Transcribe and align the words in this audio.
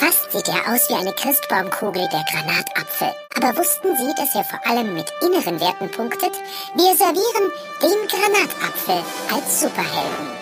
Fast 0.00 0.32
sieht 0.32 0.48
er 0.48 0.72
aus 0.72 0.88
wie 0.88 0.94
eine 0.94 1.12
Christbaumkugel, 1.12 2.08
der 2.08 2.24
Granatapfel. 2.32 3.10
Aber 3.36 3.54
wussten 3.58 3.94
Sie, 3.98 4.14
dass 4.16 4.34
er 4.34 4.44
vor 4.44 4.58
allem 4.66 4.94
mit 4.94 5.12
inneren 5.20 5.60
Werten 5.60 5.90
punktet? 5.90 6.32
Wir 6.74 6.96
servieren 6.96 7.52
den 7.82 8.08
Granatapfel 8.08 9.04
als 9.30 9.60
Superhelden. 9.60 10.39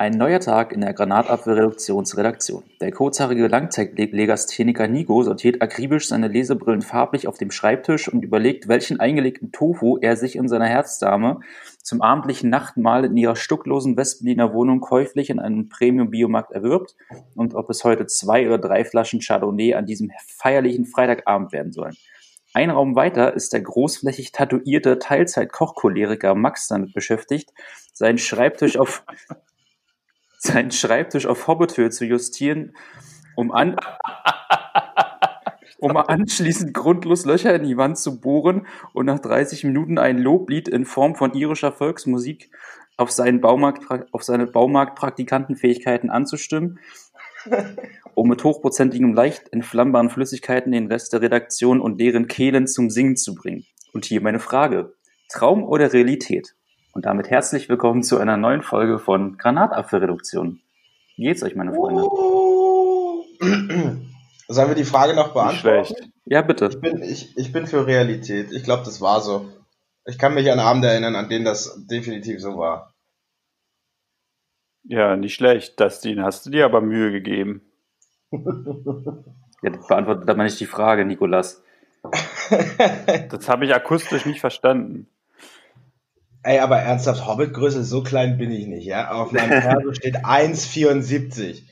Ein 0.00 0.12
neuer 0.12 0.40
Tag 0.40 0.72
in 0.72 0.80
der 0.80 0.94
Granatapfel-Reduktionsredaktion. 0.94 2.62
Der 2.80 2.90
kurzhaarige 2.90 3.48
Langzeitlegastheniker 3.48 4.88
Nico 4.88 5.22
sortiert 5.22 5.60
akribisch 5.60 6.08
seine 6.08 6.28
Lesebrillen 6.28 6.80
farblich 6.80 7.28
auf 7.28 7.36
dem 7.36 7.50
Schreibtisch 7.50 8.08
und 8.08 8.24
überlegt, 8.24 8.66
welchen 8.66 8.98
eingelegten 8.98 9.52
Tofu 9.52 9.98
er 9.98 10.16
sich 10.16 10.36
in 10.36 10.48
seiner 10.48 10.64
Herzdame 10.64 11.40
zum 11.82 12.00
abendlichen 12.00 12.48
Nachtmahl 12.48 13.04
in 13.04 13.14
ihrer 13.18 13.36
stucklosen 13.36 13.98
Westberliner 13.98 14.54
Wohnung 14.54 14.80
käuflich 14.80 15.28
in 15.28 15.38
einem 15.38 15.68
Premium-Biomarkt 15.68 16.52
erwirbt 16.52 16.96
und 17.34 17.54
ob 17.54 17.68
es 17.68 17.84
heute 17.84 18.06
zwei 18.06 18.46
oder 18.46 18.56
drei 18.56 18.86
Flaschen 18.86 19.20
Chardonnay 19.20 19.74
an 19.74 19.84
diesem 19.84 20.10
feierlichen 20.38 20.86
Freitagabend 20.86 21.52
werden 21.52 21.72
sollen. 21.72 21.94
Ein 22.54 22.70
Raum 22.70 22.96
weiter 22.96 23.34
ist 23.34 23.52
der 23.52 23.60
großflächig 23.60 24.32
tatuierte 24.32 24.98
Teilzeit-Kochcholeriker 24.98 26.34
Max 26.34 26.68
damit 26.68 26.94
beschäftigt, 26.94 27.50
seinen 27.92 28.16
Schreibtisch 28.16 28.78
auf 28.78 29.04
seinen 30.40 30.70
Schreibtisch 30.70 31.26
auf 31.26 31.46
Hobbithöhe 31.46 31.90
zu 31.90 32.06
justieren, 32.06 32.74
um, 33.36 33.52
an, 33.52 33.76
um 35.78 35.96
anschließend 35.96 36.72
grundlos 36.72 37.26
Löcher 37.26 37.54
in 37.54 37.64
die 37.64 37.76
Wand 37.76 37.98
zu 37.98 38.20
bohren 38.20 38.66
und 38.94 39.06
nach 39.06 39.18
30 39.18 39.64
Minuten 39.64 39.98
ein 39.98 40.18
Loblied 40.18 40.66
in 40.66 40.86
Form 40.86 41.14
von 41.14 41.34
irischer 41.34 41.72
Volksmusik 41.72 42.50
auf, 42.96 43.10
seinen 43.10 43.42
Baumarkt, 43.42 43.84
auf 44.12 44.22
seine 44.22 44.46
Baumarktpraktikantenfähigkeiten 44.46 46.08
anzustimmen, 46.08 46.80
um 48.14 48.28
mit 48.28 48.42
hochprozentigem, 48.42 49.12
leicht 49.12 49.52
entflammbaren 49.52 50.08
Flüssigkeiten 50.08 50.72
den 50.72 50.86
Rest 50.86 51.12
der 51.12 51.20
Redaktion 51.20 51.82
und 51.82 52.00
deren 52.00 52.28
Kehlen 52.28 52.66
zum 52.66 52.88
Singen 52.88 53.16
zu 53.16 53.34
bringen. 53.34 53.66
Und 53.92 54.06
hier 54.06 54.22
meine 54.22 54.40
Frage. 54.40 54.94
Traum 55.28 55.64
oder 55.64 55.92
Realität? 55.92 56.54
Und 56.92 57.06
damit 57.06 57.30
herzlich 57.30 57.68
willkommen 57.68 58.02
zu 58.02 58.18
einer 58.18 58.36
neuen 58.36 58.62
Folge 58.62 58.98
von 58.98 59.38
Granatapfelreduktion. 59.38 60.60
Wie 61.16 61.22
geht's 61.22 61.42
euch, 61.44 61.54
meine 61.54 61.72
Freunde? 61.72 62.02
Sollen 64.48 64.68
wir 64.68 64.74
die 64.74 64.84
Frage 64.84 65.14
noch 65.14 65.32
beantworten? 65.32 66.12
Ja, 66.24 66.42
bitte. 66.42 66.66
Ich 66.66 66.80
bin, 66.80 67.00
ich, 67.02 67.36
ich 67.36 67.52
bin 67.52 67.68
für 67.68 67.86
Realität. 67.86 68.50
Ich 68.50 68.64
glaube, 68.64 68.82
das 68.84 69.00
war 69.00 69.20
so. 69.20 69.48
Ich 70.04 70.18
kann 70.18 70.34
mich 70.34 70.50
an 70.50 70.58
Abende 70.58 70.88
erinnern, 70.88 71.14
an 71.14 71.28
denen 71.28 71.44
das 71.44 71.86
definitiv 71.86 72.40
so 72.40 72.58
war. 72.58 72.92
Ja, 74.82 75.16
nicht 75.16 75.34
schlecht. 75.34 75.78
Dustin, 75.78 76.24
hast 76.24 76.46
du 76.46 76.50
dir 76.50 76.64
aber 76.64 76.80
Mühe 76.80 77.12
gegeben. 77.12 77.62
ja, 78.32 79.70
das 79.70 79.86
beantwortet 79.86 80.28
aber 80.28 80.42
nicht 80.42 80.58
die 80.58 80.66
Frage, 80.66 81.04
Nikolas. 81.04 81.62
das 83.30 83.48
habe 83.48 83.64
ich 83.64 83.74
akustisch 83.74 84.26
nicht 84.26 84.40
verstanden. 84.40 85.06
Ey, 86.42 86.58
aber 86.58 86.78
ernsthaft, 86.78 87.26
Hobbitgröße, 87.26 87.84
so 87.84 88.02
klein 88.02 88.38
bin 88.38 88.50
ich 88.50 88.66
nicht, 88.66 88.84
ja? 88.84 89.10
Auf 89.10 89.32
meinem 89.32 89.60
Perso 89.60 89.92
steht 89.92 90.24
1,74. 90.24 91.62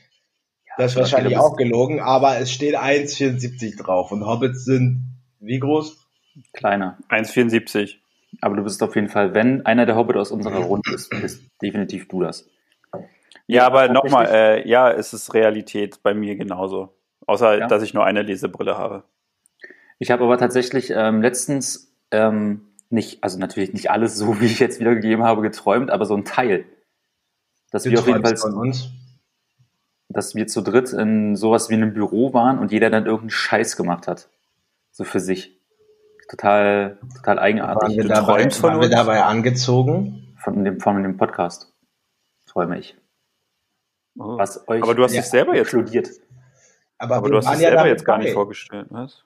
Das 0.77 0.91
ist 0.91 0.97
wahrscheinlich 0.97 1.37
auch 1.37 1.57
gelogen, 1.57 1.99
aber 1.99 2.37
es 2.37 2.51
steht 2.51 2.77
1,74 2.77 3.81
drauf. 3.81 4.11
Und 4.11 4.25
Hobbits 4.25 4.63
sind 4.63 5.09
wie 5.39 5.59
groß? 5.59 5.97
Kleiner. 6.53 6.97
1,74. 7.09 7.95
Aber 8.41 8.55
du 8.55 8.63
bist 8.63 8.81
auf 8.83 8.95
jeden 8.95 9.09
Fall, 9.09 9.33
wenn 9.33 9.65
einer 9.65 9.85
der 9.85 9.95
Hobbit 9.95 10.17
aus 10.17 10.31
unserer 10.31 10.59
Runde 10.59 10.93
ist, 10.93 11.09
bist 11.09 11.41
definitiv 11.61 12.07
du 12.07 12.21
das. 12.21 12.47
Ja, 13.47 13.65
aber 13.65 13.89
nochmal, 13.89 14.27
äh, 14.31 14.69
ja, 14.69 14.91
es 14.91 15.11
ist 15.13 15.33
Realität 15.33 16.01
bei 16.03 16.13
mir 16.13 16.35
genauso. 16.35 16.93
Außer, 17.25 17.59
ja. 17.59 17.67
dass 17.67 17.81
ich 17.81 17.93
nur 17.93 18.05
eine 18.05 18.21
Lesebrille 18.21 18.77
habe. 18.77 19.03
Ich 19.97 20.11
habe 20.11 20.23
aber 20.23 20.37
tatsächlich 20.37 20.91
ähm, 20.95 21.21
letztens 21.21 21.91
ähm, 22.11 22.68
nicht, 22.89 23.23
also 23.23 23.37
natürlich 23.39 23.73
nicht 23.73 23.91
alles 23.91 24.15
so, 24.15 24.39
wie 24.41 24.45
ich 24.45 24.59
jetzt 24.59 24.79
wiedergegeben 24.79 25.23
habe, 25.23 25.41
geträumt, 25.41 25.91
aber 25.91 26.05
so 26.05 26.15
ein 26.15 26.25
Teil. 26.25 26.65
Dass 27.71 27.85
wir 27.85 27.99
auf 27.99 28.07
jeden 28.07 28.23
Fall, 28.23 28.35
von 28.35 28.55
uns. 28.55 28.89
dass 30.07 30.33
wir 30.33 30.47
zu 30.47 30.61
dritt 30.61 30.91
in 30.91 31.35
sowas 31.35 31.69
wie 31.69 31.75
einem 31.75 31.93
Büro 31.93 32.33
waren 32.33 32.57
und 32.57 32.71
jeder 32.71 32.89
dann 32.89 33.05
irgendeinen 33.05 33.29
Scheiß 33.29 33.77
gemacht 33.77 34.07
hat. 34.07 34.29
So 34.91 35.03
für 35.03 35.19
sich. 35.19 35.55
Total, 36.29 36.97
total 37.15 37.39
eigenartig. 37.39 37.81
Waren 37.81 37.95
wir, 37.95 38.03
du 38.03 38.09
dabei, 38.09 38.41
träumst 38.41 38.59
von 38.59 38.71
waren 38.71 38.81
wir 38.81 38.89
dabei 38.89 39.23
angezogen? 39.23 40.35
Von 40.37 40.63
dem, 40.63 40.79
von 40.79 41.03
dem 41.03 41.17
Podcast. 41.17 41.73
Träume 42.47 42.79
ich. 42.79 42.97
Oh. 44.17 44.37
Was 44.37 44.67
euch 44.67 44.81
aber 44.81 44.95
du 44.95 45.03
hast 45.03 45.13
ja, 45.13 45.21
dich 45.21 45.29
selber 45.29 45.55
jetzt 45.55 45.69
studiert. 45.69 46.09
Aber, 46.97 47.17
aber 47.17 47.29
du 47.29 47.37
hast 47.37 47.49
dich 47.49 47.57
selber 47.57 47.87
jetzt 47.87 48.05
gar 48.05 48.17
nicht 48.17 48.33
vorgestellt, 48.33 48.87
was? 48.89 49.23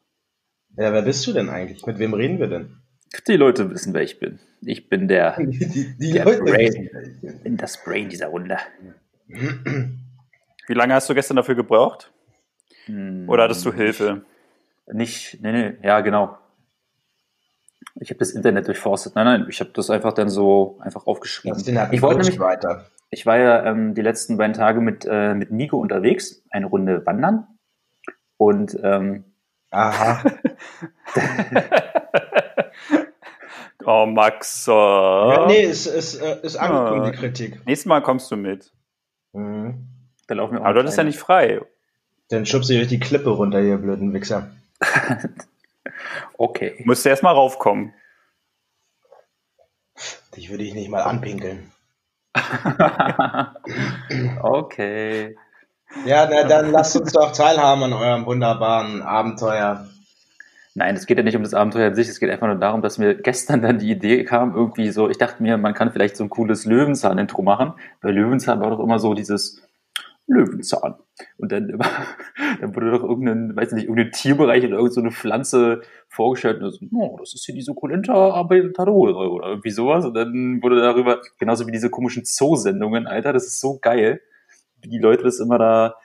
Ja, 0.75 0.91
wer 0.91 1.01
bist 1.01 1.25
du 1.28 1.34
denn 1.34 1.50
eigentlich? 1.50 1.85
Mit 1.85 2.00
wem 2.00 2.13
reden 2.13 2.40
wir 2.40 2.47
denn? 2.47 2.82
Die 3.28 3.38
Leute 3.38 3.69
wissen, 3.69 3.94
wer 3.94 4.01
ich 4.01 4.19
bin. 4.19 4.40
Ich 4.62 4.90
bin 4.90 5.07
der, 5.07 5.38
die, 5.38 5.96
die 5.97 6.13
der 6.13 6.25
Leute 6.25 6.44
Brain. 6.44 6.90
Ich 7.22 7.40
bin 7.44 7.57
das 7.57 7.84
Brain 7.84 8.09
dieser 8.09 8.28
Runde. 8.28 8.57
Wie 9.28 10.74
lange 10.74 10.94
hast 10.94 11.09
du 11.09 11.13
gestern 11.13 11.38
dafür 11.38 11.56
gebraucht? 11.56 12.12
Hm, 12.85 13.29
Oder 13.29 13.44
hattest 13.44 13.66
du 13.66 13.74
Hilfe? 13.74 14.25
Nicht, 14.91 15.41
nee, 15.41 15.51
nee, 15.51 15.74
ja, 15.81 16.01
genau. 16.01 16.38
Ich 17.96 18.09
habe 18.09 18.19
das 18.19 18.31
Internet 18.31 18.68
durchforstet. 18.68 19.16
Nein, 19.16 19.25
nein, 19.25 19.45
ich 19.50 19.59
habe 19.59 19.72
das 19.74 19.90
einfach 19.90 20.13
dann 20.13 20.30
so 20.30 20.78
einfach 20.81 21.06
aufgeschrieben. 21.06 21.59
Ich 21.91 22.01
wollte 22.01 22.22
nämlich 22.22 22.40
weiter. 22.40 22.88
Ich 23.09 23.25
war 23.25 23.38
ja 23.38 23.66
ähm, 23.66 23.94
die 23.94 24.01
letzten 24.01 24.38
beiden 24.38 24.53
Tage 24.53 24.81
mit, 24.81 25.06
äh, 25.09 25.35
mit 25.35 25.51
Nico 25.51 25.78
unterwegs, 25.78 26.44
eine 26.50 26.66
Runde 26.66 27.06
wandern. 27.06 27.47
Und 28.38 28.78
ähm, 28.81 29.25
Aha. 29.69 30.24
Oh, 33.85 34.05
Max. 34.05 34.66
Ja, 34.67 35.45
nee, 35.47 35.61
ist, 35.61 35.85
ist, 35.85 36.16
äh, 36.16 36.39
ist 36.41 36.55
angekommen, 36.55 37.05
ja. 37.05 37.11
die 37.11 37.17
Kritik. 37.17 37.66
Nächstes 37.66 37.85
Mal 37.85 38.01
kommst 38.01 38.31
du 38.31 38.35
mit. 38.35 38.71
Mhm. 39.33 39.88
Da 40.27 40.35
laufen 40.35 40.55
wir 40.55 40.66
Aber 40.66 40.73
du 40.73 40.83
bist 40.83 40.97
ja 40.97 41.03
nicht 41.03 41.19
frei. 41.19 41.61
Dann 42.29 42.45
schubst 42.45 42.69
du 42.69 42.75
durch 42.75 42.88
die 42.88 42.99
Klippe 42.99 43.29
runter, 43.29 43.61
ihr 43.61 43.77
blöden 43.77 44.13
Wichser. 44.13 44.51
okay. 46.38 46.75
Du 46.77 46.85
musst 46.85 47.05
erst 47.05 47.23
mal 47.23 47.31
raufkommen. 47.31 47.94
Dich 50.35 50.50
würde 50.50 50.63
ich 50.63 50.73
nicht 50.73 50.89
mal 50.89 51.03
anpinkeln. 51.03 51.71
okay. 54.41 55.38
Ja, 56.05 56.27
na, 56.29 56.44
dann 56.44 56.71
lasst 56.71 56.95
uns 56.95 57.11
doch 57.11 57.33
teilhaben 57.33 57.83
an 57.83 57.94
eurem 57.94 58.25
wunderbaren 58.25 59.03
Abenteuer. 59.03 59.88
Nein, 60.75 60.95
es 60.95 61.06
geht 61.06 61.17
ja 61.17 61.23
nicht 61.23 61.35
um 61.35 61.44
das 61.44 61.53
Abenteuer 61.53 61.88
an 61.88 61.95
sich, 61.95 62.07
es 62.07 62.19
geht 62.19 62.31
einfach 62.31 62.47
nur 62.47 62.56
darum, 62.56 62.81
dass 62.81 62.97
mir 62.97 63.13
gestern 63.13 63.61
dann 63.61 63.78
die 63.78 63.91
Idee 63.91 64.23
kam, 64.23 64.56
irgendwie 64.56 64.89
so, 64.89 65.07
ich 65.07 65.19
dachte 65.19 65.44
mir, 65.44 65.57
man 65.57 65.75
kann 65.75 65.91
vielleicht 65.91 66.17
so 66.17 66.23
ein 66.23 66.31
cooles 66.31 66.66
Löwenzahn-Intro 66.66 67.44
machen. 67.44 67.73
Bei 68.01 68.09
Löwenzahn 68.09 68.59
war 68.59 68.72
doch 68.72 68.79
immer 68.79 68.97
so 68.97 69.13
dieses 69.13 69.62
Löwenzahn. 70.25 70.95
Und 71.38 71.51
dann, 71.51 71.79
dann 72.62 72.75
wurde 72.75 72.89
doch 72.89 73.03
irgendein, 73.03 73.56
weiß 73.56 73.73
nicht, 73.73 73.83
irgendein 73.83 74.12
Tierbereich 74.12 74.66
oder 74.66 74.78
irgendeine 74.78 75.12
so 75.12 75.16
Pflanze 75.16 75.81
vorgestellt 76.09 76.63
und 76.63 76.72
so, 76.72 76.85
oh, 76.94 77.17
das 77.19 77.35
ist 77.35 77.45
hier 77.45 77.53
die 77.53 77.62
Succulenta 77.62 78.31
Abeltadore 78.31 79.13
oder 79.29 79.50
irgendwie 79.50 79.69
sowas. 79.69 80.06
Und 80.06 80.16
dann 80.16 80.63
wurde 80.63 80.81
darüber, 80.81 81.22
genauso 81.38 81.67
wie 81.67 81.72
diese 81.72 81.91
komischen 81.91 82.23
Zoo-Sendungen, 82.25 83.06
Alter, 83.06 83.31
das 83.31 83.45
ist 83.45 83.59
so 83.59 83.78
geil, 83.79 84.22
wie 84.81 84.89
die 84.89 85.00
Leute 85.00 85.23
das 85.23 85.39
immer 85.39 85.59
da, 85.59 85.95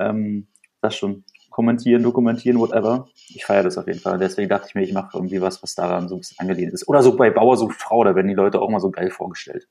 ähm, 0.00 0.48
das 0.80 0.96
schon, 0.96 1.24
kommentieren, 1.50 2.02
dokumentieren, 2.02 2.58
whatever. 2.58 3.08
Ich 3.28 3.44
feiere 3.44 3.64
das 3.64 3.76
auf 3.76 3.86
jeden 3.86 4.00
Fall. 4.00 4.18
Deswegen 4.18 4.48
dachte 4.48 4.66
ich 4.68 4.74
mir, 4.74 4.82
ich 4.82 4.92
mache 4.92 5.10
irgendwie 5.14 5.40
was, 5.40 5.62
was 5.62 5.74
daran 5.74 6.08
so 6.08 6.16
ein 6.16 6.20
bisschen 6.20 6.38
angelehnt 6.38 6.72
ist. 6.72 6.88
Oder 6.88 7.02
so 7.02 7.16
bei 7.16 7.30
Bauer 7.30 7.56
sucht 7.56 7.76
Frau, 7.76 8.04
da 8.04 8.14
werden 8.14 8.28
die 8.28 8.34
Leute 8.34 8.60
auch 8.60 8.70
mal 8.70 8.80
so 8.80 8.90
geil 8.90 9.10
vorgestellt. 9.10 9.66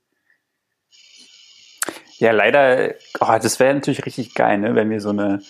Ja, 2.18 2.32
leider, 2.32 2.94
oh, 3.20 3.38
das 3.42 3.60
wäre 3.60 3.74
natürlich 3.74 4.06
richtig 4.06 4.36
geil, 4.36 4.58
ne, 4.58 4.74
wenn 4.74 4.90
wir 4.90 5.02
so 5.02 5.10
eine, 5.10 5.42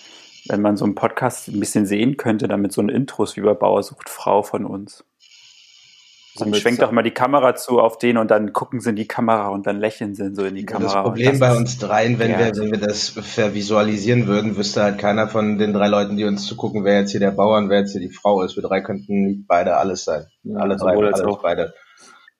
wenn 0.47 0.61
man 0.61 0.77
so 0.77 0.85
einen 0.85 0.95
Podcast 0.95 1.47
ein 1.47 1.59
bisschen 1.59 1.85
sehen 1.85 2.17
könnte, 2.17 2.47
damit 2.47 2.73
so 2.73 2.81
ein 2.81 2.89
Intros 2.89 3.37
wie 3.37 3.41
bei 3.41 3.53
Bauer 3.53 3.83
sucht 3.83 4.09
Frau 4.09 4.41
von 4.41 4.65
uns. 4.65 5.03
Dann 6.37 6.53
schwenkt 6.53 6.81
doch 6.81 6.91
mal 6.91 7.01
die 7.01 7.11
Kamera 7.11 7.55
zu 7.55 7.79
auf 7.79 7.97
den 7.97 8.17
und 8.17 8.29
dann 8.29 8.51
gucken 8.51 8.81
sie 8.81 8.89
in 8.89 8.97
die 8.97 9.07
Kamera 9.07 9.47
und 9.49 9.67
dann 9.67 9.79
lächeln 9.79 10.15
sie 10.15 10.33
so 10.35 10.43
in 10.43 10.55
die 10.55 10.65
Kamera. 10.65 10.93
Das 10.93 11.03
Problem 11.03 11.31
das 11.31 11.39
bei 11.39 11.55
uns 11.55 11.77
dreien, 11.77 12.19
wenn 12.19 12.37
wir, 12.37 12.55
wenn 12.57 12.71
wir 12.71 12.79
das 12.79 13.09
vervisualisieren 13.09 14.27
würden, 14.27 14.57
wüsste 14.57 14.83
halt 14.83 14.97
keiner 14.97 15.29
von 15.29 15.57
den 15.57 15.71
drei 15.71 15.87
Leuten, 15.87 16.17
die 16.17 16.25
uns 16.25 16.45
zugucken, 16.45 16.83
wer 16.83 16.99
jetzt 16.99 17.11
hier 17.11 17.21
der 17.21 17.31
Bauer 17.31 17.57
und 17.57 17.69
wer 17.69 17.79
jetzt 17.79 17.93
hier 17.93 18.01
die 18.01 18.09
Frau 18.13 18.41
ist. 18.41 18.57
Wir 18.57 18.63
drei 18.63 18.81
könnten 18.81 19.45
beide 19.47 19.77
alles 19.77 20.03
sein. 20.03 20.25
Ja, 20.43 20.57
alle 20.59 20.75
drei, 20.75 20.95
alle 20.97 21.27
auch. 21.27 21.41
beide. 21.41 21.73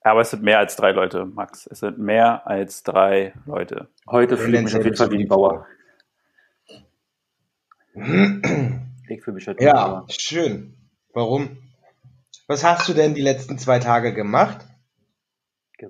Aber 0.02 0.22
es 0.22 0.30
sind 0.30 0.44
mehr 0.44 0.60
als 0.60 0.76
drei 0.76 0.92
Leute, 0.92 1.26
Max. 1.26 1.66
Es 1.66 1.80
sind 1.80 1.98
mehr 1.98 2.46
als 2.46 2.84
drei 2.84 3.34
Leute. 3.46 3.88
Heute 4.08 4.38
fühle 4.38 4.58
ich 4.58 4.66
mich 4.66 4.76
auf 4.76 4.84
jeden 4.84 4.98
Fall 4.98 5.12
wie 5.12 5.24
ein 5.24 5.28
Bauer. 5.28 5.66
ich 7.96 9.24
fühle 9.24 9.36
mich 9.36 9.48
halt 9.48 9.62
Ja, 9.62 9.88
Bauer. 9.88 10.06
schön. 10.10 10.76
Warum? 11.14 11.65
Was 12.48 12.64
hast 12.64 12.88
du 12.88 12.94
denn 12.94 13.16
die 13.16 13.22
letzten 13.22 13.58
zwei 13.58 13.80
Tage 13.80 14.14
gemacht? 14.14 14.66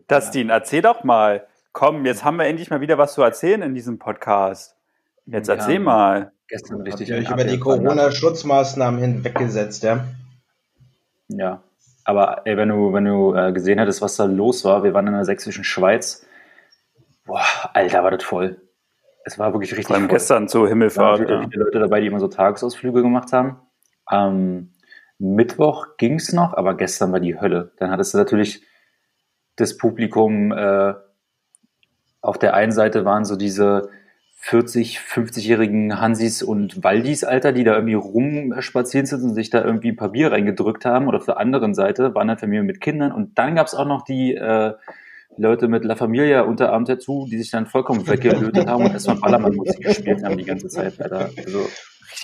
Dustin, 0.07 0.49
erzähl 0.49 0.81
doch 0.81 1.03
mal. 1.03 1.47
Komm, 1.73 2.05
jetzt 2.05 2.23
haben 2.23 2.37
wir 2.37 2.45
endlich 2.45 2.69
mal 2.69 2.79
wieder 2.81 2.97
was 2.97 3.13
zu 3.13 3.21
erzählen 3.21 3.61
in 3.61 3.75
diesem 3.75 3.99
Podcast. 3.99 4.77
Jetzt 5.25 5.49
ja, 5.49 5.55
erzähl 5.55 5.79
mal. 5.79 6.31
Gestern 6.47 6.81
richtig. 6.81 7.11
Habt 7.11 7.19
ihr 7.19 7.25
euch 7.25 7.31
über 7.31 7.43
die 7.43 7.59
Corona-Schutzmaßnahmen 7.59 9.01
hinweggesetzt, 9.01 9.83
ja? 9.83 10.05
Ja. 11.27 11.63
Aber 12.05 12.45
ey, 12.45 12.55
wenn 12.55 12.69
du, 12.69 12.93
wenn 12.93 13.05
du 13.05 13.33
äh, 13.33 13.51
gesehen 13.51 13.79
hättest, 13.79 14.01
was 14.01 14.15
da 14.15 14.25
los 14.25 14.63
war, 14.63 14.83
wir 14.83 14.93
waren 14.93 15.07
in 15.07 15.13
der 15.13 15.25
sächsischen 15.25 15.63
Schweiz. 15.63 16.25
Boah, 17.25 17.43
Alter, 17.73 18.03
war 18.03 18.11
das 18.11 18.23
voll. 18.23 18.61
Es 19.25 19.39
war 19.39 19.51
wirklich 19.53 19.71
richtig 19.71 19.87
Vor 19.87 19.95
allem 19.95 20.05
voll. 20.05 20.15
gestern 20.15 20.47
zur 20.47 20.69
Himmelfahrt. 20.69 21.21
Da 21.21 21.39
waren 21.39 21.51
viele 21.51 21.63
Leute 21.65 21.79
dabei, 21.79 21.99
die 21.99 22.07
immer 22.07 22.19
so 22.19 22.27
Tagesausflüge 22.27 23.01
gemacht 23.01 23.33
haben. 23.33 23.59
Am 24.05 24.69
Mittwoch 25.17 25.97
ging 25.97 26.15
es 26.15 26.33
noch, 26.33 26.53
aber 26.53 26.75
gestern 26.75 27.11
war 27.11 27.19
die 27.19 27.39
Hölle. 27.39 27.71
Dann 27.77 27.91
hattest 27.91 28.13
du 28.13 28.17
natürlich 28.17 28.63
das 29.55 29.77
Publikum, 29.77 30.51
äh, 30.51 30.93
auf 32.21 32.37
der 32.39 32.55
einen 32.55 32.71
Seite 32.71 33.05
waren 33.05 33.23
so 33.23 33.35
diese 33.35 33.89
40, 34.37 34.99
50-jährigen 34.99 35.99
Hansis 35.99 36.43
und 36.43 36.83
Waldis, 36.83 37.23
Alter, 37.23 37.51
die 37.51 37.63
da 37.63 37.75
irgendwie 37.75 37.95
rumspazieren 37.95 39.05
sind 39.05 39.23
und 39.23 39.33
sich 39.33 39.49
da 39.49 39.63
irgendwie 39.63 39.89
ein 39.89 39.95
paar 39.95 40.11
Bier 40.11 40.31
reingedrückt 40.31 40.85
haben. 40.85 41.07
Oder 41.07 41.17
auf 41.17 41.25
der 41.25 41.37
anderen 41.37 41.73
Seite 41.73 42.13
waren 42.13 42.27
dann 42.27 42.37
Familien 42.37 42.65
mit 42.65 42.81
Kindern. 42.81 43.11
Und 43.11 43.39
dann 43.39 43.55
gab 43.55 43.67
es 43.67 43.73
auch 43.73 43.87
noch 43.87 44.03
die 44.03 44.35
äh, 44.35 44.73
Leute 45.37 45.67
mit 45.67 45.83
La 45.83 45.95
Familia 45.95 46.41
unter 46.41 46.71
Abend 46.71 46.89
dazu, 46.89 47.27
die 47.29 47.37
sich 47.37 47.49
dann 47.49 47.65
vollkommen 47.65 48.07
weggelötet 48.07 48.67
haben 48.67 48.85
und 48.85 48.91
erstmal 48.91 49.17
Ballermann-Musik 49.17 49.83
gespielt 49.83 50.23
haben 50.23 50.37
die 50.37 50.45
ganze 50.45 50.67
Zeit, 50.67 51.01
Alter. 51.01 51.29
Also, 51.37 51.67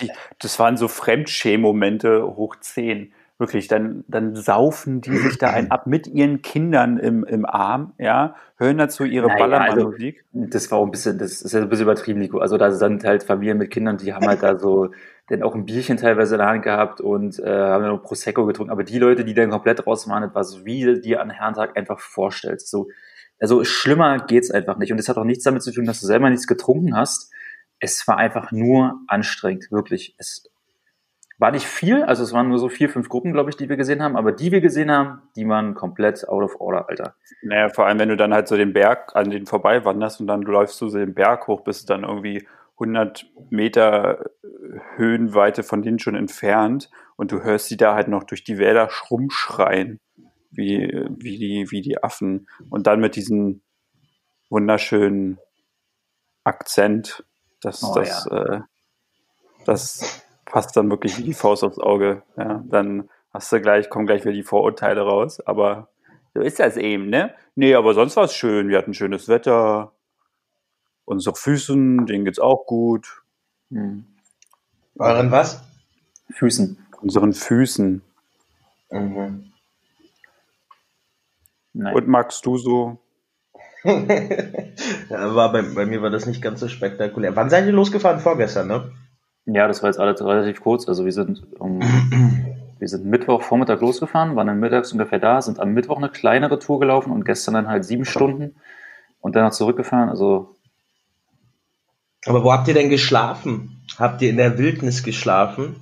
richtig, 0.00 0.16
das 0.38 0.58
waren 0.58 0.76
so 0.76 0.88
Fremdschäm-Momente 0.88 2.36
hoch 2.36 2.56
zehn. 2.60 3.12
Wirklich, 3.38 3.66
dann, 3.66 4.04
dann 4.06 4.36
saufen 4.36 5.00
die 5.00 5.16
sich 5.16 5.36
da 5.36 5.50
ein 5.50 5.72
ab 5.72 5.88
mit 5.88 6.06
ihren 6.06 6.42
Kindern 6.42 6.96
im, 6.96 7.24
im 7.24 7.44
Arm, 7.44 7.92
ja, 7.98 8.36
hören 8.56 8.78
dazu 8.78 9.04
ihre 9.04 9.26
naja, 9.26 9.38
Ballermann-Musik. 9.38 10.24
Also, 10.32 10.46
das 10.48 10.70
war 10.70 10.78
auch 10.78 10.84
ein 10.84 10.92
bisschen, 10.92 11.18
das 11.18 11.42
ist 11.42 11.52
ja 11.52 11.60
ein 11.60 11.68
bisschen 11.68 11.86
übertrieben, 11.86 12.20
Nico. 12.20 12.38
Also 12.38 12.56
da 12.56 12.70
sind 12.70 13.02
halt 13.02 13.24
Familien 13.24 13.58
mit 13.58 13.72
Kindern, 13.72 13.96
die 13.96 14.14
haben 14.14 14.28
halt 14.28 14.44
da 14.44 14.58
so 14.58 14.90
dann 15.28 15.42
auch 15.42 15.54
ein 15.54 15.64
Bierchen 15.64 15.96
teilweise 15.96 16.36
in 16.36 16.38
der 16.38 16.48
Hand 16.48 16.62
gehabt 16.62 17.00
und 17.00 17.38
äh, 17.40 17.42
haben 17.46 17.82
dann 17.82 17.92
noch 17.92 18.02
Prosecco 18.02 18.46
getrunken. 18.46 18.70
Aber 18.70 18.84
die 18.84 18.98
Leute, 18.98 19.24
die 19.24 19.34
dann 19.34 19.50
komplett 19.50 19.86
raus 19.86 20.08
waren, 20.08 20.22
das 20.22 20.34
war 20.34 20.44
so, 20.44 20.64
wie 20.64 20.84
du 20.84 21.00
dir 21.00 21.20
an 21.20 21.30
Herrentag 21.30 21.76
einfach 21.76 21.98
vorstellst. 21.98 22.68
So, 22.70 22.88
also 23.40 23.64
schlimmer 23.64 24.18
geht's 24.18 24.50
einfach 24.50 24.78
nicht. 24.78 24.92
Und 24.92 24.98
es 24.98 25.08
hat 25.08 25.16
auch 25.16 25.24
nichts 25.24 25.42
damit 25.42 25.62
zu 25.62 25.72
tun, 25.72 25.84
dass 25.84 26.00
du 26.00 26.06
selber 26.06 26.30
nichts 26.30 26.46
getrunken 26.46 26.96
hast. 26.96 27.32
Es 27.84 28.06
war 28.06 28.16
einfach 28.16 28.52
nur 28.52 29.00
anstrengend, 29.08 29.72
wirklich. 29.72 30.14
Es, 30.16 30.52
war 31.42 31.50
nicht 31.50 31.66
viel, 31.66 32.04
also 32.04 32.22
es 32.22 32.32
waren 32.32 32.48
nur 32.48 32.60
so 32.60 32.68
vier, 32.68 32.88
fünf 32.88 33.08
Gruppen, 33.08 33.32
glaube 33.32 33.50
ich, 33.50 33.56
die 33.56 33.68
wir 33.68 33.76
gesehen 33.76 34.00
haben, 34.00 34.16
aber 34.16 34.30
die 34.30 34.52
wir 34.52 34.60
gesehen 34.60 34.92
haben, 34.92 35.22
die 35.34 35.48
waren 35.48 35.74
komplett 35.74 36.28
out 36.28 36.44
of 36.44 36.60
order, 36.60 36.88
Alter. 36.88 37.16
Naja, 37.42 37.68
vor 37.68 37.84
allem, 37.84 37.98
wenn 37.98 38.10
du 38.10 38.16
dann 38.16 38.32
halt 38.32 38.46
so 38.46 38.56
den 38.56 38.72
Berg 38.72 39.16
an 39.16 39.28
den 39.28 39.46
vorbei 39.46 39.84
wanderst 39.84 40.20
und 40.20 40.28
dann 40.28 40.42
läufst 40.42 40.80
du 40.80 40.88
so 40.88 40.98
den 40.98 41.14
Berg 41.14 41.48
hoch, 41.48 41.62
bist 41.62 41.90
dann 41.90 42.04
irgendwie 42.04 42.46
100 42.74 43.26
Meter 43.50 44.30
Höhenweite 44.94 45.64
von 45.64 45.82
denen 45.82 45.98
schon 45.98 46.14
entfernt 46.14 46.90
und 47.16 47.32
du 47.32 47.42
hörst 47.42 47.66
sie 47.66 47.76
da 47.76 47.96
halt 47.96 48.06
noch 48.06 48.22
durch 48.22 48.44
die 48.44 48.58
Wälder 48.58 48.88
rumschreien, 49.10 49.98
wie, 50.52 50.78
wie, 51.18 51.38
die, 51.38 51.66
wie 51.70 51.80
die 51.80 52.00
Affen. 52.00 52.46
Und 52.70 52.86
dann 52.86 53.00
mit 53.00 53.16
diesem 53.16 53.62
wunderschönen 54.48 55.38
Akzent, 56.44 57.24
das, 57.62 57.82
oh, 57.82 57.94
das, 57.94 58.28
ja. 58.30 58.42
äh, 58.42 58.60
das 59.64 60.22
passt 60.44 60.76
dann 60.76 60.90
wirklich 60.90 61.16
wie 61.18 61.22
die 61.22 61.34
Faust 61.34 61.64
aufs 61.64 61.78
Auge. 61.78 62.22
Ja, 62.36 62.62
dann 62.66 63.08
hast 63.32 63.50
du 63.52 63.60
gleich, 63.60 63.88
kommen 63.88 64.06
gleich 64.06 64.22
wieder 64.24 64.34
die 64.34 64.42
Vorurteile 64.42 65.02
raus. 65.02 65.40
Aber 65.40 65.88
so 66.34 66.40
ist 66.40 66.60
das 66.60 66.76
eben, 66.76 67.08
ne? 67.08 67.34
Nee, 67.54 67.74
aber 67.74 67.94
sonst 67.94 68.16
war 68.16 68.24
es 68.24 68.34
schön. 68.34 68.68
Wir 68.68 68.78
hatten 68.78 68.94
schönes 68.94 69.28
Wetter. 69.28 69.92
Unsere 71.04 71.34
Füßen, 71.34 72.06
denen 72.06 72.24
geht's 72.24 72.38
auch 72.38 72.66
gut. 72.66 73.22
Hm. 73.70 74.06
Euren 74.98 75.30
was? 75.30 75.62
Füßen. 76.30 76.78
Unseren 77.00 77.32
Füßen. 77.32 78.02
Mhm. 78.90 79.52
Und 81.74 82.08
magst 82.08 82.44
du 82.44 82.58
so? 82.58 82.98
Ja, 83.84 85.34
war 85.34 85.52
bei, 85.52 85.62
bei 85.62 85.86
mir 85.86 86.02
war 86.02 86.10
das 86.10 86.26
nicht 86.26 86.42
ganz 86.42 86.60
so 86.60 86.68
spektakulär. 86.68 87.34
Wann 87.36 87.50
seid 87.50 87.66
ihr 87.66 87.72
losgefahren? 87.72 88.20
Vorgestern, 88.20 88.68
ne? 88.68 88.92
Ja, 89.46 89.66
das 89.66 89.82
war 89.82 89.90
jetzt 89.90 89.98
alles 89.98 90.22
relativ 90.24 90.60
kurz. 90.60 90.88
Also 90.88 91.04
wir 91.04 91.12
sind 91.12 91.42
um, 91.58 91.80
wir 92.78 92.88
sind 92.88 93.04
Mittwoch 93.04 93.42
Vormittag 93.42 93.80
losgefahren, 93.80 94.36
waren 94.36 94.46
dann 94.46 94.60
mittags 94.60 94.92
ungefähr 94.92 95.18
da, 95.18 95.42
sind 95.42 95.58
am 95.58 95.72
Mittwoch 95.72 95.96
eine 95.96 96.08
kleinere 96.08 96.58
Tour 96.58 96.80
gelaufen 96.80 97.12
und 97.12 97.24
gestern 97.24 97.54
dann 97.54 97.68
halt 97.68 97.84
sieben 97.84 98.04
Stunden 98.04 98.56
und 99.20 99.34
dann 99.34 99.44
noch 99.44 99.52
zurückgefahren. 99.52 100.08
Also 100.08 100.56
aber 102.26 102.44
wo 102.44 102.52
habt 102.52 102.68
ihr 102.68 102.74
denn 102.74 102.90
geschlafen? 102.90 103.82
Habt 103.98 104.22
ihr 104.22 104.30
in 104.30 104.36
der 104.36 104.58
Wildnis 104.58 105.02
geschlafen? 105.02 105.76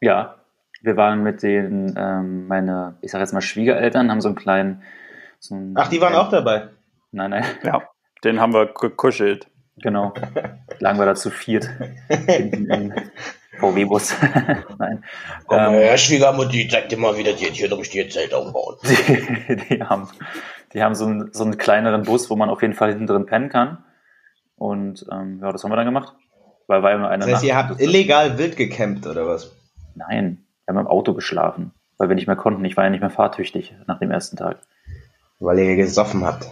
Ja, 0.00 0.36
wir 0.82 0.96
waren 0.96 1.22
mit 1.22 1.42
den, 1.42 1.94
ähm, 1.96 2.46
meine, 2.48 2.96
ich 3.00 3.10
sag 3.10 3.20
jetzt 3.20 3.32
mal 3.32 3.40
Schwiegereltern, 3.40 4.10
haben 4.10 4.20
so 4.20 4.28
einen 4.28 4.36
kleinen. 4.36 4.82
So 5.38 5.54
einen 5.54 5.74
Ach, 5.76 5.88
die 5.88 6.00
waren 6.00 6.14
auch 6.14 6.30
dabei? 6.30 6.68
Nein, 7.16 7.30
nein. 7.30 7.44
Ja, 7.62 7.82
den 8.24 8.40
haben 8.40 8.52
wir 8.52 8.66
gekuschelt. 8.66 9.48
Genau. 9.78 10.12
Lagen 10.80 10.98
wir 10.98 11.06
da 11.06 11.14
zu 11.14 11.30
viert. 11.30 11.68
VW-Bus. 13.58 14.14
Nein. 14.78 15.02
Komm 15.46 15.58
ähm, 15.58 15.72
her, 15.72 15.96
Schwiegermutti, 15.96 16.68
zeig 16.68 16.90
dir 16.90 16.98
mal, 16.98 17.16
wie 17.16 17.24
das 17.24 17.40
jetzt 17.40 17.56
hier 17.56 17.70
durch 17.70 17.88
die 17.88 18.06
Zelt 18.06 18.34
aufbauen. 18.34 18.76
Die, 18.84 19.56
die, 19.56 19.82
haben, 19.82 20.08
die 20.74 20.82
haben 20.82 20.94
so 20.94 21.06
einen, 21.06 21.32
so 21.32 21.42
einen 21.42 21.56
kleineren 21.56 22.02
Bus, 22.02 22.28
wo 22.28 22.36
man 22.36 22.50
auf 22.50 22.60
jeden 22.60 22.74
Fall 22.74 22.90
hinten 22.90 23.06
drin 23.06 23.24
pennen 23.24 23.48
kann. 23.48 23.82
Und 24.56 25.06
ähm, 25.10 25.40
ja, 25.40 25.52
das 25.52 25.64
haben 25.64 25.70
wir 25.70 25.76
dann 25.76 25.86
gemacht. 25.86 26.12
Weil 26.66 26.82
war 26.82 26.90
ja 26.90 26.98
nur 26.98 27.08
eine 27.08 27.24
das 27.24 27.36
heißt, 27.36 27.44
Nacht. 27.44 27.48
ihr 27.48 27.56
habt 27.56 27.80
illegal 27.80 28.36
wild 28.36 28.58
gecampt 28.58 29.06
oder 29.06 29.26
was? 29.26 29.56
Nein, 29.94 30.44
wir 30.66 30.74
haben 30.74 30.80
im 30.84 30.86
Auto 30.86 31.14
geschlafen, 31.14 31.72
weil 31.96 32.10
wir 32.10 32.14
nicht 32.14 32.26
mehr 32.26 32.36
konnten. 32.36 32.62
Ich 32.66 32.76
war 32.76 32.84
ja 32.84 32.90
nicht 32.90 33.00
mehr 33.00 33.08
fahrtüchtig 33.08 33.74
nach 33.86 34.00
dem 34.00 34.10
ersten 34.10 34.36
Tag. 34.36 34.58
Weil 35.38 35.58
ihr 35.60 35.76
gesoffen 35.76 36.26
habt. 36.26 36.46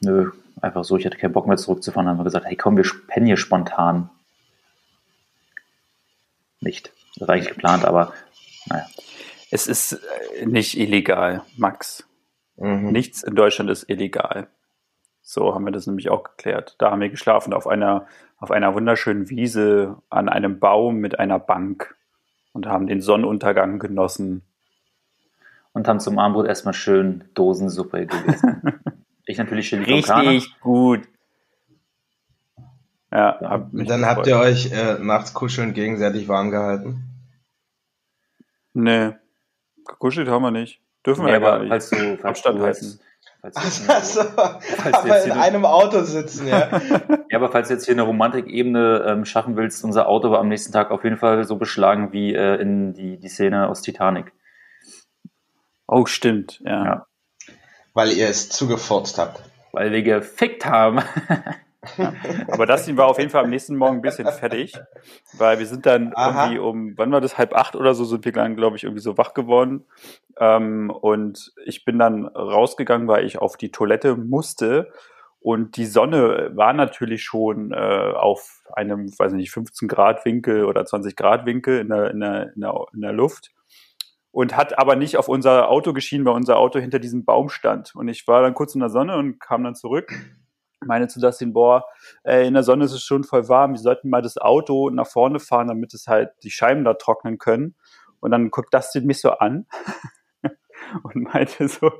Nö, 0.00 0.30
einfach 0.60 0.84
so. 0.84 0.96
Ich 0.96 1.06
hatte 1.06 1.18
keinen 1.18 1.32
Bock 1.32 1.46
mehr 1.46 1.56
zurückzufahren. 1.56 2.06
Dann 2.06 2.12
haben 2.16 2.20
wir 2.20 2.24
gesagt, 2.24 2.46
hey 2.46 2.56
komm, 2.56 2.76
wir 2.76 2.84
pennen 3.06 3.26
hier 3.26 3.36
spontan. 3.36 4.10
Nicht. 6.60 6.92
Das 7.16 7.28
war 7.28 7.34
eigentlich 7.34 7.48
geplant, 7.48 7.84
aber 7.84 8.12
naja. 8.66 8.86
Es 9.50 9.66
ist 9.66 10.00
äh, 10.38 10.46
nicht 10.46 10.78
illegal, 10.78 11.42
Max. 11.56 12.06
Mhm. 12.56 12.92
Nichts 12.92 13.22
in 13.22 13.34
Deutschland 13.34 13.70
ist 13.70 13.88
illegal. 13.88 14.48
So 15.22 15.54
haben 15.54 15.64
wir 15.64 15.72
das 15.72 15.86
nämlich 15.86 16.10
auch 16.10 16.24
geklärt. 16.24 16.76
Da 16.78 16.90
haben 16.90 17.00
wir 17.00 17.08
geschlafen 17.08 17.52
auf 17.52 17.66
einer, 17.66 18.06
auf 18.38 18.50
einer 18.50 18.74
wunderschönen 18.74 19.28
Wiese 19.28 19.96
an 20.08 20.28
einem 20.28 20.58
Baum 20.58 20.96
mit 20.96 21.18
einer 21.18 21.38
Bank 21.38 21.96
und 22.52 22.66
haben 22.66 22.86
den 22.86 23.00
Sonnenuntergang 23.00 23.78
genossen. 23.78 24.42
Und 25.72 25.86
haben 25.86 26.00
zum 26.00 26.18
Abendbrot 26.18 26.46
erstmal 26.46 26.74
schön 26.74 27.24
Dosensuppe 27.34 28.06
gegessen. 28.06 28.80
ich 29.32 29.38
natürlich 29.38 29.68
schön 29.68 29.84
Richtig 29.84 30.60
gut. 30.60 31.08
Ja, 33.12 33.38
hab 33.40 33.70
Dann 33.72 34.06
habt 34.06 34.26
ihr 34.26 34.38
euch 34.38 34.70
äh, 34.72 34.98
nachts 35.00 35.34
kuscheln 35.34 35.74
gegenseitig 35.74 36.28
warm 36.28 36.50
gehalten? 36.50 37.02
Nee, 38.72 39.14
gekuschelt 39.86 40.28
haben 40.28 40.42
wir 40.42 40.52
nicht. 40.52 40.80
Dürfen 41.04 41.26
wir 41.26 41.38
nee, 41.38 41.44
ja 41.44 41.50
gar 41.50 41.58
nicht. 41.58 41.70
Falls 41.70 41.90
du, 41.90 41.96
falls 41.96 42.24
Abstand 42.24 42.58
du 42.58 42.62
halten. 42.62 43.00
Falls 43.40 43.88
also, 43.88 44.20
aber 44.92 45.24
in 45.24 45.32
einem 45.32 45.64
Auto 45.64 46.02
sitzen, 46.02 46.46
ja. 46.46 46.68
ja, 47.30 47.38
aber 47.38 47.50
falls 47.50 47.68
du 47.68 47.74
jetzt 47.74 47.86
hier 47.86 47.94
eine 47.94 48.02
Romantikebene 48.02 49.04
ähm, 49.06 49.24
schaffen 49.24 49.56
willst, 49.56 49.82
unser 49.82 50.08
Auto 50.08 50.30
war 50.30 50.40
am 50.40 50.48
nächsten 50.48 50.72
Tag 50.72 50.90
auf 50.90 51.04
jeden 51.04 51.16
Fall 51.16 51.44
so 51.44 51.56
beschlagen 51.56 52.12
wie 52.12 52.34
äh, 52.34 52.60
in 52.60 52.92
die, 52.92 53.18
die 53.18 53.28
Szene 53.28 53.68
aus 53.68 53.80
Titanic. 53.80 54.32
Oh, 55.86 56.04
stimmt, 56.06 56.60
ja. 56.64 56.84
ja. 56.84 57.06
Weil 58.00 58.12
ihr 58.12 58.30
es 58.30 58.48
zugefurzt 58.48 59.18
habt. 59.18 59.42
Weil 59.72 59.92
wir 59.92 60.02
gefickt 60.02 60.64
haben. 60.64 61.00
Aber 62.48 62.64
das 62.64 62.96
war 62.96 63.08
auf 63.08 63.18
jeden 63.18 63.28
Fall 63.28 63.44
am 63.44 63.50
nächsten 63.50 63.76
Morgen 63.76 63.96
ein 63.96 64.00
bisschen 64.00 64.26
fertig, 64.26 64.72
weil 65.36 65.58
wir 65.58 65.66
sind 65.66 65.84
dann 65.84 66.12
Aha. 66.14 66.44
irgendwie 66.44 66.58
um, 66.60 66.92
wann 66.96 67.12
war 67.12 67.20
das, 67.20 67.36
halb 67.36 67.54
acht 67.54 67.76
oder 67.76 67.92
so, 67.92 68.06
sind 68.06 68.24
wir 68.24 68.32
dann, 68.32 68.56
glaube 68.56 68.78
ich, 68.78 68.84
irgendwie 68.84 69.02
so 69.02 69.18
wach 69.18 69.34
geworden. 69.34 69.84
Ähm, 70.38 70.88
und 70.88 71.52
ich 71.66 71.84
bin 71.84 71.98
dann 71.98 72.24
rausgegangen, 72.26 73.06
weil 73.06 73.26
ich 73.26 73.36
auf 73.36 73.58
die 73.58 73.70
Toilette 73.70 74.16
musste. 74.16 74.90
Und 75.38 75.76
die 75.76 75.84
Sonne 75.84 76.52
war 76.54 76.72
natürlich 76.72 77.22
schon 77.22 77.70
äh, 77.72 78.14
auf 78.14 78.62
einem, 78.72 79.10
weiß 79.18 79.32
nicht, 79.32 79.50
15 79.50 79.88
Grad 79.88 80.24
Winkel 80.24 80.64
oder 80.64 80.86
20 80.86 81.16
Grad 81.16 81.44
Winkel 81.44 81.80
in 81.80 81.90
der, 81.90 82.10
in 82.12 82.20
der, 82.20 82.52
in 82.54 82.62
der, 82.62 82.86
in 82.94 83.00
der 83.02 83.12
Luft 83.12 83.50
und 84.32 84.56
hat 84.56 84.78
aber 84.78 84.96
nicht 84.96 85.16
auf 85.16 85.28
unser 85.28 85.68
Auto 85.68 85.92
geschienen, 85.92 86.24
weil 86.24 86.34
unser 86.34 86.58
Auto 86.58 86.78
hinter 86.78 86.98
diesem 86.98 87.24
Baum 87.24 87.48
stand. 87.48 87.94
Und 87.94 88.08
ich 88.08 88.26
war 88.28 88.42
dann 88.42 88.54
kurz 88.54 88.74
in 88.74 88.80
der 88.80 88.90
Sonne 88.90 89.16
und 89.16 89.40
kam 89.40 89.64
dann 89.64 89.74
zurück 89.74 90.12
meine 90.86 91.08
zu 91.08 91.20
Dustin, 91.20 91.52
boah, 91.52 91.84
ey, 92.22 92.46
in 92.46 92.54
der 92.54 92.62
Sonne 92.62 92.84
ist 92.84 92.92
es 92.92 93.02
schon 93.02 93.24
voll 93.24 93.48
warm, 93.48 93.72
wir 93.72 93.78
sollten 93.78 94.10
mal 94.10 94.22
das 94.22 94.38
Auto 94.38 94.90
nach 94.90 95.06
vorne 95.06 95.38
fahren, 95.38 95.68
damit 95.68 95.94
es 95.94 96.06
halt 96.06 96.30
die 96.42 96.50
Scheiben 96.50 96.84
da 96.84 96.94
trocknen 96.94 97.38
können. 97.38 97.74
Und 98.20 98.30
dann 98.30 98.50
guckt 98.50 98.72
Dustin 98.74 99.06
mich 99.06 99.20
so 99.20 99.30
an 99.32 99.66
und 101.02 101.16
meinte 101.16 101.68
so, 101.68 101.90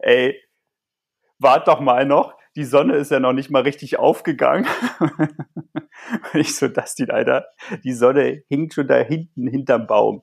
ey, 0.00 0.40
wart 1.38 1.68
doch 1.68 1.80
mal 1.80 2.06
noch, 2.06 2.34
die 2.56 2.64
Sonne 2.64 2.96
ist 2.96 3.10
ja 3.10 3.20
noch 3.20 3.32
nicht 3.32 3.50
mal 3.50 3.62
richtig 3.62 3.98
aufgegangen. 3.98 4.66
und 5.00 6.34
ich 6.34 6.54
so, 6.54 6.68
das 6.68 6.94
die 6.94 7.10
Alter, 7.10 7.46
die 7.84 7.94
Sonne 7.94 8.42
hinkt 8.48 8.74
schon 8.74 8.86
da 8.86 8.96
hinten 8.96 9.46
hinterm 9.46 9.86
Baum. 9.86 10.22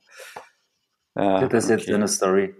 Ja, 1.20 1.46
das 1.46 1.64
ist 1.64 1.70
okay. 1.70 1.80
jetzt 1.80 1.94
eine 1.94 2.08
Story. 2.08 2.54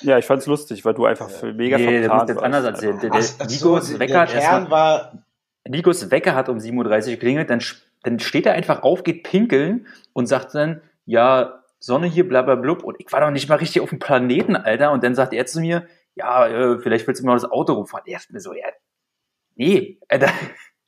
Ja, 0.00 0.18
ich 0.18 0.24
fand's 0.24 0.46
lustig, 0.46 0.84
weil 0.84 0.94
du 0.94 1.04
einfach 1.04 1.28
mega 1.42 1.76
nee, 1.76 2.00
verplant 2.00 2.28
jetzt 2.28 2.42
anders 2.42 2.64
erzählen. 2.64 3.00
Der, 3.00 3.10
der 3.10 3.20
Ach, 3.20 3.46
Nikos 3.48 3.88
so, 3.88 3.98
Wecker 3.98 4.20
hat 4.20 4.34
erstmal, 4.34 4.70
war 4.70 5.24
Nikos 5.68 6.10
Wecker 6.10 6.34
hat 6.34 6.48
um 6.48 6.58
7.30 6.58 6.76
Uhr 6.76 7.10
geklingelt, 7.12 7.50
dann, 7.50 7.60
dann 8.02 8.18
steht 8.20 8.46
er 8.46 8.54
einfach 8.54 8.82
auf, 8.82 9.02
geht 9.02 9.24
pinkeln 9.24 9.86
und 10.12 10.26
sagt 10.26 10.54
dann, 10.54 10.80
ja, 11.04 11.62
Sonne 11.80 12.06
hier, 12.06 12.28
bla 12.28 12.42
bla 12.42 12.54
blub. 12.54 12.84
Und 12.84 12.96
ich 13.00 13.10
war 13.10 13.20
doch 13.20 13.30
nicht 13.30 13.48
mal 13.48 13.56
richtig 13.56 13.82
auf 13.82 13.88
dem 13.88 13.98
Planeten, 13.98 14.54
Alter. 14.54 14.92
Und 14.92 15.02
dann 15.02 15.14
sagt 15.14 15.32
er 15.32 15.46
zu 15.46 15.60
mir, 15.60 15.86
ja, 16.14 16.46
äh, 16.46 16.78
vielleicht 16.78 17.06
willst 17.06 17.22
du 17.22 17.26
mal 17.26 17.34
das 17.34 17.50
Auto 17.50 17.72
rumfahren. 17.72 18.06
Er 18.06 18.18
ist 18.18 18.30
mir 18.30 18.40
so, 18.40 18.52
ja, 18.52 18.66
nee, 19.56 19.98
Alter. 20.08 20.30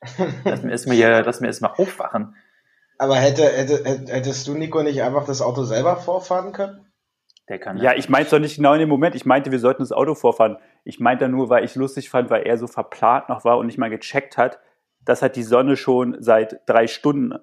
lass 0.45 0.63
mir 0.63 0.71
erstmal 0.71 0.95
hier, 0.95 1.23
lass 1.23 1.41
mir 1.41 1.47
erstmal 1.47 1.71
aufwachen. 1.71 2.35
Aber 2.97 3.15
hätte, 3.15 3.43
hätte, 3.43 3.83
hättest 4.07 4.47
du, 4.47 4.53
Nico, 4.53 4.83
nicht 4.83 5.01
einfach 5.01 5.25
das 5.25 5.41
Auto 5.41 5.63
selber 5.63 5.97
vorfahren 5.97 6.53
können? 6.53 6.85
Der 7.49 7.59
kann 7.59 7.77
ja, 7.77 7.93
ich 7.93 8.07
meinte 8.07 8.31
doch 8.31 8.39
nicht 8.39 8.55
genau 8.55 8.73
in 8.73 8.79
dem 8.79 8.89
Moment. 8.89 9.15
Ich 9.15 9.25
meinte, 9.25 9.51
wir 9.51 9.59
sollten 9.59 9.81
das 9.81 9.91
Auto 9.91 10.15
vorfahren. 10.15 10.57
Ich 10.85 10.99
meinte 10.99 11.27
nur, 11.27 11.49
weil 11.49 11.65
ich 11.65 11.75
lustig 11.75 12.09
fand, 12.09 12.29
weil 12.29 12.43
er 12.43 12.57
so 12.57 12.67
verplant 12.67 13.27
noch 13.29 13.43
war 13.43 13.57
und 13.57 13.65
nicht 13.65 13.77
mal 13.77 13.89
gecheckt 13.89 14.37
hat, 14.37 14.59
dass 15.01 15.21
halt 15.21 15.35
die 15.35 15.43
Sonne 15.43 15.75
schon 15.75 16.15
seit 16.19 16.61
drei 16.67 16.87
Stunden 16.87 17.33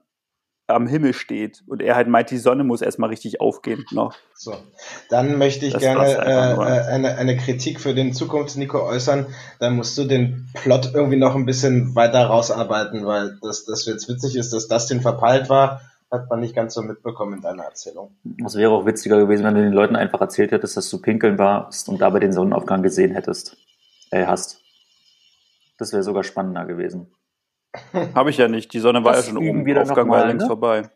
am 0.71 0.87
Himmel 0.87 1.13
steht 1.13 1.63
und 1.67 1.83
er 1.83 1.97
halt 1.97 2.09
meint, 2.09 2.31
die 2.31 2.39
Sonne 2.39 2.65
muss 2.65 2.81
erstmal 2.81 3.11
richtig 3.11 3.41
aufgehen 3.41 3.85
noch. 3.91 4.15
So, 4.35 4.55
dann 5.11 5.37
möchte 5.37 5.67
ich 5.67 5.73
das 5.73 5.83
gerne 5.83 6.07
äh, 6.07 6.53
äh, 6.53 6.85
eine, 6.87 7.17
eine 7.17 7.37
Kritik 7.37 7.81
für 7.81 7.93
den 7.93 8.15
Zukunfts-Nico 8.15 8.81
äußern. 8.83 9.27
Dann 9.59 9.77
musst 9.77 9.99
du 9.99 10.05
den 10.05 10.49
Plot 10.55 10.93
irgendwie 10.95 11.19
noch 11.19 11.35
ein 11.35 11.45
bisschen 11.45 11.95
weiter 11.95 12.25
rausarbeiten, 12.25 13.05
weil 13.05 13.37
das, 13.43 13.65
das 13.65 13.85
jetzt 13.87 14.09
witzig 14.09 14.37
ist, 14.37 14.53
dass 14.53 14.69
das 14.69 14.87
den 14.87 15.03
verpeilt 15.03 15.51
war, 15.51 15.83
hat 16.11 16.29
man 16.29 16.41
nicht 16.41 16.55
ganz 16.55 16.75
so 16.75 16.83
mitbekommen 16.83 17.35
in 17.35 17.43
deiner 17.43 17.65
Erzählung. 17.65 18.17
Es 18.45 18.57
wäre 18.57 18.73
auch 18.73 18.87
witziger 18.87 19.19
gewesen, 19.19 19.45
wenn 19.45 19.55
du 19.55 19.63
den 19.63 19.73
Leuten 19.73 19.97
einfach 19.97 20.21
erzählt 20.21 20.51
hättest, 20.51 20.77
dass 20.77 20.91
du 20.91 21.01
pinkeln 21.01 21.39
warst 21.39 21.89
und 21.89 22.01
dabei 22.01 22.19
den 22.19 22.33
Sonnenaufgang 22.33 22.83
gesehen 22.83 23.15
hättest. 23.15 23.57
Äh, 24.11 24.27
hast. 24.27 24.61
Das 25.79 25.93
wäre 25.93 26.03
sogar 26.03 26.25
spannender 26.25 26.67
gewesen. 26.67 27.15
Habe 28.15 28.31
ich 28.31 28.39
ja 28.39 28.49
nicht. 28.49 28.73
Die 28.73 28.81
Sonne 28.81 29.05
war 29.05 29.13
das 29.13 29.27
ja 29.27 29.35
schon 29.35 29.49
oben. 29.49 29.65
Der 29.65 29.83
Aufgang 29.83 30.11
war 30.11 30.27
längst 30.27 30.43
ne? 30.43 30.49
vorbei. 30.49 30.91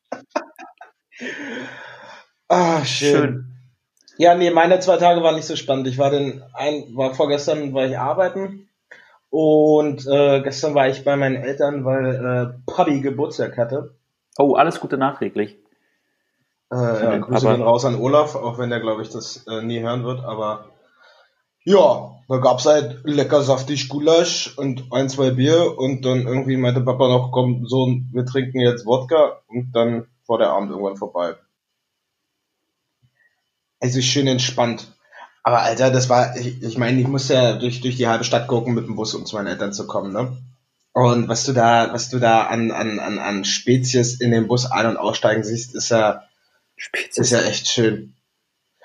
Ah, 2.48 2.84
schön. 2.84 3.16
schön. 3.16 3.54
Ja, 4.16 4.34
nee, 4.34 4.50
meine 4.50 4.80
zwei 4.80 4.96
Tage 4.96 5.22
waren 5.22 5.36
nicht 5.36 5.46
so 5.46 5.56
spannend. 5.56 5.86
Ich 5.86 5.98
war 5.98 6.10
den 6.10 6.42
ein, 6.52 6.94
war 6.94 7.14
vorgestern 7.14 7.72
war 7.72 7.86
ich 7.86 7.98
arbeiten 7.98 8.68
und 9.30 10.06
äh, 10.06 10.40
gestern 10.42 10.74
war 10.74 10.88
ich 10.88 11.04
bei 11.04 11.16
meinen 11.16 11.36
Eltern, 11.36 11.84
weil 11.84 12.14
äh, 12.14 12.72
Papi 12.72 13.00
Geburtstag 13.00 13.56
hatte. 13.56 13.94
Oh, 14.38 14.54
alles 14.54 14.80
Gute 14.80 14.96
nachträglich. 14.96 15.56
Äh, 16.72 16.76
ja, 16.76 17.18
Grüße 17.18 17.46
gehen 17.46 17.62
raus 17.62 17.84
an 17.84 18.00
Olaf, 18.00 18.34
auch 18.34 18.58
wenn 18.58 18.70
der, 18.70 18.80
glaube 18.80 19.02
ich, 19.02 19.10
das 19.10 19.46
äh, 19.46 19.62
nie 19.62 19.80
hören 19.80 20.04
wird, 20.04 20.24
aber 20.24 20.70
ja, 21.64 22.14
da 22.28 22.36
gab's 22.38 22.66
halt 22.66 23.00
lecker 23.04 23.42
saftig 23.42 23.88
Gulasch 23.88 24.56
und 24.58 24.92
ein, 24.92 25.08
zwei 25.08 25.30
Bier 25.30 25.78
und 25.78 26.04
dann 26.04 26.26
irgendwie 26.26 26.56
meinte 26.56 26.80
Papa 26.80 27.08
noch, 27.08 27.30
komm, 27.32 27.66
so, 27.66 27.86
wir 27.86 28.26
trinken 28.26 28.60
jetzt 28.60 28.86
Wodka 28.86 29.40
und 29.46 29.72
dann 29.72 30.06
war 30.26 30.38
der 30.38 30.50
Abend 30.50 30.70
irgendwann 30.70 30.96
vorbei. 30.96 31.36
Es 33.78 33.96
ist 33.96 34.06
schön 34.06 34.26
entspannt. 34.26 34.92
Aber 35.42 35.60
Alter, 35.60 35.90
das 35.90 36.08
war, 36.08 36.36
ich, 36.36 36.62
ich 36.62 36.78
meine, 36.78 37.00
ich 37.00 37.06
musste 37.06 37.34
ja 37.34 37.52
durch, 37.52 37.82
durch 37.82 37.96
die 37.96 38.08
halbe 38.08 38.24
Stadt 38.24 38.48
gucken 38.48 38.74
mit 38.74 38.86
dem 38.86 38.96
Bus, 38.96 39.14
um 39.14 39.26
zu 39.26 39.36
meinen 39.36 39.48
Eltern 39.48 39.74
zu 39.74 39.86
kommen, 39.86 40.12
ne? 40.12 40.36
Und 40.94 41.28
was 41.28 41.44
du 41.44 41.52
da, 41.52 41.92
was 41.92 42.08
du 42.08 42.20
da 42.20 42.44
an, 42.44 42.70
an, 42.70 43.00
an, 43.00 43.18
an 43.18 43.44
Spezies 43.44 44.20
in 44.20 44.30
den 44.30 44.46
Bus 44.46 44.70
ein- 44.70 44.86
und 44.86 44.96
aussteigen 44.96 45.42
siehst, 45.42 45.74
ist 45.74 45.90
ja, 45.90 46.22
Spezies. 46.76 47.18
ist 47.18 47.30
ja 47.32 47.42
echt 47.42 47.68
schön. 47.68 48.14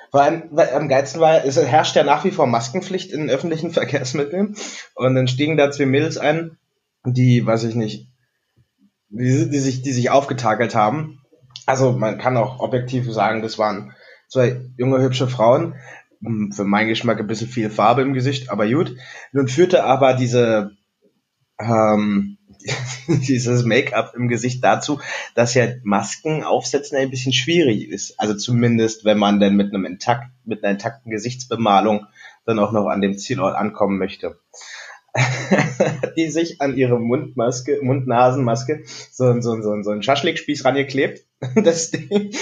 Vor 0.10 0.24
allem, 0.24 0.46
weil 0.50 0.72
am 0.72 0.90
geilsten 0.90 1.22
war, 1.22 1.46
es 1.46 1.58
herrscht 1.58 1.96
ja 1.96 2.04
nach 2.04 2.26
wie 2.26 2.32
vor 2.32 2.48
Maskenpflicht 2.48 3.12
in 3.12 3.30
öffentlichen 3.30 3.72
Verkehrsmitteln. 3.74 4.56
Und 4.96 5.14
dann 5.14 5.28
stiegen 5.28 5.56
da 5.56 5.70
zwei 5.70 5.86
Mädels 5.86 6.18
ein, 6.18 6.58
die, 7.06 7.46
weiß 7.46 7.66
ich 7.66 7.76
nicht, 7.76 8.08
die, 9.10 9.48
die 9.48 9.60
sich, 9.60 9.84
die 9.84 9.92
sich 9.94 10.10
aufgetakelt 10.10 10.74
haben. 10.74 11.22
Also 11.68 11.92
man 11.92 12.18
kann 12.18 12.38
auch 12.38 12.60
objektiv 12.60 13.12
sagen, 13.12 13.44
das 13.44 13.60
waren 13.60 13.94
zwei 14.28 14.60
junge, 14.78 15.00
hübsche 15.00 15.28
Frauen. 15.28 15.76
Hm, 16.24 16.54
für 16.54 16.64
meinen 16.64 16.90
Geschmack 16.90 17.20
ein 17.20 17.28
bisschen 17.28 17.48
viel 17.48 17.70
Farbe 17.70 18.02
im 18.02 18.16
Gesicht, 18.16 18.50
aber 18.50 18.68
gut. 18.68 18.96
Nun 19.32 19.48
führte 19.48 19.84
aber 19.84 20.16
diese 20.16 20.72
ähm, 21.60 22.38
dieses 23.08 23.64
Make-up 23.64 24.14
im 24.16 24.28
Gesicht 24.28 24.64
dazu, 24.64 25.00
dass 25.36 25.54
ja 25.54 25.68
Masken 25.84 26.44
aufsetzen 26.44 26.98
ein 26.98 27.10
bisschen 27.10 27.34
schwierig 27.34 27.90
ist. 27.90 28.20
Also 28.20 28.34
zumindest, 28.34 29.06
wenn 29.06 29.18
man 29.18 29.40
denn 29.40 29.56
mit 29.56 29.74
einem 29.74 29.86
intakt, 29.86 30.30
mit 30.46 30.64
einer 30.64 30.74
intakten 30.74 31.12
Gesichtsbemalung 31.12 32.06
dann 32.46 32.60
auch 32.60 32.72
noch 32.72 32.88
an 32.88 33.02
dem 33.02 33.18
Zielort 33.18 33.56
ankommen 33.56 33.98
möchte. 33.98 34.40
die 36.16 36.30
sich 36.30 36.62
an 36.62 36.78
ihre 36.78 37.00
Mundmaske, 37.00 37.80
Mund-Nasen-Maske 37.82 38.84
so, 39.12 39.42
so, 39.42 39.60
so, 39.62 39.82
so 39.82 39.90
einen 39.90 40.04
Schaschlikspieß 40.04 40.66
rangeklebt. 40.66 41.26
Das 41.56 41.90
Ding 41.92 42.36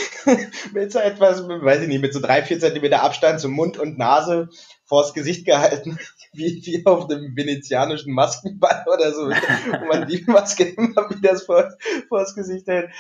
mit 0.73 0.91
so 0.91 0.97
etwas, 0.97 1.47
weiß 1.47 1.83
ich 1.83 1.87
nicht, 1.87 2.01
mit 2.01 2.15
so 2.15 2.19
drei, 2.19 2.41
vier 2.41 2.59
Zentimeter 2.59 3.03
Abstand 3.03 3.39
zum 3.39 3.51
Mund 3.51 3.77
und 3.77 3.99
Nase 3.99 4.49
vors 4.85 5.13
Gesicht 5.13 5.45
gehalten 5.45 5.99
wie, 6.33 6.61
wie 6.65 6.85
auf 6.85 7.09
einem 7.09 7.35
venezianischen 7.35 8.13
Maskenball 8.13 8.85
oder 8.93 9.11
so, 9.13 9.29
wo 9.29 9.85
man 9.85 10.07
die 10.07 10.23
Maske 10.27 10.63
immer 10.65 11.09
wieder 11.09 11.35
vor, 11.37 11.69
vor 12.07 12.19
das 12.19 12.35
Gesicht 12.35 12.67
hält. 12.67 12.91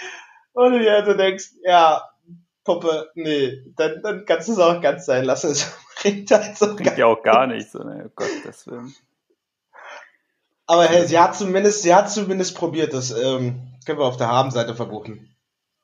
Und 0.53 0.71
du 0.73 0.79
dir 0.79 0.93
also 0.93 1.13
denkst, 1.13 1.51
ja, 1.63 2.01
Puppe, 2.63 3.09
nee, 3.15 3.63
dann, 3.75 4.01
dann 4.01 4.25
kannst 4.25 4.47
du 4.49 4.53
es 4.53 4.59
auch 4.59 4.81
ganz 4.81 5.05
sein 5.05 5.23
lassen. 5.23 5.51
Es 5.51 5.71
bringt 6.01 6.29
halt 6.31 6.57
so 6.57 6.75
bringt 6.75 6.97
ja 6.97 7.05
auch 7.05 7.23
gar 7.23 7.47
nichts. 7.47 7.71
So, 7.71 7.79
ne? 7.79 8.05
Oh 8.07 8.11
Gott, 8.15 8.27
das 8.45 8.67
will. 8.67 8.81
Aber 10.65 10.83
hey, 10.83 11.07
sie 11.07 11.17
hat 11.17 11.35
zumindest, 11.35 11.83
sie 11.83 11.95
hat 11.95 12.11
zumindest 12.11 12.57
probiert, 12.57 12.93
das 12.93 13.11
ähm, 13.11 13.61
können 13.85 13.99
wir 13.99 14.05
auf 14.05 14.17
der 14.17 14.27
Habenseite 14.27 14.75
verbuchen. 14.75 15.33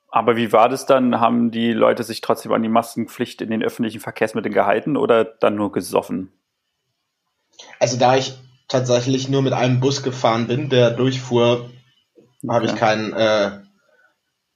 Aber 0.08 0.36
wie 0.36 0.52
war 0.52 0.68
das 0.68 0.86
dann? 0.86 1.18
Haben 1.18 1.50
die 1.50 1.72
Leute 1.72 2.04
sich 2.04 2.20
trotzdem 2.20 2.52
an 2.52 2.62
die 2.62 2.68
Maskenpflicht 2.68 3.40
in 3.40 3.50
den 3.50 3.64
öffentlichen 3.64 4.00
Verkehrsmitteln 4.00 4.54
gehalten 4.54 4.96
oder 4.96 5.24
dann 5.24 5.56
nur 5.56 5.72
gesoffen? 5.72 6.30
Also 7.78 7.98
da 7.98 8.16
ich 8.16 8.34
tatsächlich 8.68 9.28
nur 9.28 9.42
mit 9.42 9.52
einem 9.52 9.80
Bus 9.80 10.02
gefahren 10.02 10.46
bin, 10.46 10.68
der 10.68 10.90
durchfuhr, 10.90 11.70
habe 12.48 12.66
ich 12.66 12.74
keinen 12.76 13.12
äh, 13.12 13.60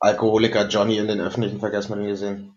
Alkoholiker 0.00 0.68
Johnny 0.68 0.98
in 0.98 1.08
den 1.08 1.20
öffentlichen 1.20 1.60
Verkehrsmitteln 1.60 2.08
gesehen. 2.08 2.54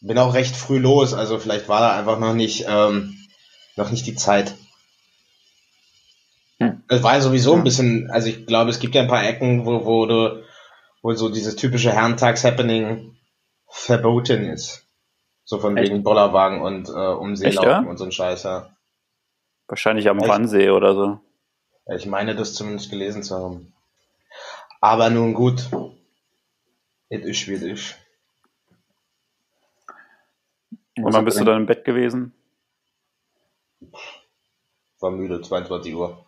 Bin 0.00 0.18
auch 0.18 0.34
recht 0.34 0.56
früh 0.56 0.78
los, 0.78 1.12
also 1.12 1.38
vielleicht 1.38 1.68
war 1.68 1.80
da 1.80 1.98
einfach 1.98 2.18
noch 2.18 2.34
nicht, 2.34 2.64
ähm, 2.66 3.18
noch 3.76 3.90
nicht 3.90 4.06
die 4.06 4.14
Zeit. 4.14 4.54
Hm. 6.58 6.82
Es 6.88 7.02
war 7.02 7.20
sowieso 7.20 7.54
ein 7.54 7.64
bisschen, 7.64 8.10
also 8.10 8.28
ich 8.28 8.46
glaube, 8.46 8.70
es 8.70 8.78
gibt 8.78 8.94
ja 8.94 9.02
ein 9.02 9.08
paar 9.08 9.26
Ecken, 9.26 9.66
wo, 9.66 9.84
wo 9.84 10.06
du, 10.06 10.42
wo 11.02 11.12
so 11.14 11.28
dieses 11.28 11.56
typische 11.56 11.92
Herrentags-Happening 11.92 13.16
verboten 13.68 14.44
ist. 14.44 14.86
So 15.44 15.58
von 15.58 15.76
Echt? 15.76 15.90
wegen 15.90 16.02
Bollerwagen 16.02 16.62
und 16.62 16.88
äh, 16.88 16.92
Umseelaufen 16.92 17.68
ja? 17.68 17.80
und 17.80 17.98
so 17.98 18.04
ein 18.04 18.12
Scheiß, 18.12 18.44
ja. 18.44 18.70
Wahrscheinlich 19.70 20.08
am 20.08 20.20
Wannsee 20.20 20.70
oder 20.70 20.94
so. 20.96 21.20
Ich 21.94 22.04
meine, 22.04 22.34
das 22.34 22.54
zumindest 22.54 22.90
gelesen 22.90 23.22
zu 23.22 23.36
haben. 23.36 23.72
Aber 24.80 25.10
nun 25.10 25.32
gut. 25.32 25.70
Es 27.08 27.24
ist 27.24 27.46
wie 27.46 27.54
es 27.54 27.62
ist. 27.62 27.94
Und 30.96 31.14
wann 31.14 31.24
bist 31.24 31.38
du 31.38 31.44
dann 31.44 31.58
im 31.58 31.66
Bett 31.66 31.84
gewesen? 31.84 32.34
War 34.98 35.12
müde, 35.12 35.40
22 35.40 35.94
Uhr. 35.94 36.26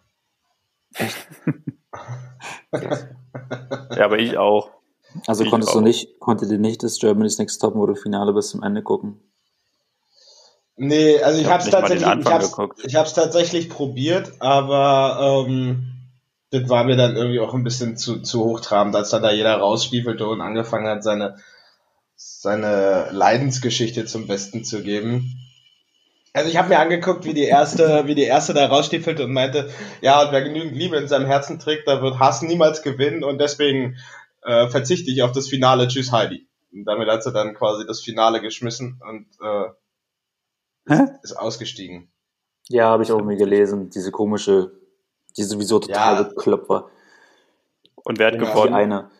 ja, 3.90 4.04
aber 4.04 4.20
ich 4.20 4.38
auch. 4.38 4.70
Also 5.26 5.42
ich 5.42 5.50
konntest 5.50 5.72
auch. 5.72 5.78
du 5.78 5.82
nicht, 5.82 6.20
konnte 6.20 6.46
dir 6.46 6.58
nicht 6.58 6.84
das 6.84 7.00
Germany's 7.00 7.38
Next 7.38 7.60
Top 7.60 7.74
Model 7.74 7.96
Finale 7.96 8.32
bis 8.32 8.50
zum 8.50 8.62
Ende 8.62 8.84
gucken? 8.84 9.20
Nee, 10.76 11.20
also 11.20 11.38
ich, 11.38 11.46
ich 11.46 11.50
habe 11.50 11.62
es 11.62 11.70
tatsächlich, 11.70 12.08
ich 12.08 12.26
hab's, 12.26 12.56
ich 12.84 12.96
hab's 12.96 13.14
tatsächlich 13.14 13.68
probiert, 13.68 14.32
aber 14.40 15.46
ähm, 15.46 15.92
das 16.50 16.68
war 16.68 16.84
mir 16.84 16.96
dann 16.96 17.16
irgendwie 17.16 17.40
auch 17.40 17.54
ein 17.54 17.64
bisschen 17.64 17.96
zu, 17.96 18.20
zu 18.20 18.44
hochtrabend, 18.44 18.94
als 18.94 19.10
dann 19.10 19.22
da 19.22 19.30
jeder 19.30 19.56
rausstiefelte 19.56 20.26
und 20.26 20.40
angefangen 20.40 20.86
hat, 20.86 21.02
seine, 21.02 21.36
seine 22.16 23.08
Leidensgeschichte 23.10 24.04
zum 24.04 24.26
Besten 24.26 24.64
zu 24.64 24.82
geben. 24.82 25.38
Also 26.34 26.48
ich 26.48 26.56
habe 26.56 26.68
mir 26.68 26.78
angeguckt, 26.78 27.24
wie 27.24 27.34
die 27.34 27.44
erste, 27.44 28.02
wie 28.06 28.14
die 28.14 28.24
erste 28.24 28.54
da 28.54 28.66
rausstiefelte 28.66 29.24
und 29.24 29.32
meinte, 29.32 29.70
ja, 30.00 30.22
und 30.22 30.32
wer 30.32 30.42
genügend 30.42 30.76
Liebe 30.76 30.96
in 30.96 31.08
seinem 31.08 31.26
Herzen 31.26 31.58
trägt, 31.58 31.86
da 31.86 32.02
wird 32.02 32.18
Hass 32.18 32.42
niemals 32.42 32.82
gewinnen 32.82 33.24
und 33.24 33.38
deswegen 33.40 33.96
äh, 34.42 34.68
verzichte 34.68 35.10
ich 35.10 35.22
auf 35.22 35.32
das 35.32 35.48
Finale. 35.48 35.88
Tschüss 35.88 36.12
Heidi. 36.12 36.46
Und 36.72 36.84
damit 36.84 37.08
hat 37.08 37.22
sie 37.22 37.32
dann 37.32 37.54
quasi 37.54 37.86
das 37.86 38.00
Finale 38.00 38.40
geschmissen 38.40 39.00
und 39.06 39.26
äh, 39.42 39.70
Hä? 40.88 41.06
ist 41.22 41.32
ausgestiegen. 41.36 42.10
Ja, 42.68 42.86
habe 42.86 43.02
ich 43.02 43.12
auch 43.12 43.18
irgendwie 43.18 43.36
gelesen. 43.36 43.90
Diese 43.90 44.10
komische, 44.10 44.72
die 45.36 45.42
sowieso 45.44 45.78
total 45.78 46.14
Ja. 46.16 46.22
bekloppt 46.24 46.68
war. 46.68 46.90
Und 48.04 48.18
wer 48.18 48.28
hat 48.28 48.34
Genau. 48.34 48.46
Die 48.46 48.52
gewonnen? 48.52 48.74
eine. 48.74 49.10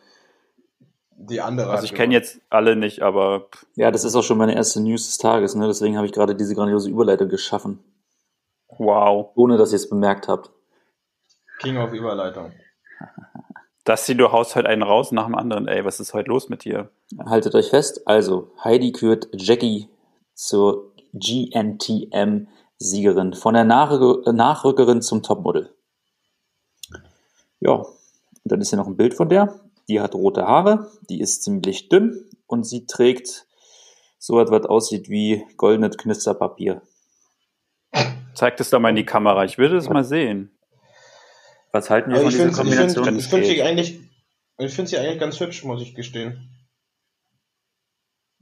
Die 1.15 1.39
andere. 1.39 1.69
Also 1.69 1.85
ich 1.85 1.93
kenne 1.93 2.13
jetzt 2.13 2.41
alle 2.49 2.75
nicht, 2.75 3.01
aber 3.01 3.47
Ja, 3.75 3.91
das 3.91 4.03
ist 4.03 4.15
auch 4.15 4.23
schon 4.23 4.37
meine 4.37 4.55
erste 4.55 4.81
News 4.81 5.05
des 5.05 5.17
Tages, 5.19 5.55
ne? 5.55 5.67
Deswegen 5.67 5.95
habe 5.95 6.05
ich 6.05 6.11
gerade 6.11 6.35
diese 6.35 6.55
grandiose 6.55 6.89
Überleitung 6.89 7.29
geschaffen. 7.29 7.79
wow. 8.77 9.31
Ohne 9.35 9.57
dass 9.57 9.71
ihr 9.71 9.75
es 9.77 9.87
bemerkt 9.89 10.27
habt. 10.27 10.51
King 11.59 11.77
of 11.77 11.93
Überleitung. 11.93 12.51
Das 13.85 14.05
hier, 14.05 14.15
du 14.15 14.31
haust 14.31 14.55
heute 14.55 14.69
einen 14.69 14.81
raus 14.81 15.11
nach 15.11 15.25
dem 15.25 15.35
anderen. 15.35 15.67
Ey, 15.67 15.83
was 15.83 15.99
ist 15.99 16.13
heute 16.13 16.29
los 16.29 16.47
mit 16.47 16.63
dir? 16.63 16.89
Haltet 17.25 17.53
euch 17.53 17.69
fest. 17.69 18.07
Also, 18.07 18.49
Heidi 18.63 18.93
kürt 18.93 19.27
Jackie 19.33 19.89
zur 20.33 20.92
GNTM-Siegerin. 21.13 23.33
Von 23.33 23.53
der 23.53 23.63
Nachrü 23.63 24.23
Nachrückerin 24.31 25.01
zum 25.01 25.23
Topmodel. 25.23 25.73
Ja, 27.59 27.71
und 27.73 27.87
dann 28.43 28.61
ist 28.61 28.69
hier 28.69 28.77
noch 28.77 28.87
ein 28.87 28.97
Bild 28.97 29.13
von 29.13 29.29
der. 29.29 29.59
Die 29.87 30.01
hat 30.01 30.15
rote 30.15 30.47
Haare, 30.47 30.91
die 31.09 31.19
ist 31.19 31.43
ziemlich 31.43 31.89
dünn 31.89 32.29
und 32.47 32.65
sie 32.65 32.85
trägt 32.85 33.45
so 34.17 34.39
etwas 34.39 34.65
aussieht 34.65 35.09
wie 35.09 35.43
goldenes 35.57 35.97
Knisterpapier. 35.97 36.81
Zeig 38.33 38.57
das 38.57 38.69
doch 38.69 38.79
mal 38.79 38.89
in 38.89 38.95
die 38.95 39.05
Kamera. 39.05 39.43
Ich 39.43 39.57
würde 39.57 39.77
es 39.77 39.89
mal 39.89 40.03
sehen. 40.03 40.57
Was 41.71 41.89
halten 41.89 42.11
wir 42.11 42.17
Also 42.17 42.29
von 42.29 42.31
dieser 42.31 42.43
finde 42.43 42.51
ich 42.51 42.57
Kombination? 42.57 43.05
find, 43.05 43.21
find 43.23 43.45
sie 43.45 43.63
eigentlich, 43.63 43.99
ich 44.57 44.73
finde 44.73 44.89
sie 44.89 44.97
eigentlich 44.97 45.19
ganz 45.19 45.39
hübsch, 45.39 45.63
muss 45.63 45.81
ich 45.81 45.95
gestehen. 45.95 46.49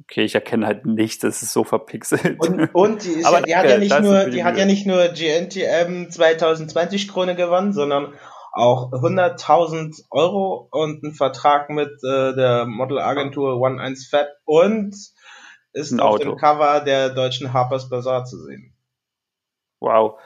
Okay, 0.02 0.24
ich 0.24 0.36
erkenne 0.36 0.66
halt 0.66 0.86
nichts. 0.86 1.20
Das 1.20 1.42
ist 1.42 1.54
so 1.54 1.64
verpixelt. 1.64 2.40
Und, 2.40 2.74
und 2.74 3.04
die, 3.04 3.10
ist 3.10 3.26
Aber 3.26 3.40
ja, 3.40 3.46
die 3.46 3.56
hat 3.56 3.70
ja 3.70 3.78
nicht 3.78 4.02
nur, 4.02 4.26
die 4.26 4.44
hat 4.44 4.58
ja 4.58 4.66
nicht 4.66 4.86
nur 4.86 5.08
GNTM 5.10 6.10
2020 6.10 7.08
Krone 7.08 7.36
gewonnen, 7.36 7.74
sondern 7.74 8.14
auch 8.54 8.92
100.000 8.92 10.04
Euro 10.12 10.68
und 10.72 11.04
einen 11.04 11.14
Vertrag 11.14 11.70
mit 11.70 11.92
äh, 12.04 12.34
der 12.36 12.66
Modelagentur 12.66 13.60
One 13.60 13.82
1 13.82 14.08
Fab 14.10 14.28
und 14.46 14.96
ist 15.74 16.00
auf 16.00 16.16
Auto. 16.16 16.32
dem 16.32 16.38
Cover 16.38 16.82
der 16.82 17.10
deutschen 17.12 17.54
Harper's 17.54 17.90
Bazaar 17.90 18.26
zu 18.26 18.38
sehen. 18.44 18.74
Wow. 19.80 20.20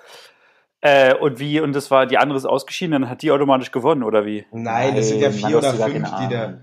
Äh, 0.81 1.15
und 1.15 1.39
wie, 1.39 1.59
und 1.59 1.73
das 1.73 1.91
war, 1.91 2.05
die 2.05 2.17
andere 2.17 2.37
ist 2.37 2.45
ausgeschieden, 2.45 2.93
dann 2.93 3.09
hat 3.09 3.21
die 3.21 3.31
automatisch 3.31 3.71
gewonnen, 3.71 4.03
oder 4.03 4.25
wie? 4.25 4.45
Nein, 4.51 4.95
das 4.95 5.09
sind 5.09 5.19
ja 5.19 5.31
vier 5.31 5.49
Mann, 5.49 5.55
oder 5.55 5.73
fünf, 5.73 6.09
die 6.21 6.33
da. 6.33 6.61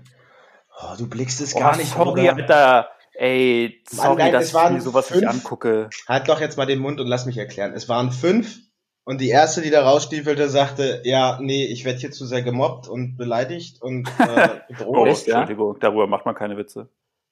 Oh, 0.81 0.95
du 0.97 1.09
blickst 1.09 1.41
es 1.41 1.55
Oh, 1.55 1.59
gar 1.59 1.77
nicht, 1.77 1.91
sorry. 1.91 2.29
Alter. 2.29 2.89
Ey, 3.15 3.81
sorry, 3.89 4.23
nein, 4.23 4.33
dass 4.33 4.47
ich 4.47 4.53
waren 4.53 4.73
mir 4.73 4.81
sowas 4.81 5.11
nicht 5.11 5.19
fünf. 5.19 5.31
angucke. 5.31 5.89
Halt 6.07 6.29
doch 6.29 6.41
jetzt 6.41 6.57
mal 6.57 6.65
den 6.65 6.79
Mund 6.79 6.99
und 6.99 7.07
lass 7.07 7.25
mich 7.25 7.37
erklären. 7.37 7.73
Es 7.73 7.87
waren 7.87 8.11
fünf 8.11 8.57
und 9.05 9.19
die 9.19 9.29
erste, 9.29 9.61
die 9.61 9.69
da 9.69 9.83
rausstiefelte, 9.83 10.49
sagte, 10.49 11.01
ja, 11.03 11.37
nee, 11.41 11.65
ich 11.65 11.83
werde 11.85 11.99
hier 11.99 12.11
zu 12.11 12.25
sehr 12.25 12.41
gemobbt 12.41 12.87
und 12.87 13.17
beleidigt 13.17 13.81
und 13.81 14.07
äh, 14.19 14.49
Oh, 14.69 14.73
bedroht. 14.73 15.07
Echt, 15.09 15.27
ja? 15.27 15.41
Entschuldigung, 15.41 15.77
darüber 15.79 16.07
macht 16.07 16.25
man 16.25 16.35
keine 16.35 16.57
Witze. 16.57 16.89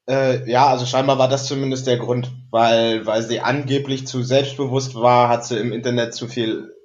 Äh, 0.08 0.50
ja, 0.50 0.68
also 0.68 0.86
scheinbar 0.86 1.18
war 1.18 1.30
das 1.30 1.48
zumindest 1.48 1.88
der 1.88 1.98
Grund, 1.98 2.32
weil, 2.50 3.06
weil 3.06 3.22
sie 3.22 3.40
angeblich 3.40 4.06
zu 4.08 4.24
selbstbewusst 4.24 4.96
war, 4.96 5.30
hat 5.30 5.46
sie 5.46 5.58
im 5.58 5.72
Internet 5.72 6.14
zu 6.14 6.28
viel 6.28 6.76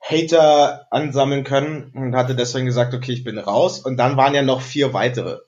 Hater 0.00 0.86
ansammeln 0.90 1.44
können 1.44 1.92
und 1.94 2.14
hatte 2.14 2.34
deswegen 2.34 2.66
gesagt, 2.66 2.94
okay, 2.94 3.12
ich 3.12 3.24
bin 3.24 3.38
raus. 3.38 3.80
Und 3.80 3.96
dann 3.96 4.16
waren 4.16 4.34
ja 4.34 4.42
noch 4.42 4.60
vier 4.60 4.92
weitere. 4.94 5.38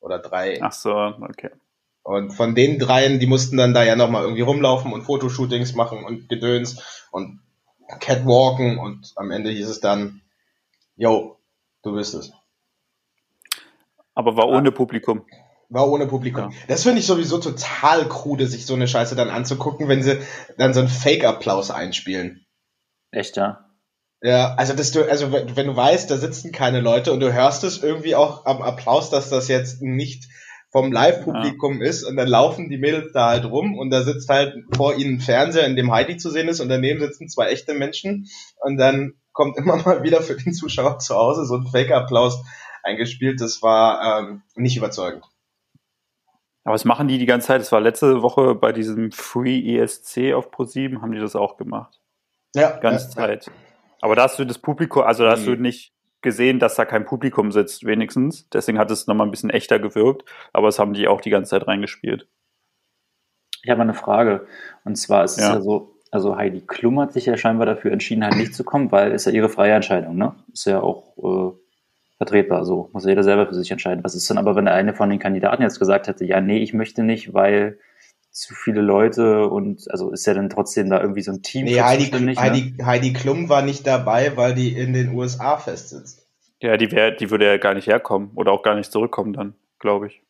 Oder 0.00 0.18
drei. 0.18 0.58
Ach 0.62 0.72
so, 0.72 0.92
okay. 0.92 1.50
Und 2.02 2.30
von 2.30 2.54
den 2.54 2.78
dreien, 2.78 3.20
die 3.20 3.26
mussten 3.26 3.56
dann 3.56 3.74
da 3.74 3.82
ja 3.82 3.94
nochmal 3.94 4.22
irgendwie 4.22 4.42
rumlaufen 4.42 4.92
und 4.92 5.02
Fotoshootings 5.02 5.74
machen 5.74 6.04
und 6.04 6.28
Gedöns 6.28 7.06
und 7.10 7.40
Catwalken 8.00 8.78
und 8.78 9.12
am 9.16 9.30
Ende 9.30 9.50
hieß 9.50 9.68
es 9.68 9.80
dann, 9.80 10.22
yo, 10.96 11.36
du 11.82 11.94
bist 11.94 12.14
es. 12.14 12.32
Aber 14.14 14.36
war 14.36 14.48
ohne 14.48 14.72
Publikum. 14.72 15.24
War 15.68 15.88
ohne 15.88 16.06
Publikum. 16.06 16.52
Das 16.68 16.82
finde 16.82 16.98
ich 16.98 17.06
sowieso 17.06 17.38
total 17.38 18.08
krude, 18.08 18.46
sich 18.46 18.66
so 18.66 18.74
eine 18.74 18.88
Scheiße 18.88 19.14
dann 19.14 19.30
anzugucken, 19.30 19.88
wenn 19.88 20.02
sie 20.02 20.18
dann 20.58 20.74
so 20.74 20.80
einen 20.80 20.88
Fake-Applaus 20.88 21.70
einspielen. 21.70 22.44
Echt, 23.12 23.36
ja? 23.36 23.66
Ja, 24.22 24.54
also 24.56 24.74
dass 24.74 24.90
du, 24.90 25.08
also 25.08 25.32
wenn 25.32 25.66
du 25.66 25.76
weißt, 25.76 26.10
da 26.10 26.16
sitzen 26.16 26.52
keine 26.52 26.80
Leute 26.80 27.12
und 27.12 27.20
du 27.20 27.32
hörst 27.32 27.64
es 27.64 27.82
irgendwie 27.82 28.14
auch 28.14 28.44
am 28.44 28.60
Applaus, 28.60 29.10
dass 29.10 29.30
das 29.30 29.48
jetzt 29.48 29.80
nicht 29.80 30.28
vom 30.70 30.92
Live-Publikum 30.92 31.82
ist 31.82 32.04
und 32.04 32.16
dann 32.16 32.28
laufen 32.28 32.68
die 32.70 32.78
Mädels 32.78 33.12
da 33.12 33.28
halt 33.30 33.44
rum 33.44 33.76
und 33.76 33.90
da 33.90 34.02
sitzt 34.02 34.28
halt 34.28 34.54
vor 34.74 34.94
ihnen 34.94 35.16
ein 35.16 35.20
Fernseher, 35.20 35.66
in 35.66 35.76
dem 35.76 35.90
Heidi 35.92 36.16
zu 36.16 36.30
sehen 36.30 36.48
ist 36.48 36.60
und 36.60 36.68
daneben 36.68 37.00
sitzen 37.00 37.28
zwei 37.28 37.48
echte 37.48 37.74
Menschen 37.74 38.28
und 38.60 38.76
dann 38.76 39.14
kommt 39.32 39.56
immer 39.56 39.76
mal 39.76 40.02
wieder 40.02 40.22
für 40.22 40.36
den 40.36 40.52
Zuschauer 40.52 40.98
zu 40.98 41.14
Hause 41.14 41.44
so 41.44 41.56
ein 41.56 41.66
Fake-Applaus 41.66 42.42
eingespielt. 42.82 43.40
Das 43.40 43.62
war 43.62 44.20
ähm, 44.20 44.42
nicht 44.54 44.76
überzeugend. 44.76 45.24
Aber 46.64 46.74
was 46.74 46.84
machen 46.84 47.08
die 47.08 47.18
die 47.18 47.26
ganze 47.26 47.48
Zeit? 47.48 47.60
Das 47.60 47.72
war 47.72 47.80
letzte 47.80 48.22
Woche 48.22 48.54
bei 48.54 48.72
diesem 48.72 49.12
Free 49.12 49.78
ESC 49.78 50.34
auf 50.34 50.50
Pro7, 50.50 51.00
haben 51.00 51.12
die 51.12 51.18
das 51.18 51.34
auch 51.34 51.56
gemacht. 51.56 52.00
Ja, 52.54 52.72
Die 52.76 52.80
ganze 52.80 53.06
ja, 53.06 53.10
Zeit. 53.10 53.50
Aber 54.02 54.14
da 54.14 54.24
hast 54.24 54.38
du 54.38 54.44
das 54.44 54.58
Publikum, 54.58 55.02
also 55.02 55.24
da 55.24 55.32
hast 55.32 55.46
du 55.46 55.52
Mhm. 55.52 55.62
nicht 55.62 55.94
gesehen, 56.22 56.58
dass 56.58 56.74
da 56.74 56.84
kein 56.84 57.04
Publikum 57.04 57.52
sitzt, 57.52 57.84
wenigstens. 57.84 58.48
Deswegen 58.50 58.78
hat 58.78 58.90
es 58.90 59.06
nochmal 59.06 59.26
ein 59.26 59.30
bisschen 59.30 59.50
echter 59.50 59.78
gewirkt. 59.78 60.28
Aber 60.52 60.68
das 60.68 60.78
haben 60.78 60.92
die 60.92 61.08
auch 61.08 61.20
die 61.20 61.30
ganze 61.30 61.50
Zeit 61.50 61.66
reingespielt. 61.66 62.26
Ich 63.62 63.70
habe 63.70 63.82
eine 63.82 63.94
Frage. 63.94 64.46
Und 64.84 64.96
zwar 64.96 65.24
ist 65.24 65.38
es 65.38 65.44
Ja. 65.44 65.54
ja 65.54 65.60
so, 65.60 65.96
also 66.10 66.36
Heidi 66.36 66.62
Klum 66.62 67.00
hat 67.00 67.12
sich 67.12 67.26
ja 67.26 67.36
scheinbar 67.36 67.66
dafür 67.66 67.92
entschieden, 67.92 68.24
halt 68.24 68.36
nicht 68.36 68.54
zu 68.54 68.64
kommen, 68.64 68.90
weil 68.90 69.12
ist 69.12 69.26
ja 69.26 69.32
ihre 69.32 69.48
freie 69.48 69.74
Entscheidung, 69.74 70.16
ne? 70.16 70.34
Ist 70.52 70.66
ja 70.66 70.80
auch 70.80 71.16
äh, 71.18 71.56
vertretbar 72.16 72.64
so. 72.64 72.90
Muss 72.92 73.04
ja 73.04 73.10
jeder 73.10 73.22
selber 73.22 73.46
für 73.46 73.54
sich 73.54 73.70
entscheiden. 73.70 74.02
Was 74.04 74.14
ist 74.14 74.28
denn 74.28 74.38
aber, 74.38 74.56
wenn 74.56 74.64
der 74.64 74.74
eine 74.74 74.94
von 74.94 75.08
den 75.10 75.18
Kandidaten 75.18 75.62
jetzt 75.62 75.78
gesagt 75.78 76.08
hätte, 76.08 76.24
ja, 76.24 76.40
nee, 76.40 76.58
ich 76.58 76.74
möchte 76.74 77.02
nicht, 77.02 77.32
weil 77.32 77.78
zu 78.30 78.54
viele 78.54 78.80
Leute 78.80 79.48
und 79.48 79.90
also 79.90 80.10
ist 80.12 80.26
ja 80.26 80.34
dann 80.34 80.50
trotzdem 80.50 80.88
da 80.88 81.00
irgendwie 81.00 81.22
so 81.22 81.32
ein 81.32 81.42
Team 81.42 81.64
Nee, 81.64 81.80
Heidi, 81.80 82.04
zuständig, 82.04 82.36
ne? 82.36 82.42
Heidi, 82.42 82.74
Heidi 82.82 83.12
Klum 83.12 83.48
war 83.48 83.62
nicht 83.62 83.86
dabei, 83.86 84.36
weil 84.36 84.54
die 84.54 84.72
in 84.76 84.92
den 84.92 85.14
USA 85.14 85.56
festsitzt. 85.56 86.26
Ja, 86.60 86.76
die, 86.76 86.92
wär, 86.92 87.10
die 87.10 87.30
würde 87.30 87.46
ja 87.46 87.56
gar 87.56 87.74
nicht 87.74 87.86
herkommen 87.86 88.30
oder 88.34 88.52
auch 88.52 88.62
gar 88.62 88.74
nicht 88.76 88.92
zurückkommen 88.92 89.32
dann, 89.32 89.54
glaube 89.78 90.08
ich. 90.08 90.22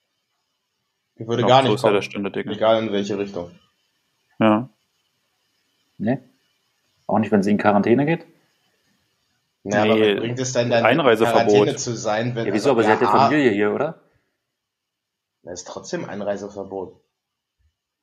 Die 1.18 1.26
würde 1.26 1.42
Genau, 1.42 1.48
gar 1.48 1.62
nicht 1.62 1.82
ja 1.82 2.00
kommen. 2.00 2.32
Dinge. 2.32 2.52
Egal 2.52 2.82
in 2.82 2.92
welche 2.92 3.18
Richtung. 3.18 3.50
Ja. 4.38 4.70
Ne? 5.98 6.22
Auch 7.06 7.18
nicht, 7.18 7.30
wenn 7.30 7.42
sie 7.42 7.50
in 7.50 7.58
Quarantäne 7.58 8.06
geht? 8.06 8.24
Ja, 9.64 9.82
aber 9.82 9.96
Nee, 9.96 10.14
was 10.14 10.20
bringt 10.20 10.38
es 10.38 10.52
denn 10.54 10.70
dann, 10.70 10.84
Einreiseverbot. 10.86 11.42
in 11.42 11.48
Quarantäne 11.48 11.76
zu 11.76 11.94
sein, 11.94 12.34
wenn 12.34 12.46
Ja, 12.46 12.54
wieso? 12.54 12.70
Aber 12.70 12.82
sie 12.82 12.90
hat 12.90 13.02
ja 13.02 13.08
A, 13.08 13.28
Familie 13.28 13.50
hier, 13.50 13.74
oder? 13.74 14.00
Das 15.42 15.60
ist 15.60 15.68
trotzdem 15.68 16.08
Einreiseverbot. 16.08 16.98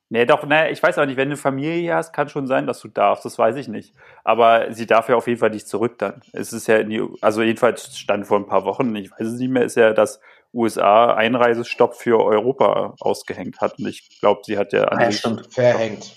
Nee, 0.10 0.26
doch, 0.26 0.46
ne, 0.46 0.70
ich 0.72 0.82
weiß 0.82 0.98
auch 1.00 1.06
nicht, 1.06 1.18
wenn 1.18 1.30
du 1.30 1.36
Familie 1.36 1.94
hast, 1.96 2.14
kann 2.14 2.30
schon 2.30 2.48
sein, 2.48 2.66
dass 2.66 2.80
du 2.80 2.88
darfst, 2.88 3.26
das 3.26 3.38
weiß 3.38 3.58
ich 3.58 3.68
nicht. 3.68 3.94
Aber 4.24 4.72
sie 4.74 4.86
darf 4.88 5.10
ja 5.10 5.16
auf 5.18 5.28
jeden 5.28 5.40
Fall 5.40 5.50
nicht 5.50 5.68
zurück 5.68 5.98
dann. 5.98 6.22
Es 6.32 6.54
ist 6.54 6.68
ja, 6.68 6.78
in 6.78 6.90
die, 6.90 7.04
also 7.20 7.42
jedenfalls 7.42 7.98
stand 7.98 8.26
vor 8.26 8.38
ein 8.40 8.48
paar 8.48 8.64
Wochen, 8.64 8.96
ich 8.96 9.12
weiß 9.12 9.28
es 9.28 9.34
nicht 9.40 9.50
mehr, 9.50 9.64
ist 9.64 9.76
ja, 9.76 9.92
dass 9.92 10.22
USA 10.54 11.14
Einreisestopp 11.14 11.96
für 11.96 12.24
Europa 12.24 12.96
ausgehängt 13.02 13.60
hat. 13.60 13.80
Und 13.80 13.88
ich 13.88 14.08
glaube, 14.22 14.42
sie 14.46 14.58
hat 14.58 14.72
ja 14.72 14.86
an 14.86 14.98
Ah, 14.98 15.04
ja, 15.04 15.12
sich, 15.12 15.20
stimmt. 15.20 15.54
Verhängt. 15.54 16.16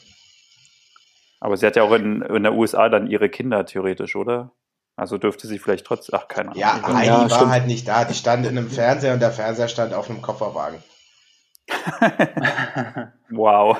aber 1.40 1.56
sie 1.56 1.66
hat 1.66 1.74
ja 1.74 1.82
auch 1.82 1.92
in, 1.92 2.22
in 2.22 2.44
der 2.44 2.54
USA 2.54 2.88
dann 2.88 3.08
ihre 3.10 3.28
Kinder 3.28 3.66
theoretisch, 3.66 4.14
oder? 4.14 4.52
Also 4.96 5.18
dürfte 5.18 5.48
sie 5.48 5.58
vielleicht 5.58 5.84
trotzdem, 5.86 6.16
ach, 6.16 6.28
keine 6.28 6.50
Ahnung. 6.50 6.60
Ja, 6.60 6.80
Heidi 6.94 7.06
Ja, 7.08 7.20
war 7.22 7.28
stimmt. 7.30 7.50
halt 7.50 7.66
nicht 7.66 7.88
da. 7.88 8.04
Die 8.04 8.14
stand 8.14 8.46
in 8.46 8.56
einem 8.56 8.70
Fernseher 8.70 9.14
und 9.14 9.20
der 9.20 9.32
Fernseher 9.32 9.66
stand 9.68 9.94
auf 9.94 10.08
einem 10.08 10.22
Kofferwagen. 10.22 10.80
Wow. 13.30 13.78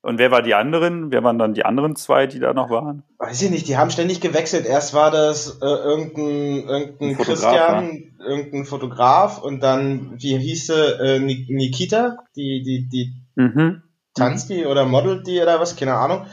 Und 0.00 0.18
wer 0.18 0.30
war 0.30 0.42
die 0.42 0.54
anderen? 0.54 1.10
Wer 1.10 1.24
waren 1.24 1.38
dann 1.38 1.54
die 1.54 1.64
anderen 1.64 1.96
zwei, 1.96 2.26
die 2.26 2.38
da 2.38 2.54
noch 2.54 2.70
waren? 2.70 3.02
Weiß 3.18 3.42
ich 3.42 3.50
nicht, 3.50 3.66
die 3.66 3.76
haben 3.76 3.90
ständig 3.90 4.20
gewechselt. 4.20 4.64
Erst 4.64 4.94
war 4.94 5.10
das 5.10 5.58
äh, 5.60 5.66
irgendein, 5.66 6.68
irgendein 6.68 7.08
Ein 7.10 7.16
Fotograf, 7.16 7.50
Christian, 7.50 8.16
irgendein 8.24 8.64
Fotograf 8.64 9.42
und 9.42 9.60
dann, 9.60 10.12
wie 10.20 10.38
hieß 10.38 10.66
sie, 10.68 10.74
äh, 10.74 11.18
Ni- 11.18 11.46
Nikita, 11.48 12.18
die, 12.36 12.62
die, 12.62 12.88
die 12.88 13.12
Mhm. 13.34 13.82
tanzt 14.14 14.50
die 14.50 14.66
oder 14.66 14.84
modelt 14.84 15.26
die 15.26 15.40
oder 15.40 15.60
was, 15.60 15.76
keine 15.76 15.94
Ahnung. 15.94 16.26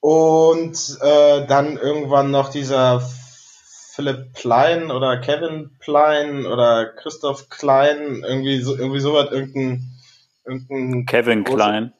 Und 0.00 0.98
äh, 1.02 1.46
dann 1.46 1.76
irgendwann 1.76 2.30
noch 2.30 2.48
dieser 2.50 3.02
Philipp 3.94 4.32
Plein 4.32 4.90
oder 4.90 5.18
Kevin 5.18 5.70
Plein 5.78 6.46
oder 6.46 6.86
Christoph 6.86 7.48
Klein, 7.50 8.24
irgendwie 8.26 8.60
so, 8.60 8.76
irgendwie 8.76 9.00
sowas, 9.00 9.28
irgendein, 9.30 9.92
irgendein, 10.44 11.06
Kevin 11.06 11.44
Große- 11.44 11.54
Klein. 11.54 11.92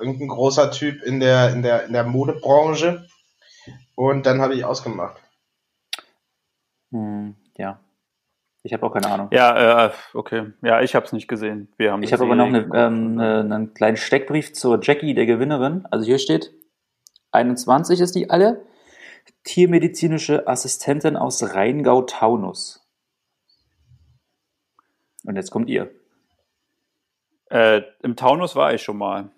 irgendein 0.00 0.28
großer 0.28 0.70
Typ 0.70 1.02
in 1.02 1.20
der, 1.20 1.52
in 1.52 1.62
der, 1.62 1.84
in 1.86 1.92
der 1.92 2.04
Modebranche. 2.04 3.06
Und 3.94 4.26
dann 4.26 4.40
habe 4.40 4.54
ich 4.54 4.64
ausgemacht. 4.64 5.20
Hm, 6.92 7.34
ja. 7.56 7.80
Ich 8.62 8.72
habe 8.72 8.84
auch 8.84 8.92
keine 8.92 9.08
Ahnung. 9.08 9.28
Ja, 9.32 9.86
äh, 9.86 9.92
okay. 10.12 10.52
Ja, 10.60 10.82
ich 10.82 10.94
habe 10.94 11.06
es 11.06 11.12
nicht 11.12 11.28
gesehen. 11.28 11.72
Wir 11.76 11.92
haben 11.92 12.02
Ich 12.02 12.12
habe 12.12 12.24
aber 12.24 12.34
noch 12.34 12.46
eine, 12.46 12.68
ähm, 12.74 13.18
äh, 13.20 13.22
einen 13.40 13.74
kleinen 13.74 13.96
Steckbrief 13.96 14.52
zur 14.54 14.80
Jackie, 14.82 15.14
der 15.14 15.26
Gewinnerin. 15.26 15.86
Also 15.90 16.04
hier 16.04 16.18
steht, 16.18 16.52
21 17.30 18.00
ist 18.00 18.14
die 18.16 18.28
alle. 18.28 18.66
Tiermedizinische 19.44 20.48
Assistentin 20.48 21.16
aus 21.16 21.42
Rheingau-Taunus. 21.54 22.84
Und 25.24 25.36
jetzt 25.36 25.50
kommt 25.52 25.70
ihr. 25.70 25.90
Äh, 27.50 27.82
Im 28.02 28.16
Taunus 28.16 28.56
war 28.56 28.74
ich 28.74 28.82
schon 28.82 28.98
mal. 28.98 29.30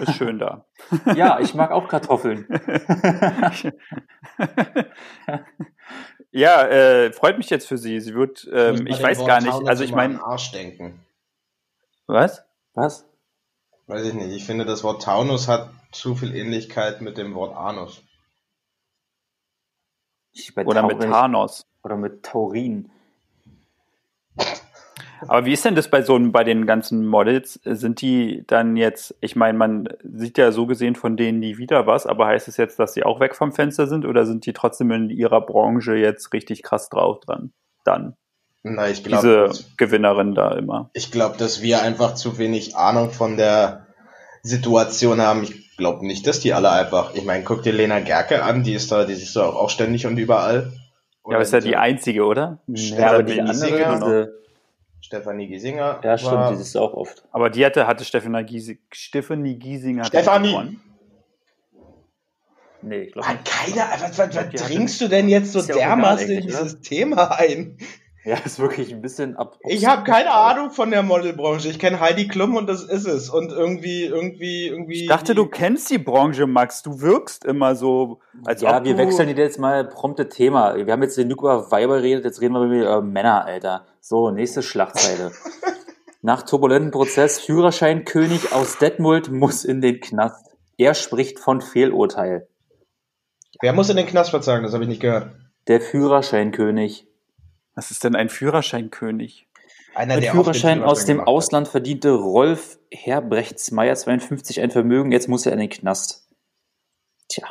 Ist 0.00 0.14
schön 0.14 0.38
da. 0.38 0.64
ja, 1.14 1.38
ich 1.38 1.54
mag 1.54 1.70
auch 1.70 1.86
Kartoffeln. 1.86 2.48
ja, 6.32 6.66
äh, 6.66 7.12
freut 7.12 7.38
mich 7.38 7.48
jetzt 7.48 7.68
für 7.68 7.78
Sie. 7.78 8.00
Sie 8.00 8.14
wird, 8.14 8.48
ähm, 8.52 8.88
ich, 8.88 8.96
ich 8.96 9.02
weiß 9.02 9.24
gar 9.24 9.40
nicht, 9.40 9.68
also 9.68 9.84
ich 9.84 9.92
meine. 9.92 10.20
Arsch 10.20 10.50
denken. 10.50 11.04
Was? 12.08 12.44
Was? 12.74 13.04
Weiß 13.86 14.04
ich 14.04 14.14
nicht. 14.14 14.34
Ich 14.34 14.44
finde, 14.44 14.64
das 14.64 14.82
Wort 14.82 15.02
Taunus 15.02 15.46
hat 15.46 15.70
zu 15.92 16.16
viel 16.16 16.34
Ähnlichkeit 16.34 17.00
mit 17.00 17.16
dem 17.16 17.34
Wort 17.34 17.56
Anus. 17.56 18.02
Oder 20.56 20.82
mit 20.86 21.00
Thanos. 21.00 21.66
Oder 21.82 21.96
mit 21.96 22.24
Taurin. 22.24 22.90
Aber 25.26 25.44
wie 25.44 25.52
ist 25.52 25.64
denn 25.64 25.74
das 25.74 25.88
bei 25.88 26.02
so 26.02 26.18
bei 26.20 26.44
den 26.44 26.66
ganzen 26.66 27.06
Models? 27.06 27.60
Sind 27.64 28.00
die 28.00 28.44
dann 28.46 28.76
jetzt, 28.76 29.14
ich 29.20 29.36
meine, 29.36 29.58
man 29.58 29.88
sieht 30.02 30.38
ja 30.38 30.52
so 30.52 30.66
gesehen 30.66 30.94
von 30.94 31.16
denen 31.16 31.40
nie 31.40 31.58
wieder 31.58 31.86
was, 31.86 32.06
aber 32.06 32.26
heißt 32.26 32.48
es 32.48 32.56
jetzt, 32.56 32.78
dass 32.78 32.94
sie 32.94 33.02
auch 33.02 33.20
weg 33.20 33.34
vom 33.34 33.52
Fenster 33.52 33.86
sind 33.86 34.04
oder 34.04 34.26
sind 34.26 34.46
die 34.46 34.52
trotzdem 34.52 34.90
in 34.92 35.10
ihrer 35.10 35.40
Branche 35.40 35.94
jetzt 35.94 36.32
richtig 36.32 36.62
krass 36.62 36.88
drauf 36.88 37.20
dran? 37.20 37.52
Dann. 37.84 38.16
Na, 38.62 38.88
ich 38.88 39.02
glaub, 39.02 39.22
Diese 39.22 39.50
Gewinnerin 39.76 40.34
da 40.34 40.52
immer. 40.52 40.90
Ich 40.92 41.10
glaube, 41.10 41.36
dass 41.38 41.62
wir 41.62 41.82
einfach 41.82 42.14
zu 42.14 42.38
wenig 42.38 42.76
Ahnung 42.76 43.10
von 43.10 43.36
der 43.36 43.86
Situation 44.42 45.20
haben. 45.20 45.42
Ich 45.44 45.76
glaube 45.76 46.06
nicht, 46.06 46.26
dass 46.26 46.40
die 46.40 46.52
alle 46.52 46.70
einfach. 46.70 47.14
Ich 47.14 47.24
meine, 47.24 47.44
guck 47.44 47.62
dir 47.62 47.72
Lena 47.72 48.00
Gerke 48.00 48.42
an, 48.42 48.62
die 48.62 48.74
ist 48.74 48.92
da, 48.92 49.04
die 49.04 49.12
ist 49.12 49.36
da 49.36 49.46
auch 49.46 49.70
ständig 49.70 50.06
und 50.06 50.18
überall. 50.18 50.72
Oder 51.22 51.34
ja, 51.34 51.36
aber 51.36 51.42
ist 51.42 51.52
ja 51.52 51.60
die 51.60 51.76
einzige, 51.76 52.24
oder? 52.24 52.58
Ja, 52.66 53.12
aber 53.12 53.22
die 53.22 53.40
andere, 53.40 54.32
Stefanie 55.00 55.46
Giesinger. 55.48 56.00
Ja, 56.02 56.18
stimmt, 56.18 56.32
war, 56.32 56.54
die 56.54 56.60
ist 56.60 56.76
auch 56.76 56.94
oft. 56.94 57.24
Aber 57.30 57.50
die 57.50 57.64
hatte, 57.64 57.86
hatte 57.86 58.04
Stefanie, 58.04 58.44
Giesing, 58.44 58.78
Stefanie 58.90 59.56
Giesinger. 59.56 60.04
Stefanie! 60.04 60.78
Nee, 62.82 63.02
ich 63.02 63.12
glaube 63.12 63.28
nicht. 63.28 63.44
Keiner, 63.44 63.88
was, 64.00 64.18
was, 64.18 64.36
was 64.36 64.50
dringst 64.50 65.00
du 65.00 65.08
denn 65.08 65.28
jetzt 65.28 65.52
so 65.52 65.62
dermaßen 65.62 66.30
in 66.30 66.42
dieses 66.42 66.74
oder? 66.74 66.82
Thema 66.82 67.38
ein? 67.38 67.76
Ja, 68.24 68.36
ist 68.44 68.58
wirklich 68.58 68.92
ein 68.92 69.00
bisschen 69.00 69.36
ab. 69.36 69.58
Ich 69.66 69.86
habe 69.86 70.04
keine 70.04 70.32
Ahnung 70.32 70.70
von 70.70 70.90
der 70.90 71.02
Modelbranche. 71.02 71.68
Ich 71.68 71.78
kenne 71.78 72.00
Heidi 72.00 72.28
Klum 72.28 72.56
und 72.56 72.68
das 72.68 72.82
ist 72.82 73.06
es. 73.06 73.30
Und 73.30 73.52
irgendwie, 73.52 74.04
irgendwie, 74.04 74.66
irgendwie. 74.66 75.02
Ich 75.02 75.08
dachte, 75.08 75.34
du 75.34 75.46
kennst 75.46 75.88
die 75.90 75.98
Branche, 75.98 76.46
Max. 76.46 76.82
Du 76.82 77.00
wirkst 77.00 77.44
immer 77.44 77.74
so, 77.74 78.20
als 78.44 78.60
ja, 78.60 78.76
ob 78.76 78.84
wir 78.84 78.98
wechseln 78.98 79.34
jetzt 79.36 79.58
mal 79.58 79.84
prompte 79.88 80.28
Thema. 80.28 80.74
Wir 80.76 80.92
haben 80.92 81.02
jetzt 81.02 81.16
den 81.16 81.30
Luke 81.30 81.46
über 81.46 81.70
Weiber 81.70 81.96
geredet, 81.98 82.24
jetzt 82.24 82.40
reden 82.40 82.54
wir 82.54 82.82
über 82.82 83.02
Männer, 83.02 83.44
Alter. 83.44 83.86
So, 84.00 84.30
nächste 84.30 84.62
Schlachtzeile. 84.62 85.32
Nach 86.20 86.42
turbulenten 86.42 86.90
Prozess, 86.90 87.38
Führerscheinkönig 87.38 88.52
aus 88.52 88.78
Detmold 88.78 89.30
muss 89.30 89.64
in 89.64 89.80
den 89.80 90.00
Knast. 90.00 90.44
Er 90.76 90.94
spricht 90.94 91.38
von 91.38 91.60
Fehlurteil. 91.60 92.48
Wer 93.60 93.72
muss 93.72 93.88
in 93.88 93.96
den 93.96 94.06
Knast 94.06 94.30
verzagen? 94.30 94.64
Das 94.64 94.72
habe 94.74 94.84
ich 94.84 94.88
nicht 94.88 95.00
gehört. 95.00 95.30
Der 95.68 95.80
Führerscheinkönig. 95.80 97.07
Was 97.78 97.92
ist 97.92 98.02
denn 98.02 98.16
ein 98.16 98.28
Führerscheinkönig? 98.28 99.46
Einer, 99.94 100.16
Mit 100.16 100.24
der 100.24 100.32
Führerschein 100.32 100.82
aus 100.82 101.04
dem 101.04 101.20
Ausland 101.20 101.68
verdiente 101.68 102.10
Rolf 102.10 102.80
Herbrechtsmeier 102.90 103.94
52 103.94 104.60
ein 104.60 104.72
Vermögen, 104.72 105.12
jetzt 105.12 105.28
muss 105.28 105.46
er 105.46 105.52
in 105.52 105.60
den 105.60 105.68
Knast. 105.68 106.26
Tja. 107.28 107.46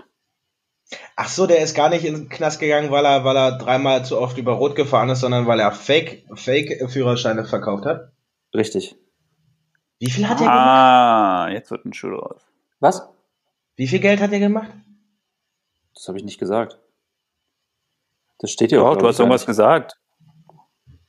Ach 1.16 1.30
so, 1.30 1.48
der 1.48 1.60
ist 1.60 1.76
gar 1.76 1.88
nicht 1.88 2.04
in 2.04 2.14
den 2.14 2.28
Knast 2.28 2.60
gegangen, 2.60 2.92
weil 2.92 3.06
er, 3.06 3.24
weil 3.24 3.38
er 3.38 3.58
dreimal 3.58 4.04
zu 4.04 4.20
oft 4.20 4.38
über 4.38 4.52
Rot 4.52 4.76
gefahren 4.76 5.10
ist, 5.10 5.22
sondern 5.22 5.48
weil 5.48 5.62
er 5.62 5.72
Fake, 5.72 6.26
Fake 6.36 6.92
Führerscheine 6.92 7.46
verkauft 7.46 7.86
hat. 7.86 8.12
Richtig. 8.54 8.98
Wie 10.00 10.12
viel 10.12 10.28
hat 10.28 10.42
er 10.42 10.48
gemacht? 10.48 10.58
Ah, 10.60 11.50
jetzt 11.54 11.72
wird 11.72 11.86
ein 11.86 11.94
Schuh 11.94 12.10
raus. 12.10 12.42
Was? 12.82 13.08
Wie 13.78 13.88
viel 13.88 14.00
Geld 14.00 14.20
hat 14.20 14.34
er 14.34 14.40
gemacht? 14.40 14.74
Das 15.96 16.06
habe 16.10 16.18
ich 16.18 16.26
nicht 16.26 16.38
gesagt. 16.38 16.78
Das 18.40 18.52
steht 18.52 18.74
ja 18.74 18.82
auch. 18.82 18.98
Du 18.98 19.08
hast 19.08 19.20
irgendwas 19.20 19.46
gesagt. 19.46 19.98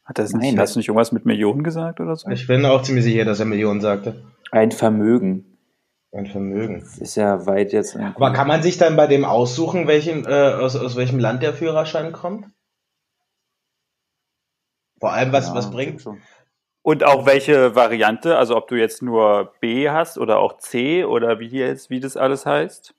Hat 0.08 0.18
das 0.18 0.32
nicht, 0.32 0.54
Nein, 0.54 0.58
hast 0.58 0.74
du 0.74 0.78
nicht 0.78 0.88
irgendwas 0.88 1.12
mit 1.12 1.26
Millionen 1.26 1.62
gesagt 1.62 2.00
oder 2.00 2.16
so? 2.16 2.30
Ich 2.30 2.46
bin 2.46 2.64
auch 2.64 2.80
ziemlich 2.80 3.04
sicher, 3.04 3.26
dass 3.26 3.40
er 3.40 3.44
Millionen 3.44 3.82
sagte. 3.82 4.24
Ein 4.50 4.72
Vermögen. 4.72 5.58
Ein 6.12 6.24
Vermögen. 6.24 6.80
Das 6.80 6.96
ist 6.96 7.16
ja 7.16 7.44
weit 7.44 7.74
jetzt. 7.74 7.94
Aber 7.94 8.32
kann 8.32 8.48
man 8.48 8.62
sich 8.62 8.78
dann 8.78 8.96
bei 8.96 9.06
dem 9.06 9.26
aussuchen, 9.26 9.86
welchen, 9.86 10.24
äh, 10.24 10.54
aus, 10.58 10.76
aus 10.76 10.96
welchem 10.96 11.18
Land 11.18 11.42
der 11.42 11.52
Führerschein 11.52 12.12
kommt? 12.12 12.46
Vor 14.98 15.12
allem, 15.12 15.30
was, 15.30 15.48
ja, 15.48 15.54
was 15.54 15.70
bringt? 15.70 16.02
Und 16.80 17.04
auch 17.04 17.26
welche 17.26 17.74
Variante, 17.74 18.38
also 18.38 18.56
ob 18.56 18.66
du 18.68 18.76
jetzt 18.76 19.02
nur 19.02 19.52
B 19.60 19.90
hast 19.90 20.16
oder 20.16 20.38
auch 20.38 20.56
C 20.56 21.04
oder 21.04 21.38
wie 21.38 21.48
jetzt, 21.48 21.90
wie 21.90 22.00
das 22.00 22.16
alles 22.16 22.46
heißt? 22.46 22.94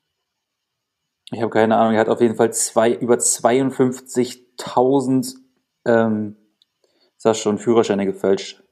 Ich 1.31 1.41
habe 1.41 1.49
keine 1.49 1.75
Ahnung. 1.75 1.95
Er 1.95 2.01
hat 2.01 2.09
auf 2.09 2.21
jeden 2.21 2.35
Fall 2.35 2.53
zwei, 2.53 2.91
über 2.91 3.15
52.000 3.15 5.37
ähm, 5.85 6.35
sag 7.19 7.35
schon, 7.35 7.59
Führerscheine 7.59 8.05
gefälscht. 8.05 8.63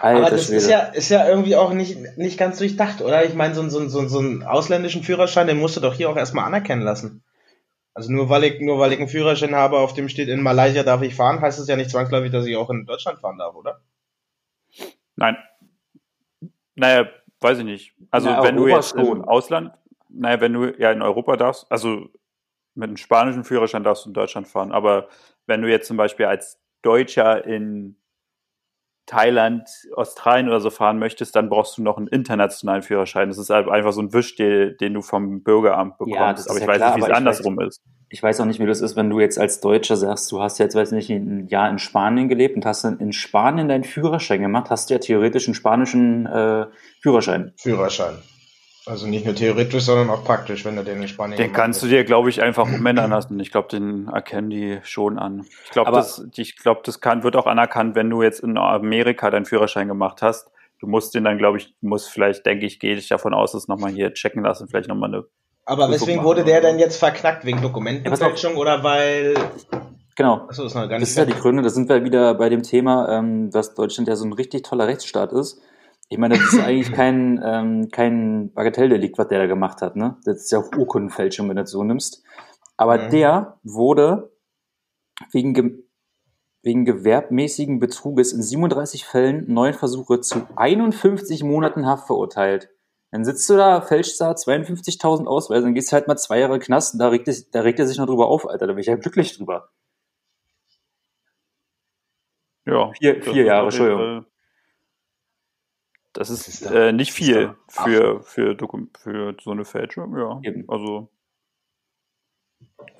Alter 0.00 0.20
Aber 0.20 0.30
das 0.30 0.46
Schwede. 0.46 0.56
ist 0.56 0.68
ja, 0.68 0.80
ist 0.80 1.08
ja 1.10 1.28
irgendwie 1.28 1.54
auch 1.54 1.72
nicht, 1.72 2.18
nicht 2.18 2.38
ganz 2.38 2.58
durchdacht, 2.58 3.00
oder? 3.00 3.24
Ich 3.24 3.34
meine, 3.34 3.54
so, 3.54 3.66
so, 3.68 3.88
so, 3.88 4.08
so 4.08 4.18
einen 4.18 4.42
ausländischen 4.42 5.02
Führerschein, 5.02 5.46
den 5.46 5.58
musst 5.58 5.76
du 5.76 5.80
doch 5.80 5.94
hier 5.94 6.10
auch 6.10 6.16
erstmal 6.16 6.44
anerkennen 6.46 6.82
lassen. 6.82 7.22
Also 7.94 8.12
nur 8.12 8.28
weil 8.28 8.44
ich, 8.44 8.60
nur 8.60 8.78
weil 8.78 8.92
ich 8.92 8.98
einen 8.98 9.08
Führerschein 9.08 9.54
habe, 9.54 9.78
auf 9.78 9.94
dem 9.94 10.08
steht, 10.08 10.28
in 10.28 10.42
Malaysia 10.42 10.82
darf 10.82 11.02
ich 11.02 11.14
fahren, 11.14 11.40
heißt 11.40 11.58
es 11.58 11.68
ja 11.68 11.76
nicht 11.76 11.90
zwangsläufig, 11.90 12.32
dass 12.32 12.46
ich 12.46 12.56
auch 12.56 12.70
in 12.70 12.86
Deutschland 12.86 13.20
fahren 13.20 13.38
darf, 13.38 13.54
oder? 13.54 13.80
Nein. 15.14 15.36
Naja, 16.74 17.08
weiß 17.40 17.58
ich 17.58 17.64
nicht. 17.64 17.94
Also 18.10 18.30
Na, 18.30 18.42
wenn 18.42 18.58
Europa 18.58 18.70
du 18.70 18.76
jetzt 18.76 18.90
schon. 18.90 19.16
im 19.18 19.24
Ausland, 19.24 19.72
naja, 20.08 20.40
wenn 20.40 20.52
du 20.52 20.74
ja 20.78 20.90
in 20.90 21.02
Europa 21.02 21.36
darfst, 21.36 21.70
also 21.70 22.08
mit 22.74 22.88
einem 22.88 22.96
spanischen 22.96 23.44
Führerschein 23.44 23.84
darfst 23.84 24.04
du 24.04 24.10
in 24.10 24.14
Deutschland 24.14 24.48
fahren, 24.48 24.72
aber 24.72 25.08
wenn 25.46 25.62
du 25.62 25.70
jetzt 25.70 25.88
zum 25.88 25.96
Beispiel 25.96 26.26
als 26.26 26.60
Deutscher 26.82 27.44
in 27.44 27.96
Thailand, 29.06 29.68
Australien 29.94 30.48
oder 30.48 30.60
so 30.60 30.70
fahren 30.70 30.98
möchtest, 30.98 31.36
dann 31.36 31.48
brauchst 31.48 31.78
du 31.78 31.82
noch 31.82 31.96
einen 31.96 32.08
internationalen 32.08 32.82
Führerschein. 32.82 33.28
Das 33.28 33.38
ist 33.38 33.50
halt 33.50 33.68
einfach 33.68 33.92
so 33.92 34.02
ein 34.02 34.12
Wisch, 34.12 34.34
den, 34.34 34.76
den 34.78 34.94
du 34.94 35.02
vom 35.02 35.44
Bürgeramt 35.44 35.96
bekommst. 35.98 36.46
Ja, 36.46 36.50
aber 36.50 36.58
ich 36.58 36.62
ja 36.62 36.68
weiß 36.68 36.76
klar, 36.76 36.96
nicht, 36.96 37.06
wie 37.06 37.10
es 37.10 37.16
andersrum 37.16 37.56
weiß, 37.56 37.68
ist. 37.68 37.82
Ich 38.08 38.22
weiß 38.22 38.40
auch 38.40 38.44
nicht, 38.46 38.58
wie 38.58 38.66
das 38.66 38.80
ist, 38.80 38.96
wenn 38.96 39.08
du 39.08 39.20
jetzt 39.20 39.38
als 39.38 39.60
Deutscher 39.60 39.96
sagst, 39.96 40.30
du 40.32 40.40
hast 40.40 40.58
jetzt, 40.58 40.74
weiß 40.74 40.90
nicht, 40.90 41.08
ein 41.10 41.46
Jahr 41.46 41.70
in 41.70 41.78
Spanien 41.78 42.28
gelebt 42.28 42.56
und 42.56 42.66
hast 42.66 42.84
dann 42.84 42.98
in 42.98 43.12
Spanien 43.12 43.68
deinen 43.68 43.84
Führerschein 43.84 44.40
gemacht, 44.40 44.70
hast 44.70 44.90
du 44.90 44.94
ja 44.94 44.98
theoretisch 44.98 45.46
einen 45.46 45.54
spanischen 45.54 46.26
äh, 46.26 46.66
Führerschein. 47.00 47.52
Führerschein. 47.56 48.18
Also 48.88 49.08
nicht 49.08 49.24
nur 49.24 49.34
theoretisch, 49.34 49.82
sondern 49.82 50.10
auch 50.10 50.22
praktisch, 50.22 50.64
wenn 50.64 50.76
du 50.76 50.84
den 50.84 51.02
in 51.02 51.08
Spanien 51.08 51.36
Den 51.36 51.52
kannst 51.52 51.82
du 51.82 51.88
dir, 51.88 52.04
glaube 52.04 52.30
ich, 52.30 52.40
einfach 52.40 52.66
umändern 52.72 53.10
lassen. 53.10 53.38
Ich 53.40 53.50
glaube, 53.50 53.66
den 53.66 54.06
erkennen 54.06 54.48
die 54.48 54.78
schon 54.84 55.18
an. 55.18 55.44
Ich 55.64 55.70
glaube, 55.70 55.90
das, 55.90 56.24
ich 56.36 56.56
glaube, 56.56 56.82
das 56.84 57.00
kann, 57.00 57.24
wird 57.24 57.34
auch 57.34 57.46
anerkannt, 57.46 57.96
wenn 57.96 58.08
du 58.08 58.22
jetzt 58.22 58.40
in 58.40 58.56
Amerika 58.56 59.28
deinen 59.30 59.44
Führerschein 59.44 59.88
gemacht 59.88 60.22
hast. 60.22 60.52
Du 60.78 60.86
musst 60.86 61.14
den 61.16 61.24
dann, 61.24 61.36
glaube 61.36 61.58
ich, 61.58 61.74
muss 61.80 62.06
vielleicht, 62.06 62.46
denke 62.46 62.64
ich, 62.64 62.78
gehe 62.78 62.94
ich 62.94 63.08
davon 63.08 63.34
aus, 63.34 63.52
das 63.52 63.66
nochmal 63.66 63.90
hier 63.90 64.14
checken 64.14 64.44
lassen, 64.44 64.68
vielleicht 64.68 64.88
nochmal 64.88 65.12
eine. 65.12 65.24
Aber 65.64 65.90
weswegen 65.90 66.22
wurde 66.22 66.44
der 66.44 66.60
denn 66.60 66.78
jetzt 66.78 66.98
verknackt? 66.98 67.44
Wegen 67.44 67.60
Dokumentenfälschung 67.60 68.52
ja, 68.52 68.58
oder 68.58 68.84
weil. 68.84 69.34
Genau. 70.14 70.46
Achso, 70.48 70.64
ist 70.64 70.74
noch 70.74 70.88
gar 70.88 70.98
nicht 70.98 71.02
das 71.02 71.10
ist 71.10 71.18
ja 71.18 71.24
die 71.24 71.32
Gründe, 71.32 71.62
da 71.62 71.70
sind 71.70 71.88
wir 71.88 72.04
wieder 72.04 72.34
bei 72.34 72.48
dem 72.48 72.62
Thema, 72.62 73.08
ähm, 73.08 73.50
dass 73.50 73.74
Deutschland 73.74 74.08
ja 74.08 74.14
so 74.14 74.24
ein 74.24 74.32
richtig 74.32 74.62
toller 74.62 74.86
Rechtsstaat 74.86 75.32
ist 75.32 75.60
ich 76.08 76.18
meine, 76.18 76.36
das 76.36 76.52
ist 76.52 76.60
eigentlich 76.60 76.92
kein, 76.92 77.40
ähm, 77.44 77.88
kein 77.90 78.52
Bagatelldelikt, 78.52 79.18
was 79.18 79.28
der 79.28 79.40
da 79.40 79.46
gemacht 79.46 79.82
hat, 79.82 79.96
ne? 79.96 80.16
Das 80.24 80.42
ist 80.42 80.52
ja 80.52 80.60
auch 80.60 80.72
Urkundenfälschung, 80.76 81.48
wenn 81.48 81.56
du 81.56 81.62
das 81.62 81.70
so 81.70 81.82
nimmst. 81.82 82.22
Aber 82.76 82.98
mhm. 82.98 83.10
der 83.10 83.58
wurde 83.64 84.30
wegen, 85.32 85.54
ge 85.54 85.84
wegen 86.62 86.84
gewerbmäßigen 86.84 87.78
Betruges 87.78 88.32
in 88.32 88.42
37 88.42 89.04
Fällen 89.04 89.52
neun 89.52 89.72
Versuche 89.72 90.20
zu 90.20 90.46
51 90.56 91.42
Monaten 91.44 91.86
Haft 91.86 92.06
verurteilt. 92.06 92.70
Dann 93.12 93.24
sitzt 93.24 93.48
du 93.48 93.56
da, 93.56 93.80
fälschst 93.80 94.20
da 94.20 94.32
52.000 94.32 95.26
Ausweise, 95.26 95.62
dann 95.62 95.74
gehst 95.74 95.90
du 95.90 95.94
halt 95.94 96.08
mal 96.08 96.16
zwei 96.16 96.40
Jahre 96.40 96.58
Knast 96.58 96.94
und 96.94 97.00
da 97.00 97.08
regt, 97.08 97.28
es, 97.28 97.50
da 97.50 97.60
regt 97.60 97.78
er 97.78 97.86
sich 97.86 97.98
noch 97.98 98.06
drüber 98.06 98.26
auf, 98.28 98.48
Alter. 98.48 98.66
Da 98.66 98.72
bin 98.72 98.80
ich 98.80 98.86
ja 98.86 98.96
glücklich 98.96 99.36
drüber. 99.36 99.70
Ja. 102.66 102.92
Vier, 102.98 103.22
vier 103.22 103.44
Jahre, 103.44 103.66
Entschuldigung. 103.66 104.26
Das 106.16 106.30
ist, 106.30 106.48
ist 106.48 106.62
äh, 106.62 106.92
nicht 106.92 107.12
viel 107.12 107.56
für, 107.68 108.22
für, 108.22 108.56
für 108.98 109.36
so 109.38 109.50
eine 109.50 109.66
Fälschung, 109.66 110.16
ja. 110.16 110.40
Eben. 110.42 110.64
Also. 110.66 111.10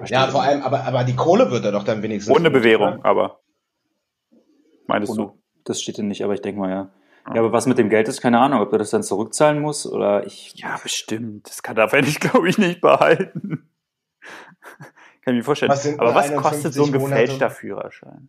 Ja, 0.05 0.27
vor 0.27 0.43
allem, 0.43 0.61
aber, 0.61 0.85
aber 0.85 1.05
die 1.05 1.17
Kohle 1.17 1.51
wird 1.51 1.65
er 1.65 1.73
doch 1.73 1.85
dann 1.85 2.03
wenigstens. 2.03 2.37
Ohne 2.37 2.51
Bewährung, 2.51 3.03
aber. 3.07 3.41
Meinst 4.87 5.13
Ohne, 5.13 5.23
du? 5.23 5.43
Das 5.65 5.81
steht 5.81 5.97
ja 5.97 6.05
nicht, 6.05 6.23
aber 6.25 6.35
ich 6.35 6.43
denke 6.43 6.61
mal, 6.61 6.71
ja. 6.71 6.91
Ja, 7.35 7.41
aber 7.41 7.53
was 7.53 7.67
mit 7.67 7.79
dem 7.79 7.89
Geld 7.89 8.07
ist, 8.07 8.21
keine 8.21 8.39
Ahnung, 8.39 8.61
ob 8.61 8.71
du 8.71 8.77
das 8.77 8.91
dann 8.91 9.03
zurückzahlen 9.03 9.63
musst 9.63 9.87
oder 9.87 10.27
ich. 10.27 10.53
Ja, 10.57 10.79
bestimmt. 10.83 11.49
Das 11.49 11.63
kann 11.63 11.75
darf 11.75 11.95
er 11.95 12.03
nicht, 12.03 12.21
glaube 12.21 12.51
ich, 12.51 12.59
nicht 12.59 12.83
behalten. 12.83 13.71
kann 15.23 15.35
ich 15.35 15.39
mir 15.39 15.43
vorstellen. 15.43 15.73
Was 15.73 15.87
aber 15.87 16.15
was 16.15 16.31
51 16.31 16.43
kostet 16.43 16.75
so 16.75 16.85
ein 16.85 16.91
Monate? 16.91 17.09
gefälschter 17.09 17.51
Führerschein? 17.51 18.29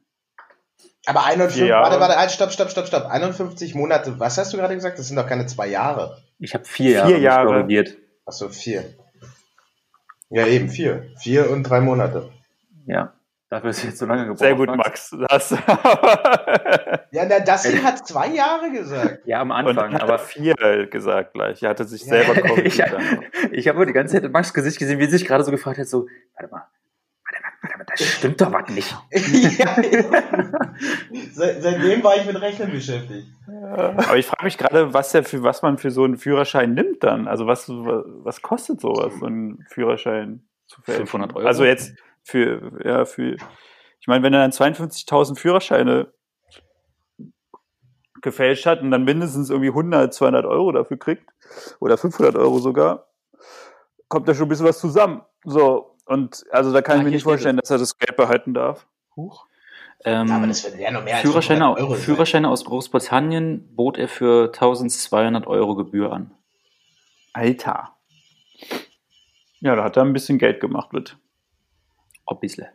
Aber 1.07 1.25
51, 1.25 1.61
Vier 1.61 1.67
Jahre. 1.69 1.83
warte, 1.89 1.99
warte, 2.01 2.15
halt, 2.17 2.31
stopp, 2.31 2.51
stopp, 2.51 2.69
stopp, 2.69 2.87
stopp. 2.87 3.05
51 3.05 3.73
Monate, 3.75 4.19
was 4.19 4.37
hast 4.37 4.51
du 4.53 4.57
gerade 4.57 4.75
gesagt? 4.75 4.99
Das 4.99 5.07
sind 5.07 5.15
doch 5.15 5.27
keine 5.27 5.45
zwei 5.45 5.67
Jahre. 5.67 6.17
Ich 6.39 6.53
habe 6.53 6.65
vier 6.65 6.91
Jahre, 6.91 7.07
Vier 7.07 7.15
mich 7.15 7.23
Jahre. 7.23 7.45
korrigiert. 7.47 7.97
Achso, 8.25 8.49
vier. 8.49 8.83
Ja, 10.29 10.45
eben, 10.45 10.69
vier. 10.69 11.07
Vier 11.19 11.49
und 11.49 11.63
drei 11.63 11.79
Monate. 11.79 12.29
Ja. 12.85 13.13
Dafür 13.49 13.69
ist 13.69 13.81
jetzt 13.85 13.97
so 13.99 14.05
lange 14.05 14.23
gebraucht. 14.23 14.39
Sehr 14.39 14.55
gut, 14.55 14.67
Max. 14.75 15.15
Das 15.29 15.51
Ja, 17.11 17.25
na, 17.25 17.39
das 17.39 17.65
hier 17.65 17.81
hat 17.81 18.05
zwei 18.05 18.27
Jahre 18.27 18.69
gesagt. 18.71 19.19
Ja, 19.25 19.39
am 19.39 19.51
Und 19.51 19.55
Anfang, 19.69 19.93
hat 19.93 20.03
aber 20.03 20.13
er 20.13 20.19
vier 20.19 20.87
gesagt 20.87 21.33
gleich. 21.33 21.63
Er 21.63 21.69
hatte 21.69 21.85
sich 21.85 22.03
selber 22.03 22.35
ich, 22.37 22.41
korrigiert. 22.43 22.91
dann. 22.91 23.23
ich 23.51 23.67
habe 23.69 23.85
die 23.85 23.93
ganze 23.93 24.21
Zeit 24.21 24.29
Max 24.31 24.53
Gesicht 24.53 24.77
gesehen, 24.79 24.99
wie 24.99 25.05
er 25.05 25.09
sich 25.09 25.25
gerade 25.25 25.45
so 25.45 25.51
gefragt 25.51 25.77
hat, 25.79 25.87
so, 25.87 26.07
warte 26.35 26.51
mal, 26.53 26.67
mal, 27.75 27.85
das 27.85 28.01
stimmt 28.01 28.39
doch 28.39 28.51
was 28.51 28.69
nicht. 28.69 28.95
ja, 29.59 29.81
ja. 29.81 30.73
Seit, 31.33 31.61
seitdem 31.61 32.03
war 32.03 32.15
ich 32.15 32.25
mit 32.25 32.39
Rechnen 32.39 32.71
beschäftigt. 32.71 33.27
Aber 33.47 34.17
ich 34.17 34.25
frage 34.25 34.45
mich 34.45 34.57
gerade, 34.57 34.93
was 34.93 35.11
der 35.11 35.23
für 35.23 35.43
was 35.43 35.61
man 35.61 35.77
für 35.77 35.91
so 35.91 36.03
einen 36.03 36.17
Führerschein 36.17 36.73
nimmt 36.73 37.03
dann. 37.03 37.27
Also 37.27 37.47
was 37.47 37.67
was 37.67 38.41
kostet 38.41 38.79
sowas, 38.79 39.13
so 39.19 39.25
ein 39.25 39.65
Führerschein 39.69 40.47
zu 40.67 40.81
fälschen? 40.81 41.07
500 41.07 41.35
Euro? 41.35 41.47
Also 41.47 41.65
jetzt 41.65 41.95
für 42.23 42.79
ja 42.85 43.05
für. 43.05 43.35
Ich 43.99 44.07
meine, 44.07 44.23
wenn 44.23 44.33
er 44.33 44.41
dann 44.41 44.51
52.000 44.51 45.37
Führerscheine 45.37 46.13
gefälscht 48.21 48.65
hat 48.65 48.81
und 48.81 48.91
dann 48.91 49.03
mindestens 49.03 49.49
irgendwie 49.49 49.69
100, 49.69 50.13
200 50.13 50.45
Euro 50.45 50.71
dafür 50.71 50.97
kriegt 50.97 51.29
oder 51.79 51.97
500 51.97 52.35
Euro 52.35 52.59
sogar, 52.59 53.07
kommt 54.07 54.27
da 54.27 54.33
schon 54.33 54.45
ein 54.45 54.49
bisschen 54.49 54.65
was 54.65 54.79
zusammen. 54.79 55.21
So 55.43 55.96
und 56.07 56.45
also 56.51 56.71
da 56.73 56.81
kann 56.81 56.95
Ah, 56.97 56.99
ich 56.99 57.05
mir 57.05 57.11
nicht 57.11 57.23
vorstellen, 57.23 57.57
dass 57.57 57.69
er 57.69 57.77
das 57.77 57.97
Geld 57.97 58.15
behalten 58.17 58.53
darf. 58.53 58.87
Huch. 59.15 59.45
Ähm, 60.05 60.27
Ja, 60.27 60.35
aber 60.35 60.47
das 60.47 60.63
wird 60.63 60.79
ja 60.79 60.91
noch 60.91 61.03
mehr 61.03 61.15
als 61.15 61.21
Führerscheine, 61.23 61.59
500 61.65 61.79
Euro 61.81 61.93
sein. 61.95 62.03
Führerscheine 62.03 62.49
aus 62.49 62.65
Großbritannien 62.65 63.75
bot 63.75 63.97
er 63.97 64.07
für 64.07 64.45
1200 64.53 65.47
Euro 65.47 65.75
Gebühr 65.75 66.11
an. 66.13 66.31
Alter. 67.33 67.95
Ja, 69.59 69.75
da 69.75 69.83
hat 69.83 69.97
er 69.97 70.03
ein 70.03 70.13
bisschen 70.13 70.37
Geld 70.37 70.59
gemacht 70.59 70.93
mit. 70.93 71.17
Ein 72.27 72.39
bisschen. 72.39 72.67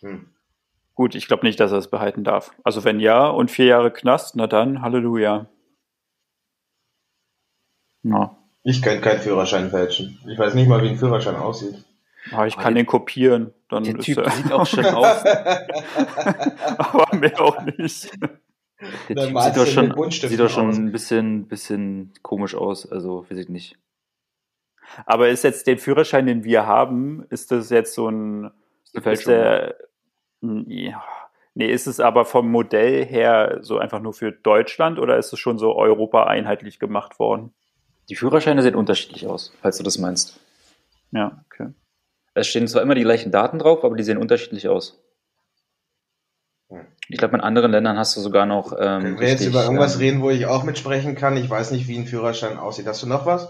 Hm. 0.00 0.30
Gut, 0.94 1.14
ich 1.14 1.26
glaube 1.26 1.44
nicht, 1.44 1.60
dass 1.60 1.72
er 1.72 1.78
es 1.78 1.90
behalten 1.90 2.24
darf. 2.24 2.52
Also 2.64 2.84
wenn 2.84 3.00
ja 3.00 3.26
und 3.28 3.50
vier 3.50 3.66
Jahre 3.66 3.90
Knast, 3.92 4.36
na 4.36 4.46
dann, 4.46 4.80
Halleluja. 4.80 5.46
Ja. 8.02 8.36
Ich 8.68 8.82
könnte 8.82 9.00
keinen 9.00 9.20
Führerschein 9.20 9.70
fälschen. 9.70 10.18
Ich 10.26 10.36
weiß 10.36 10.54
nicht 10.54 10.66
mal, 10.66 10.82
wie 10.82 10.88
ein 10.88 10.96
Führerschein 10.96 11.36
aussieht. 11.36 11.84
Aber 12.32 12.48
ich 12.48 12.54
Aber 12.54 12.64
kann 12.64 12.74
den 12.74 12.84
kopieren. 12.84 13.54
Dann 13.68 13.84
Der 13.84 13.94
ist 13.94 14.04
Typ 14.04 14.18
er, 14.18 14.30
sieht 14.30 14.50
auch 14.50 14.66
schon 14.66 14.84
aus. 14.84 15.24
aber 16.76 17.14
mehr 17.14 17.40
auch 17.40 17.62
nicht. 17.62 18.10
Der 19.08 19.14
Dann 19.14 19.26
Typ 19.26 19.34
malst 19.34 19.54
sieht 19.54 19.56
doch 19.56 19.64
du 19.66 19.70
schon, 19.70 20.10
sieht 20.10 20.40
doch 20.40 20.50
schon 20.50 20.70
ein 20.70 20.90
bisschen, 20.90 21.46
bisschen 21.46 22.12
komisch 22.22 22.56
aus. 22.56 22.90
Also, 22.90 23.24
weiß 23.30 23.38
ich 23.38 23.48
nicht. 23.48 23.78
Aber 25.04 25.28
ist 25.28 25.44
jetzt 25.44 25.68
der 25.68 25.78
Führerschein, 25.78 26.26
den 26.26 26.42
wir 26.42 26.66
haben, 26.66 27.24
ist 27.30 27.52
das 27.52 27.70
jetzt 27.70 27.94
so 27.94 28.08
ein, 28.08 28.50
Ist 28.92 29.28
der, 29.28 29.76
ja, 30.40 31.04
nee, 31.54 31.70
ist 31.70 31.86
es 31.86 32.00
aber 32.00 32.24
vom 32.24 32.50
Modell 32.50 33.04
her 33.06 33.58
so 33.60 33.78
einfach 33.78 34.00
nur 34.00 34.12
für 34.12 34.32
Deutschland 34.32 34.98
oder 34.98 35.18
ist 35.18 35.32
es 35.32 35.38
schon 35.38 35.56
so 35.56 35.76
Europa 35.76 36.24
einheitlich 36.24 36.80
gemacht 36.80 37.20
worden? 37.20 37.54
Die 38.08 38.14
Führerscheine 38.16 38.62
sehen 38.62 38.74
unterschiedlich 38.74 39.26
aus, 39.26 39.52
falls 39.62 39.78
du 39.78 39.82
das 39.82 39.98
meinst. 39.98 40.38
Ja, 41.10 41.42
okay. 41.46 41.72
Es 42.34 42.46
stehen 42.46 42.68
zwar 42.68 42.82
immer 42.82 42.94
die 42.94 43.02
gleichen 43.02 43.32
Daten 43.32 43.58
drauf, 43.58 43.84
aber 43.84 43.96
die 43.96 44.02
sehen 44.04 44.18
unterschiedlich 44.18 44.68
aus. 44.68 44.98
Hm. 46.68 46.86
Ich 47.08 47.18
glaube, 47.18 47.36
in 47.36 47.40
anderen 47.40 47.70
Ländern 47.72 47.98
hast 47.98 48.16
du 48.16 48.20
sogar 48.20 48.46
noch. 48.46 48.72
Ähm, 48.72 48.78
Können 48.78 49.20
wir 49.20 49.28
jetzt 49.28 49.40
richtig, 49.40 49.48
über 49.48 49.64
irgendwas 49.64 49.94
ähm, 49.94 50.00
reden, 50.00 50.22
wo 50.22 50.30
ich 50.30 50.46
auch 50.46 50.64
mitsprechen 50.64 51.14
kann? 51.14 51.36
Ich 51.36 51.48
weiß 51.48 51.70
nicht, 51.70 51.88
wie 51.88 51.96
ein 51.98 52.06
Führerschein 52.06 52.58
aussieht. 52.58 52.86
Hast 52.86 53.02
du 53.02 53.06
noch 53.06 53.26
was? 53.26 53.48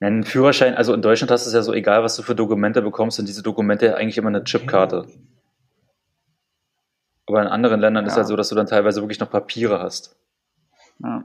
Nein, 0.00 0.20
ein 0.20 0.24
Führerschein, 0.24 0.74
also 0.74 0.92
in 0.92 1.02
Deutschland 1.02 1.30
hast 1.30 1.46
du 1.46 1.48
es 1.48 1.54
ja 1.54 1.62
so 1.62 1.72
egal, 1.72 2.02
was 2.02 2.16
du 2.16 2.22
für 2.22 2.34
Dokumente 2.34 2.82
bekommst, 2.82 3.16
sind 3.16 3.28
diese 3.28 3.42
Dokumente 3.42 3.96
eigentlich 3.96 4.18
immer 4.18 4.28
eine 4.28 4.44
Chipkarte. 4.44 5.06
Aber 7.26 7.40
in 7.40 7.48
anderen 7.48 7.80
Ländern 7.80 8.04
ist 8.04 8.12
Ja. 8.12 8.18
halt 8.18 8.26
so, 8.26 8.36
dass 8.36 8.48
du 8.48 8.54
dann 8.54 8.66
teilweise 8.66 9.00
wirklich 9.00 9.20
noch 9.20 9.30
Papiere 9.30 9.80
hast. 9.80 10.16
Ja. 10.98 11.24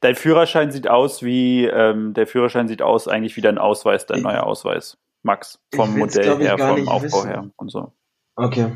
Dein 0.00 0.14
Führerschein 0.14 0.70
sieht 0.72 0.88
aus 0.88 1.22
wie, 1.22 1.66
ähm, 1.66 2.14
der 2.14 2.26
Führerschein 2.26 2.68
sieht 2.68 2.82
aus 2.82 3.08
eigentlich 3.08 3.36
wie 3.36 3.40
dein 3.40 3.58
Ausweis, 3.58 4.06
dein 4.06 4.18
Ich- 4.18 4.24
neuer 4.24 4.44
Ausweis. 4.44 4.98
Max, 5.22 5.60
vom 5.74 5.98
Modell 5.98 6.38
her, 6.38 6.56
vom 6.58 6.88
Aufbau 6.88 7.02
wissen. 7.02 7.28
her 7.28 7.50
und 7.56 7.68
so. 7.70 7.92
Okay. 8.36 8.72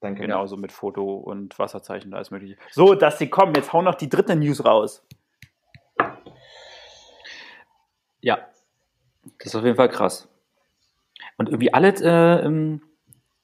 Danke. 0.00 0.22
Genauso 0.22 0.56
mit 0.56 0.72
Foto 0.72 1.16
und 1.16 1.58
Wasserzeichen 1.58 2.08
und 2.10 2.14
alles 2.14 2.30
mögliche. 2.30 2.56
So, 2.70 2.94
dass 2.94 3.18
sie 3.18 3.28
kommen, 3.28 3.54
jetzt 3.54 3.74
hau 3.74 3.82
noch 3.82 3.94
die 3.94 4.08
dritte 4.08 4.34
News 4.36 4.64
raus. 4.64 5.04
Ja. 8.20 8.38
Das 9.38 9.48
ist 9.48 9.54
auf 9.54 9.64
jeden 9.64 9.76
Fall 9.76 9.90
krass. 9.90 10.28
Und 11.36 11.48
irgendwie 11.48 11.72
alles 11.74 12.00
äh, 12.00 12.78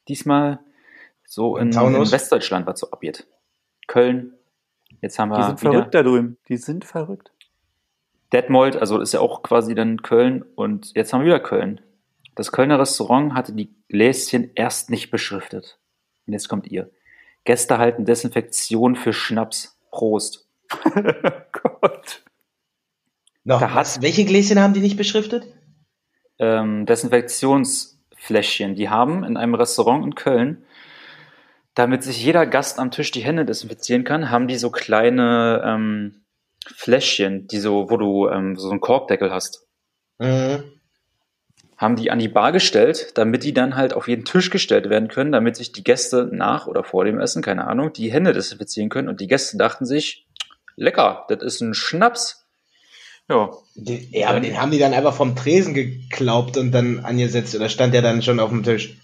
diesmal 0.08 0.58
so 1.26 1.56
in, 1.58 1.68
in? 1.72 2.12
Westdeutschland, 2.12 2.66
was 2.66 2.80
so 2.80 2.90
abgeht. 2.90 3.26
Köln. 3.86 4.32
Jetzt 5.00 5.18
haben 5.18 5.30
Die 5.30 5.36
wir 5.36 5.44
sind 5.44 5.60
wieder 5.60 5.72
verrückt 5.72 5.94
da 5.94 6.02
drüben. 6.02 6.38
Die 6.48 6.56
sind 6.56 6.84
verrückt. 6.84 7.32
Detmold, 8.32 8.76
also 8.76 9.00
ist 9.00 9.14
ja 9.14 9.20
auch 9.20 9.42
quasi 9.42 9.74
dann 9.74 10.02
Köln. 10.02 10.42
Und 10.54 10.92
jetzt 10.94 11.12
haben 11.12 11.20
wir 11.20 11.26
wieder 11.26 11.40
Köln. 11.40 11.80
Das 12.34 12.52
Kölner 12.52 12.78
Restaurant 12.78 13.34
hatte 13.34 13.52
die 13.52 13.74
Gläschen 13.88 14.50
erst 14.54 14.90
nicht 14.90 15.10
beschriftet. 15.10 15.78
Und 16.26 16.32
jetzt 16.32 16.48
kommt 16.48 16.66
ihr. 16.66 16.90
Gäste 17.44 17.78
halten 17.78 18.04
Desinfektion 18.04 18.96
für 18.96 19.12
Schnaps. 19.12 19.78
Prost. 19.90 20.48
Gott. 21.52 22.24
Noch 23.44 23.60
Da 23.60 23.74
was? 23.74 24.02
Welche 24.02 24.24
Gläschen 24.24 24.60
haben 24.60 24.74
die 24.74 24.80
nicht 24.80 24.96
beschriftet? 24.96 25.46
ähm, 26.38 26.86
Desinfektionsfläschchen. 26.86 28.74
Die 28.74 28.88
haben 28.88 29.24
in 29.24 29.36
einem 29.36 29.54
Restaurant 29.54 30.04
in 30.04 30.14
Köln, 30.14 30.64
damit 31.76 32.02
sich 32.02 32.24
jeder 32.24 32.46
Gast 32.46 32.80
am 32.80 32.90
Tisch 32.90 33.12
die 33.12 33.22
Hände 33.22 33.44
desinfizieren 33.44 34.02
kann, 34.02 34.30
haben 34.30 34.48
die 34.48 34.56
so 34.56 34.70
kleine 34.70 35.62
ähm, 35.64 36.24
Fläschchen, 36.66 37.46
die 37.46 37.58
so, 37.58 37.90
wo 37.90 37.98
du 37.98 38.28
ähm, 38.28 38.56
so 38.56 38.70
einen 38.70 38.80
Korkdeckel 38.80 39.30
hast, 39.30 39.62
Mhm. 40.18 40.64
haben 41.76 41.96
die 41.96 42.10
an 42.10 42.18
die 42.18 42.28
Bar 42.28 42.50
gestellt, 42.52 43.12
damit 43.18 43.44
die 43.44 43.52
dann 43.52 43.76
halt 43.76 43.92
auf 43.92 44.08
jeden 44.08 44.24
Tisch 44.24 44.48
gestellt 44.48 44.88
werden 44.88 45.08
können, 45.08 45.30
damit 45.30 45.56
sich 45.56 45.72
die 45.72 45.84
Gäste 45.84 46.30
nach 46.32 46.66
oder 46.66 46.82
vor 46.82 47.04
dem 47.04 47.20
Essen, 47.20 47.42
keine 47.42 47.66
Ahnung, 47.66 47.92
die 47.92 48.10
Hände 48.10 48.32
desinfizieren 48.32 48.88
können. 48.88 49.10
Und 49.10 49.20
die 49.20 49.26
Gäste 49.26 49.58
dachten 49.58 49.84
sich, 49.84 50.26
lecker, 50.76 51.26
das 51.28 51.42
ist 51.42 51.60
ein 51.60 51.74
Schnaps. 51.74 52.46
Ja, 53.28 53.50
Den, 53.74 54.08
ja, 54.10 54.28
aber 54.30 54.40
den 54.40 54.58
haben 54.58 54.70
die 54.70 54.78
dann 54.78 54.94
einfach 54.94 55.14
vom 55.14 55.36
Tresen 55.36 55.74
geklaubt 55.74 56.56
und 56.56 56.72
dann 56.72 57.04
angesetzt 57.04 57.54
oder 57.54 57.68
stand 57.68 57.92
der 57.92 58.00
dann 58.00 58.22
schon 58.22 58.40
auf 58.40 58.48
dem 58.48 58.62
Tisch? 58.62 58.96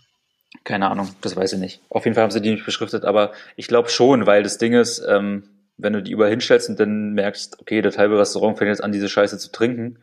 Keine 0.65 0.91
Ahnung, 0.91 1.09
das 1.21 1.35
weiß 1.35 1.55
ich 1.55 1.59
nicht. 1.59 1.83
Auf 1.89 2.05
jeden 2.05 2.15
Fall 2.15 2.23
haben 2.23 2.31
sie 2.31 2.41
die 2.41 2.53
nicht 2.53 2.65
beschriftet, 2.65 3.05
aber 3.05 3.33
ich 3.57 3.67
glaube 3.67 3.89
schon, 3.89 4.27
weil 4.27 4.43
das 4.43 4.59
Ding 4.59 4.75
ist, 4.75 5.05
ähm, 5.09 5.49
wenn 5.77 5.93
du 5.93 6.03
die 6.03 6.13
überall 6.13 6.31
hinstellst 6.31 6.69
und 6.69 6.79
dann 6.79 7.15
merkst, 7.15 7.61
okay, 7.61 7.83
das 7.83 7.99
halbe 7.99 8.19
Restaurant 8.19 8.59
fängt 8.59 8.69
jetzt 8.69 8.83
an, 8.83 8.93
diese 8.93 9.09
Scheiße 9.09 9.39
zu 9.39 9.51
trinken, 9.51 9.99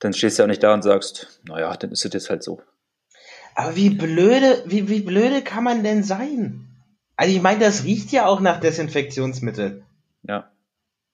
dann 0.00 0.12
stehst 0.12 0.38
du 0.38 0.42
ja 0.42 0.44
auch 0.46 0.48
nicht 0.48 0.62
da 0.62 0.74
und 0.74 0.82
sagst, 0.82 1.40
naja, 1.46 1.76
dann 1.76 1.92
ist 1.92 2.04
es 2.04 2.12
jetzt 2.12 2.30
halt 2.30 2.42
so. 2.42 2.60
Aber 3.54 3.76
wie 3.76 3.90
blöde, 3.90 4.62
wie, 4.66 4.88
wie 4.88 5.00
blöde 5.00 5.42
kann 5.42 5.64
man 5.64 5.82
denn 5.84 6.02
sein? 6.02 6.66
Also 7.16 7.34
ich 7.34 7.42
meine, 7.42 7.60
das 7.60 7.84
riecht 7.84 8.12
ja 8.12 8.26
auch 8.26 8.40
nach 8.40 8.60
Desinfektionsmittel. 8.60 9.84
Ja. 10.22 10.50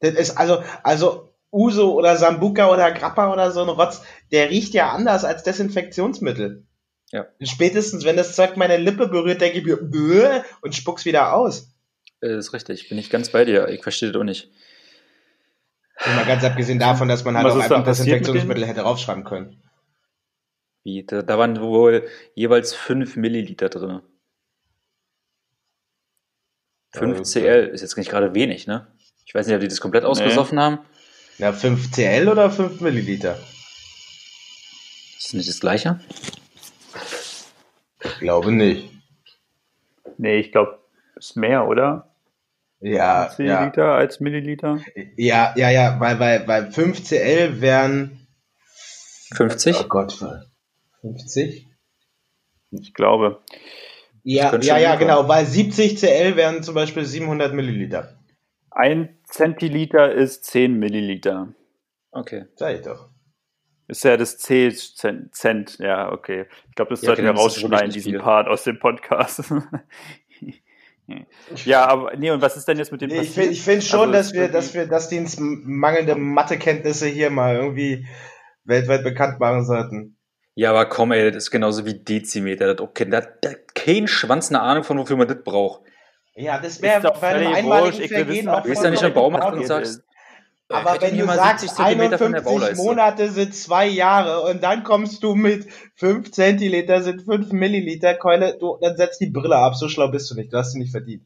Das 0.00 0.14
ist 0.14 0.38
also, 0.38 0.62
also 0.82 1.32
Uso 1.50 1.94
oder 1.94 2.16
Sambuca 2.16 2.70
oder 2.70 2.92
Grappa 2.92 3.32
oder 3.32 3.50
so 3.50 3.62
ein 3.62 3.68
Rotz, 3.68 4.02
der 4.30 4.50
riecht 4.50 4.74
ja 4.74 4.90
anders 4.90 5.24
als 5.24 5.42
Desinfektionsmittel. 5.42 6.65
Ja. 7.12 7.26
Spätestens, 7.40 8.04
wenn 8.04 8.16
das 8.16 8.34
Zeug 8.34 8.56
meine 8.56 8.76
Lippe 8.76 9.08
berührt, 9.08 9.40
denke 9.40 9.58
ich 9.58 9.64
mir, 9.64 9.76
"Bäh", 9.76 10.42
und 10.60 10.74
spuck's 10.74 11.04
wieder 11.04 11.34
aus. 11.34 11.70
Äh, 12.20 12.36
ist 12.38 12.52
richtig, 12.52 12.88
bin 12.88 12.98
ich 12.98 13.10
ganz 13.10 13.28
bei 13.30 13.44
dir. 13.44 13.68
Ich 13.68 13.82
verstehe 13.82 14.10
das 14.10 14.20
auch 14.20 14.24
nicht. 14.24 14.50
Und 16.04 16.14
mal 16.16 16.24
ganz 16.26 16.44
abgesehen 16.44 16.78
davon, 16.78 17.08
dass 17.08 17.24
man 17.24 17.36
halt 17.36 17.46
Was 17.46 17.54
auch 17.54 17.60
einfach 17.60 17.84
passiert 17.84 18.06
mit 18.06 18.20
Desinfektionsmittel 18.20 18.66
hätte 18.66 18.80
raufschreiben 18.82 19.24
können. 19.24 19.62
Wie, 20.84 21.04
da, 21.04 21.22
da 21.22 21.38
waren 21.38 21.60
wohl 21.60 22.06
jeweils 22.34 22.74
5 22.74 23.16
Milliliter 23.16 23.68
drin. 23.68 24.02
5 26.92 27.18
Okay. 27.20 27.24
CL 27.24 27.70
ist 27.72 27.82
jetzt 27.82 27.96
nicht 27.96 28.10
gerade 28.10 28.34
wenig, 28.34 28.66
ne? 28.66 28.86
Ich 29.24 29.34
weiß 29.34 29.46
nicht, 29.46 29.54
ob 29.54 29.60
die 29.60 29.68
das 29.68 29.80
komplett 29.80 30.04
ausgesoffen 30.04 30.60
haben. 30.60 30.78
Ja, 31.38 31.52
5 31.52 31.90
CL 31.90 32.28
oder 32.28 32.50
5 32.50 32.80
Milliliter? 32.80 33.38
Ist 35.18 35.26
das 35.26 35.32
nicht 35.32 35.48
das 35.48 35.60
gleiche? 35.60 35.98
Ich 38.16 38.20
glaube 38.20 38.50
nicht. 38.50 38.90
Nee, 40.16 40.38
ich 40.38 40.50
glaube, 40.50 40.78
ist 41.16 41.36
mehr, 41.36 41.68
oder? 41.68 42.10
Ja, 42.80 43.30
Milliliter 43.36 43.84
ja. 43.84 43.94
als 43.94 44.20
Milliliter? 44.20 44.80
Ja, 45.16 45.54
ja, 45.56 45.70
ja, 45.70 46.00
weil, 46.00 46.18
weil, 46.18 46.48
weil 46.48 46.72
5 46.72 47.04
CL 47.04 47.60
wären 47.60 48.26
50? 49.34 49.76
Oh 49.80 49.88
Gott, 49.88 50.24
50? 51.02 51.66
Ich 52.70 52.94
glaube. 52.94 53.40
Ja, 54.22 54.58
ja, 54.58 54.78
ja, 54.78 54.96
genau, 54.96 55.28
weil 55.28 55.46
70 55.46 55.98
CL 55.98 56.36
wären 56.36 56.62
zum 56.62 56.74
Beispiel 56.74 57.04
700 57.04 57.52
Milliliter. 57.54 58.18
Ein 58.70 59.18
Zentiliter 59.24 60.12
ist 60.12 60.44
10 60.44 60.78
Milliliter. 60.78 61.48
Okay. 62.10 62.46
Sag 62.56 62.76
ich 62.76 62.82
doch. 62.82 63.08
Ist 63.88 64.02
ja 64.04 64.16
das 64.16 64.38
C 64.38 64.70
Cent, 64.72 65.34
Cent. 65.34 65.78
ja, 65.78 66.10
okay. 66.12 66.46
Ich 66.68 66.74
glaube, 66.74 66.90
das 66.90 67.02
Ja, 67.02 67.06
sollten 67.06 67.24
wir 67.24 67.30
rausschneiden, 67.30 67.90
diesen 67.90 68.12
viel. 68.12 68.20
Part 68.20 68.48
aus 68.48 68.64
dem 68.64 68.78
Podcast. 68.80 69.44
ja, 71.64 71.86
aber 71.86 72.16
nee, 72.16 72.30
und 72.30 72.42
was 72.42 72.56
ist 72.56 72.66
denn 72.66 72.78
jetzt 72.78 72.90
mit 72.90 73.00
dem 73.00 73.10
Nee, 73.10 73.20
ich 73.20 73.30
finde 73.30 73.50
ich 73.50 73.62
find 73.62 73.84
schon, 73.84 74.00
Also, 74.00 74.12
dass 74.12 74.32
wir, 74.32 74.40
irgendwie- 74.42 74.52
dass 74.52 74.74
wir, 74.74 74.86
dass 74.86 75.08
die 75.08 75.18
uns 75.20 75.36
mangelnde 75.38 76.16
Mathekenntnisse 76.16 77.06
hier 77.06 77.30
mal 77.30 77.54
irgendwie 77.54 78.06
weltweit 78.64 79.04
bekannt 79.04 79.38
machen 79.38 79.64
sollten. 79.64 80.16
Ja, 80.56 80.70
aber 80.70 80.86
komm, 80.86 81.12
ey, 81.12 81.30
das 81.30 81.44
ist 81.44 81.50
genauso 81.50 81.84
wie 81.86 81.94
Dezimeter. 81.94 82.74
Das 82.74 82.80
okay, 82.84 83.04
da 83.08 83.18
hat 83.18 83.74
kein 83.74 84.08
Schwanz 84.08 84.48
eine 84.48 84.60
Ahnung 84.62 84.82
von, 84.84 84.98
wofür 84.98 85.16
man 85.16 85.28
das 85.28 85.42
braucht. 85.44 85.82
Ja, 86.34 86.58
das 86.58 86.82
wäre 86.82 87.00
doch 87.02 87.20
bei 87.20 87.28
einem 87.28 87.54
einmaligen 87.54 88.08
Vergehen 88.08 88.48
auch 88.48 88.62
Du 88.62 88.68
gehst 88.68 88.82
ja 88.82 88.90
nicht 88.90 89.00
vollkommen 89.00 89.32
Baumarkt 89.34 89.56
und 89.58 89.66
sagst, 89.66 90.02
Aber 90.68 90.94
hätte 90.94 91.06
wenn 91.06 91.18
du 91.18 91.26
sagst, 91.26 91.60
70 91.60 91.76
Zentimeter 91.76 92.18
von 92.18 92.32
der 92.32 92.40
51 92.40 92.44
Bauleiste. 92.44 92.84
Monate 92.84 93.30
sind 93.30 93.54
zwei 93.54 93.86
Jahre 93.86 94.40
und 94.50 94.62
dann 94.62 94.82
kommst 94.82 95.22
du 95.22 95.34
mit 95.34 95.66
5 95.94 96.32
Zentiliter 96.32 97.02
sind 97.02 97.22
5 97.22 97.52
Milliliter 97.52 98.14
Keule, 98.14 98.56
du, 98.58 98.76
dann 98.80 98.96
setzt 98.96 99.20
die 99.20 99.30
Brille 99.30 99.56
ab, 99.56 99.76
so 99.76 99.88
schlau 99.88 100.08
bist 100.08 100.30
du 100.30 100.34
nicht, 100.34 100.52
du 100.52 100.58
hast 100.58 100.72
sie 100.72 100.78
nicht 100.78 100.90
verdient. 100.90 101.22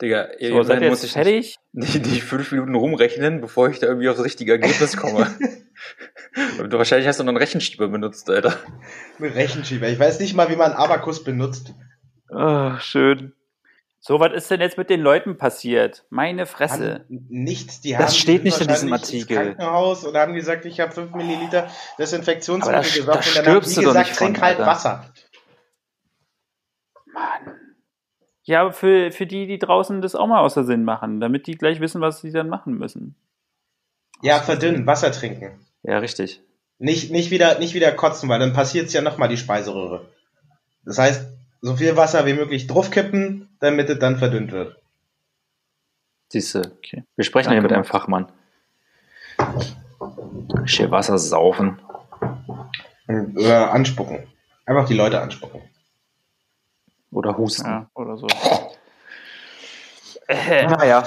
Digga, 0.00 0.28
So, 0.40 0.62
seid 0.62 0.82
muss 0.82 1.04
ich 1.04 1.12
fertig? 1.12 1.56
nicht 1.72 1.94
die, 1.94 2.00
die 2.00 2.20
fünf 2.20 2.52
Minuten 2.52 2.74
rumrechnen, 2.74 3.40
bevor 3.40 3.68
ich 3.68 3.80
da 3.80 3.86
irgendwie 3.86 4.08
auf 4.08 4.16
das 4.16 4.24
richtige 4.24 4.52
Ergebnis 4.52 4.96
komme. 4.96 5.26
Du, 6.58 6.76
wahrscheinlich 6.76 7.08
hast 7.08 7.18
du 7.18 7.24
noch 7.24 7.30
einen 7.30 7.38
Rechenschieber 7.38 7.88
benutzt, 7.88 8.28
Alter. 8.28 8.54
Mit 9.18 9.34
Rechenschieber. 9.34 9.88
Ich 9.88 9.98
weiß 9.98 10.20
nicht 10.20 10.34
mal, 10.34 10.50
wie 10.50 10.56
man 10.56 10.72
Abakus 10.72 11.24
benutzt. 11.24 11.74
Oh, 12.28 12.72
schön. 12.78 13.32
So, 14.02 14.18
was 14.18 14.32
ist 14.32 14.50
denn 14.50 14.60
jetzt 14.60 14.78
mit 14.78 14.88
den 14.88 15.02
Leuten 15.02 15.36
passiert? 15.36 16.06
Meine 16.08 16.46
Fresse. 16.46 17.04
Haben 17.06 17.26
nichts, 17.28 17.82
die 17.82 17.92
Das 17.92 18.00
haben 18.00 18.10
steht 18.14 18.40
die 18.40 18.44
nicht 18.44 18.56
sind 18.56 18.68
in 18.68 18.74
diesem 18.74 18.90
wahrscheinlich 18.90 19.20
ins 19.20 19.30
Artikel. 19.30 19.54
Krankenhaus 19.54 20.04
und 20.04 20.16
haben 20.16 20.34
gesagt, 20.34 20.64
ich 20.64 20.80
habe 20.80 20.90
5 20.90 21.14
Milliliter 21.14 21.68
Desinfektionsmittel 21.98 22.80
da 22.80 22.80
und 22.80 23.08
dann 23.08 23.14
haben 23.16 23.22
stirbst 23.22 23.76
die 23.76 23.80
du 23.80 23.82
doch 23.82 23.92
gesagt, 23.92 24.16
trink 24.16 24.40
halt. 24.40 24.58
Wasser. 24.58 25.04
Mann. 27.12 27.56
Ja, 28.44 28.62
aber 28.62 28.72
für, 28.72 29.12
für 29.12 29.26
die, 29.26 29.46
die 29.46 29.58
draußen 29.58 30.00
das 30.00 30.14
auch 30.14 30.26
mal 30.26 30.40
außer 30.40 30.64
Sinn 30.64 30.82
machen, 30.82 31.20
damit 31.20 31.46
die 31.46 31.58
gleich 31.58 31.80
wissen, 31.80 32.00
was 32.00 32.22
sie 32.22 32.32
dann 32.32 32.48
machen 32.48 32.78
müssen. 32.78 33.16
Ja, 34.22 34.40
verdünnen, 34.40 34.86
Wasser 34.86 35.12
trinken. 35.12 35.60
Ja, 35.82 35.98
richtig. 35.98 36.40
Nicht, 36.78 37.10
nicht, 37.10 37.30
wieder, 37.30 37.58
nicht 37.58 37.74
wieder 37.74 37.92
kotzen, 37.92 38.30
weil 38.30 38.40
dann 38.40 38.54
passiert's 38.54 38.94
ja 38.94 39.02
nochmal 39.02 39.28
die 39.28 39.36
Speiseröhre. 39.36 40.08
Das 40.86 40.98
heißt, 40.98 41.26
so 41.60 41.76
viel 41.76 41.96
Wasser 41.96 42.26
wie 42.26 42.34
möglich 42.34 42.66
draufkippen, 42.66 43.48
damit 43.60 43.88
es 43.90 43.98
dann 43.98 44.16
verdünnt 44.16 44.52
wird. 44.52 44.76
Siehst 46.28 46.54
du. 46.54 46.60
Okay. 46.60 47.04
Wir 47.16 47.24
sprechen 47.24 47.50
Danke, 47.50 47.56
hier 47.56 47.62
mit 47.62 47.72
einem. 47.72 47.84
Fachmann. 47.84 48.30
Schön 50.64 50.90
Wasser 50.90 51.18
saufen. 51.18 51.80
Oder 53.08 53.72
anspucken. 53.72 54.26
Einfach 54.64 54.86
die 54.86 54.94
Leute 54.94 55.20
anspucken. 55.20 55.62
Oder 57.10 57.36
husten. 57.36 57.66
Ja, 57.66 57.90
oder 57.94 58.16
so. 58.16 58.26
Naja. 60.32 61.02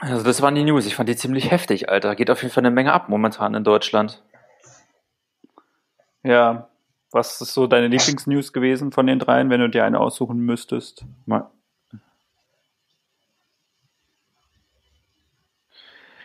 Also 0.00 0.24
das 0.24 0.40
waren 0.40 0.54
die 0.54 0.64
News. 0.64 0.86
Ich 0.86 0.96
fand 0.96 1.06
die 1.06 1.16
ziemlich 1.16 1.50
heftig, 1.50 1.90
Alter. 1.90 2.16
Geht 2.16 2.30
auf 2.30 2.42
jeden 2.42 2.52
Fall 2.52 2.62
eine 2.62 2.70
Menge 2.70 2.94
ab 2.94 3.10
momentan 3.10 3.54
in 3.54 3.62
Deutschland. 3.62 4.22
Ja. 6.22 6.68
Was 7.16 7.40
ist 7.40 7.54
so 7.54 7.66
deine 7.66 7.88
Lieblingsnews 7.88 8.52
gewesen 8.52 8.92
von 8.92 9.06
den 9.06 9.18
dreien, 9.18 9.48
wenn 9.48 9.60
du 9.60 9.70
dir 9.70 9.86
eine 9.86 9.98
aussuchen 9.98 10.36
müsstest? 10.38 11.06
Mal- 11.24 11.48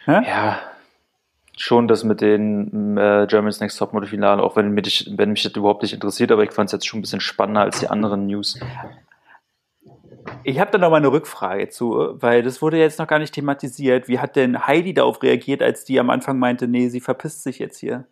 Hä? 0.04 0.22
Ja, 0.28 0.60
schon 1.56 1.88
das 1.88 2.04
mit 2.04 2.20
den 2.20 2.98
äh, 2.98 3.26
Germany's 3.30 3.62
Next 3.62 3.80
Topmodel 3.80 4.10
Finale, 4.10 4.44
auch 4.44 4.58
wenn 4.58 4.72
mich, 4.72 5.10
wenn 5.16 5.32
mich 5.32 5.44
das 5.44 5.54
überhaupt 5.54 5.82
nicht 5.84 5.94
interessiert, 5.94 6.30
aber 6.34 6.44
ich 6.44 6.52
fand 6.52 6.68
es 6.68 6.74
jetzt 6.74 6.88
schon 6.88 7.00
ein 7.00 7.04
bisschen 7.04 7.22
spannender 7.22 7.62
als 7.62 7.80
die 7.80 7.88
anderen 7.88 8.28
News. 8.28 8.60
Ich 10.44 10.60
habe 10.60 10.72
da 10.72 10.78
noch 10.78 10.90
mal 10.90 10.98
eine 10.98 11.12
Rückfrage 11.12 11.70
zu, 11.70 12.16
weil 12.22 12.44
das 12.44 12.62
wurde 12.62 12.78
jetzt 12.78 13.00
noch 13.00 13.08
gar 13.08 13.20
nicht 13.20 13.34
thematisiert. 13.34 14.10
Wie 14.10 14.20
hat 14.20 14.36
denn 14.36 14.68
Heidi 14.68 14.94
darauf 14.94 15.24
reagiert, 15.24 15.62
als 15.62 15.86
die 15.86 16.02
am 16.02 16.10
Anfang 16.10 16.38
meinte, 16.38 16.68
nee, 16.68 16.90
sie 16.90 17.00
verpisst 17.00 17.44
sich 17.44 17.60
jetzt 17.60 17.78
hier? 17.78 18.08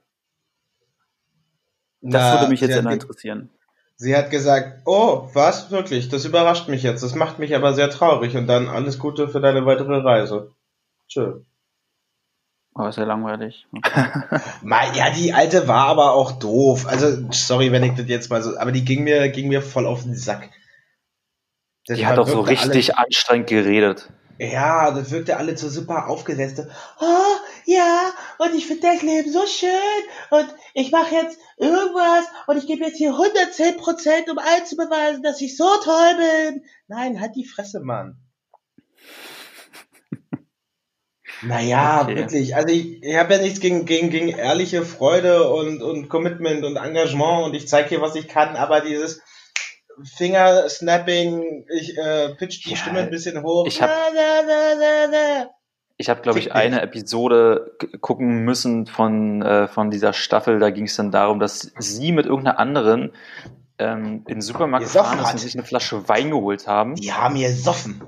Das 2.01 2.21
Na, 2.21 2.33
würde 2.33 2.49
mich 2.49 2.62
jetzt 2.62 2.73
sehr 2.73 2.85
interessieren. 2.85 3.49
Sie 3.97 4.15
hat 4.15 4.31
gesagt, 4.31 4.83
oh, 4.85 5.29
was? 5.33 5.71
Wirklich? 5.71 6.07
Das 6.07 6.23
überrascht 6.23 6.69
mich 6.69 6.83
jetzt. 6.83 7.03
Das 7.03 7.15
macht 7.15 7.38
mich 7.38 7.53
aber 7.53 7.73
sehr 7.73 7.89
traurig. 7.89 8.38
Und 8.38 8.47
dann 8.47 8.69
alles 8.69 8.97
Gute 8.97 9.27
für 9.27 9.41
deine 9.41 9.65
weitere 9.65 9.97
Reise. 9.97 10.53
Tschö. 11.09 11.41
Oh, 12.75 12.85
ist 12.85 12.97
ja 12.97 13.03
langweilig. 13.03 13.67
Mal, 14.62 14.95
ja, 14.95 15.09
die 15.09 15.33
alte 15.33 15.67
war 15.67 15.88
aber 15.88 16.13
auch 16.13 16.31
doof. 16.31 16.88
Also, 16.88 17.27
sorry, 17.31 17.73
wenn 17.73 17.83
ich 17.83 17.95
das 17.95 18.07
jetzt 18.07 18.29
mal 18.29 18.41
so, 18.41 18.57
aber 18.57 18.71
die 18.71 18.85
ging 18.85 19.03
mir, 19.03 19.27
ging 19.29 19.49
mir 19.49 19.62
voll 19.62 19.85
auf 19.85 20.03
den 20.03 20.15
Sack. 20.15 20.49
Das 21.85 21.97
Die 21.97 22.07
hat 22.07 22.17
auch 22.17 22.27
so 22.27 22.39
richtig 22.39 22.95
anstrengend 22.95 23.47
geredet. 23.47 24.13
Ja, 24.39 24.91
das 24.91 25.12
wirkte 25.12 25.36
alle 25.36 25.58
so 25.58 25.67
super 25.67 26.08
aufgesetzt. 26.08 26.62
Oh, 27.02 27.36
ja, 27.65 28.13
und 28.38 28.56
ich 28.56 28.67
finde 28.67 28.88
das 28.88 29.02
Leben 29.02 29.30
so 29.32 29.45
schön 29.45 29.69
und 30.32 30.47
ich 30.73 30.91
mache 30.91 31.13
jetzt 31.13 31.38
irgendwas 31.58 32.25
und 32.47 32.58
ich 32.58 32.65
gebe 32.65 32.86
jetzt 32.86 32.97
hier 32.97 33.12
110 33.12 33.75
Prozent, 33.75 34.30
um 34.30 34.38
allen 34.38 34.65
zu 34.65 34.78
beweisen, 34.78 35.23
dass 35.23 35.41
ich 35.41 35.58
so 35.58 35.67
toll 35.84 36.15
bin. 36.15 36.63
Nein, 36.88 37.19
halt 37.19 37.36
die 37.36 37.45
Fresse, 37.45 37.82
Mann. 37.82 38.17
Naja, 41.41 42.02
Okay. 42.04 42.15
wirklich. 42.15 42.56
Also 42.56 42.67
ich, 42.73 43.02
ich 43.02 43.15
habe 43.15 43.34
ja 43.36 43.41
nichts 43.41 43.60
gegen, 43.62 43.86
gegen, 43.86 44.10
gegen 44.10 44.28
ehrliche 44.30 44.84
Freude 44.84 45.49
und, 45.49 45.82
und 45.82 46.10
Commitment 46.10 46.65
und 46.65 46.75
Engagement 46.75 47.45
und 47.45 47.54
ich 47.56 47.67
zeige 47.67 47.88
hier, 47.89 48.02
was 48.02 48.15
ich 48.15 48.28
kann, 48.28 48.56
aber 48.58 48.82
dieses 48.82 49.21
Fingersnapping, 50.03 51.65
ich 51.69 51.97
äh, 51.97 52.35
pitch 52.35 52.65
die 52.65 52.71
Ja, 52.71 52.75
Stimme 52.77 52.99
ein 52.99 53.09
bisschen 53.09 53.41
hoch. 53.43 53.65
ich 53.67 53.81
hab- 53.81 53.89
habe, 56.09 56.21
glaube 56.21 56.39
ich, 56.39 56.53
eine 56.53 56.81
Episode 56.81 57.75
gucken 57.99 58.45
müssen 58.45 58.85
von, 58.88 59.41
äh, 59.41 59.67
von 59.67 59.91
dieser 59.91 60.13
Staffel. 60.13 60.59
Da 60.59 60.69
ging 60.69 60.85
es 60.85 60.95
dann 60.95 61.12
darum, 61.12 61.39
dass 61.39 61.71
sie 61.77 62.12
mit 62.12 62.25
irgendeiner 62.25 62.57
anderen 62.59 63.12
ähm, 63.77 64.23
in 64.27 64.35
den 64.35 64.41
Supermarkt 64.41 64.85
gefahren 64.85 65.19
ist 65.19 65.25
hat. 65.25 65.33
und 65.33 65.39
sich 65.39 65.55
eine 65.55 65.63
Flasche 65.65 66.07
Wein 66.07 66.31
geholt 66.31 66.67
haben. 66.67 66.95
Die 66.95 67.12
haben 67.13 67.35
hier 67.35 67.51
soffen. 67.53 68.01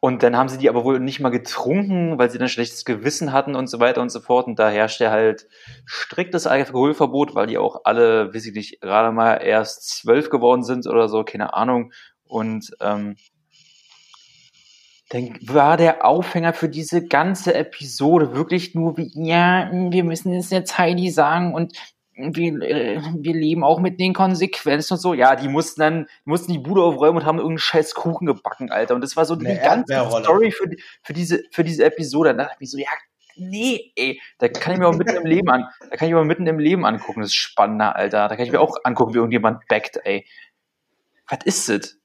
Und 0.00 0.22
dann 0.22 0.36
haben 0.36 0.48
sie 0.48 0.58
die 0.58 0.68
aber 0.68 0.84
wohl 0.84 1.00
nicht 1.00 1.20
mal 1.20 1.30
getrunken, 1.30 2.18
weil 2.18 2.30
sie 2.30 2.38
dann 2.38 2.48
schlechtes 2.48 2.84
Gewissen 2.84 3.32
hatten 3.32 3.54
und 3.54 3.66
so 3.68 3.80
weiter 3.80 4.02
und 4.02 4.10
so 4.10 4.20
fort. 4.20 4.46
Und 4.46 4.58
da 4.58 4.68
herrschte 4.68 5.10
halt 5.10 5.48
striktes 5.84 6.46
Alkoholverbot, 6.46 7.34
weil 7.34 7.46
die 7.46 7.58
auch 7.58 7.80
alle, 7.84 8.32
weiß 8.34 8.46
ich 8.46 8.54
nicht, 8.54 8.80
gerade 8.80 9.12
mal 9.12 9.36
erst 9.36 9.88
zwölf 9.88 10.30
geworden 10.30 10.62
sind 10.62 10.86
oder 10.86 11.08
so, 11.08 11.24
keine 11.24 11.54
Ahnung. 11.54 11.92
Und 12.24 12.76
ähm, 12.80 13.16
dann 15.08 15.38
war 15.42 15.76
der 15.76 16.04
Aufhänger 16.04 16.52
für 16.52 16.68
diese 16.68 17.06
ganze 17.06 17.54
Episode 17.54 18.34
wirklich 18.34 18.74
nur 18.74 18.96
wie, 18.96 19.10
ja, 19.14 19.70
wir 19.72 20.02
müssen 20.02 20.34
es 20.34 20.50
jetzt 20.50 20.78
Heidi 20.78 21.10
sagen 21.10 21.54
und 21.54 21.74
wir, 22.16 22.62
äh, 22.62 23.00
wir 23.18 23.34
leben 23.34 23.62
auch 23.62 23.78
mit 23.78 24.00
den 24.00 24.14
Konsequenzen 24.14 24.94
und 24.94 25.00
so. 25.00 25.14
Ja, 25.14 25.36
die 25.36 25.48
mussten 25.48 25.80
dann, 25.80 26.06
die 26.24 26.30
mussten 26.30 26.52
die 26.52 26.58
Bude 26.58 26.82
aufräumen 26.82 27.18
und 27.18 27.26
haben 27.26 27.38
irgendeinen 27.38 27.58
scheiß 27.58 27.94
Kuchen 27.94 28.26
gebacken, 28.26 28.70
Alter. 28.70 28.94
Und 28.94 29.02
das 29.02 29.16
war 29.16 29.24
so 29.24 29.34
Eine 29.34 29.54
die 29.54 29.60
ganze. 29.60 29.94
Story 30.22 30.50
für, 30.50 30.70
für 31.02 31.12
diese, 31.12 31.42
für 31.50 31.62
diese 31.62 31.84
Episode. 31.84 32.30
Dann 32.30 32.38
dachte 32.38 32.54
ich 32.54 32.60
mir 32.60 32.66
so, 32.66 32.78
ja, 32.78 32.88
nee, 33.36 33.92
ey, 33.96 34.20
da 34.38 34.48
kann 34.48 34.72
ich 34.72 34.78
mir 34.78 34.88
auch 34.88 34.96
mitten 34.96 35.16
im 35.16 35.26
Leben 35.26 35.48
an, 35.50 35.66
da 35.90 35.96
kann 35.96 36.08
ich 36.08 36.14
mir 36.14 36.20
auch 36.20 36.24
mitten 36.24 36.46
im 36.46 36.58
Leben 36.58 36.86
angucken. 36.86 37.20
Das 37.20 37.30
ist 37.30 37.36
spannender, 37.36 37.94
Alter. 37.94 38.28
Da 38.28 38.36
kann 38.36 38.46
ich 38.46 38.52
mir 38.52 38.60
auch 38.60 38.76
angucken, 38.84 39.12
wie 39.12 39.18
irgendjemand 39.18 39.66
backt, 39.68 40.00
ey. 40.04 40.24
Was 41.28 41.40
ist 41.44 41.68
das? 41.68 41.96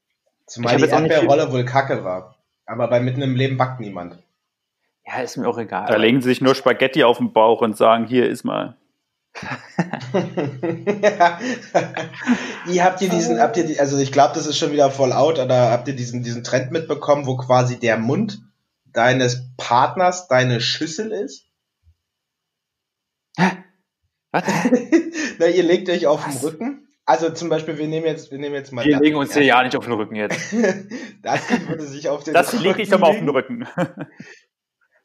Zumal 0.47 0.75
die 0.75 0.83
Erdbeerrolle 0.83 1.51
wohl 1.51 1.63
kacke 1.63 2.03
war. 2.03 2.35
Aber 2.65 2.87
bei 2.89 2.99
mitten 2.99 3.21
im 3.21 3.35
Leben 3.35 3.57
backt 3.57 3.79
niemand. 3.79 4.17
Ja, 5.05 5.21
ist 5.21 5.37
mir 5.37 5.47
auch 5.47 5.57
egal. 5.57 5.87
Da 5.87 5.95
legen 5.95 6.21
sie 6.21 6.29
sich 6.29 6.41
nur 6.41 6.55
Spaghetti 6.55 7.03
auf 7.03 7.17
den 7.17 7.33
Bauch 7.33 7.61
und 7.61 7.77
sagen, 7.77 8.05
hier 8.05 8.27
ist 8.27 8.43
mal. 8.43 8.77
Wie 12.65 12.81
habt 12.81 13.01
ihr 13.01 13.09
diesen, 13.09 13.39
habt 13.39 13.57
ihr 13.57 13.65
die, 13.65 13.79
also 13.79 13.97
ich 13.97 14.11
glaube, 14.11 14.35
das 14.35 14.45
ist 14.45 14.57
schon 14.57 14.71
wieder 14.71 14.91
voll 14.91 15.13
out, 15.13 15.39
oder 15.39 15.71
habt 15.71 15.87
ihr 15.87 15.95
diesen, 15.95 16.21
diesen 16.23 16.43
Trend 16.43 16.71
mitbekommen, 16.71 17.25
wo 17.25 17.37
quasi 17.37 17.79
der 17.79 17.97
Mund 17.97 18.41
deines 18.85 19.47
Partners 19.57 20.27
deine 20.27 20.59
Schüssel 20.59 21.11
ist? 21.11 21.47
Was? 24.31 24.43
Na, 25.39 25.47
ihr 25.47 25.63
legt 25.63 25.89
euch 25.89 26.07
auf 26.07 26.23
den 26.23 26.35
Was? 26.35 26.43
Rücken, 26.43 26.87
also 27.05 27.29
zum 27.29 27.49
Beispiel, 27.49 27.77
wir 27.77 27.87
nehmen 27.87 28.05
jetzt, 28.05 28.31
wir 28.31 28.37
nehmen 28.37 28.55
jetzt 28.55 28.71
mal. 28.71 28.85
Wir 28.85 28.99
legen 28.99 29.17
uns 29.17 29.33
hier 29.33 29.43
ja 29.43 29.63
nicht 29.63 29.75
auf 29.75 29.83
den 29.83 29.93
Rücken 29.93 30.15
jetzt. 30.15 30.53
das 31.21 31.41
würde 31.67 31.85
sich 31.85 32.07
auf 32.07 32.23
den 32.23 32.33
das 32.33 32.53
Rücken. 32.53 32.63
Das 32.63 32.63
lege 32.63 32.81
ich 32.83 32.89
doch 32.89 32.99
mal 32.99 33.09
auf 33.09 33.17
den 33.17 33.29
Rücken. 33.29 33.67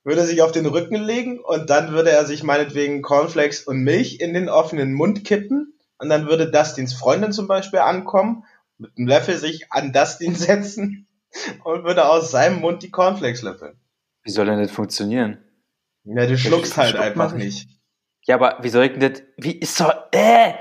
Würde 0.07 0.25
sich 0.25 0.41
auf 0.41 0.53
den 0.53 0.67
Rücken 0.67 0.95
legen 0.95 1.41
und 1.41 1.69
dann 1.69 1.91
würde 1.91 2.13
er 2.13 2.25
sich 2.25 2.45
meinetwegen 2.45 3.03
Cornflakes 3.03 3.65
und 3.65 3.79
Milch 3.79 4.21
in 4.21 4.35
den 4.35 4.49
offenen 4.49 4.95
Mund 4.95 5.25
kippen 5.25 5.75
und 5.99 6.09
dann 6.09 6.29
würde 6.29 6.49
Dustins 6.49 6.95
Freundin 6.95 7.33
zum 7.33 7.49
Beispiel 7.49 7.81
ankommen, 7.81 8.45
mit 8.79 8.93
einem 8.97 9.09
Löffel 9.09 9.37
sich 9.37 9.73
an 9.73 9.93
Dustin 9.93 10.35
setzen 10.37 11.09
und 11.65 11.83
würde 11.83 12.09
aus 12.09 12.31
seinem 12.31 12.61
Mund 12.61 12.85
die 12.85 12.91
Cornflakes 12.93 13.43
löffeln. 13.43 13.81
Wie 14.23 14.31
soll 14.31 14.47
denn 14.47 14.61
das 14.61 14.71
funktionieren? 14.71 15.39
Ja, 16.05 16.25
du 16.25 16.39
schluckst 16.39 16.77
halt 16.77 16.95
einfach 16.95 17.35
nicht. 17.35 17.69
Ja, 18.23 18.37
aber 18.37 18.59
wie 18.63 18.69
soll 18.69 18.85
ich 18.85 18.93
denn 18.93 19.13
das, 19.13 19.23
wie 19.39 19.59
ist 19.59 19.77
so, 19.77 19.91
äh, 20.13 20.53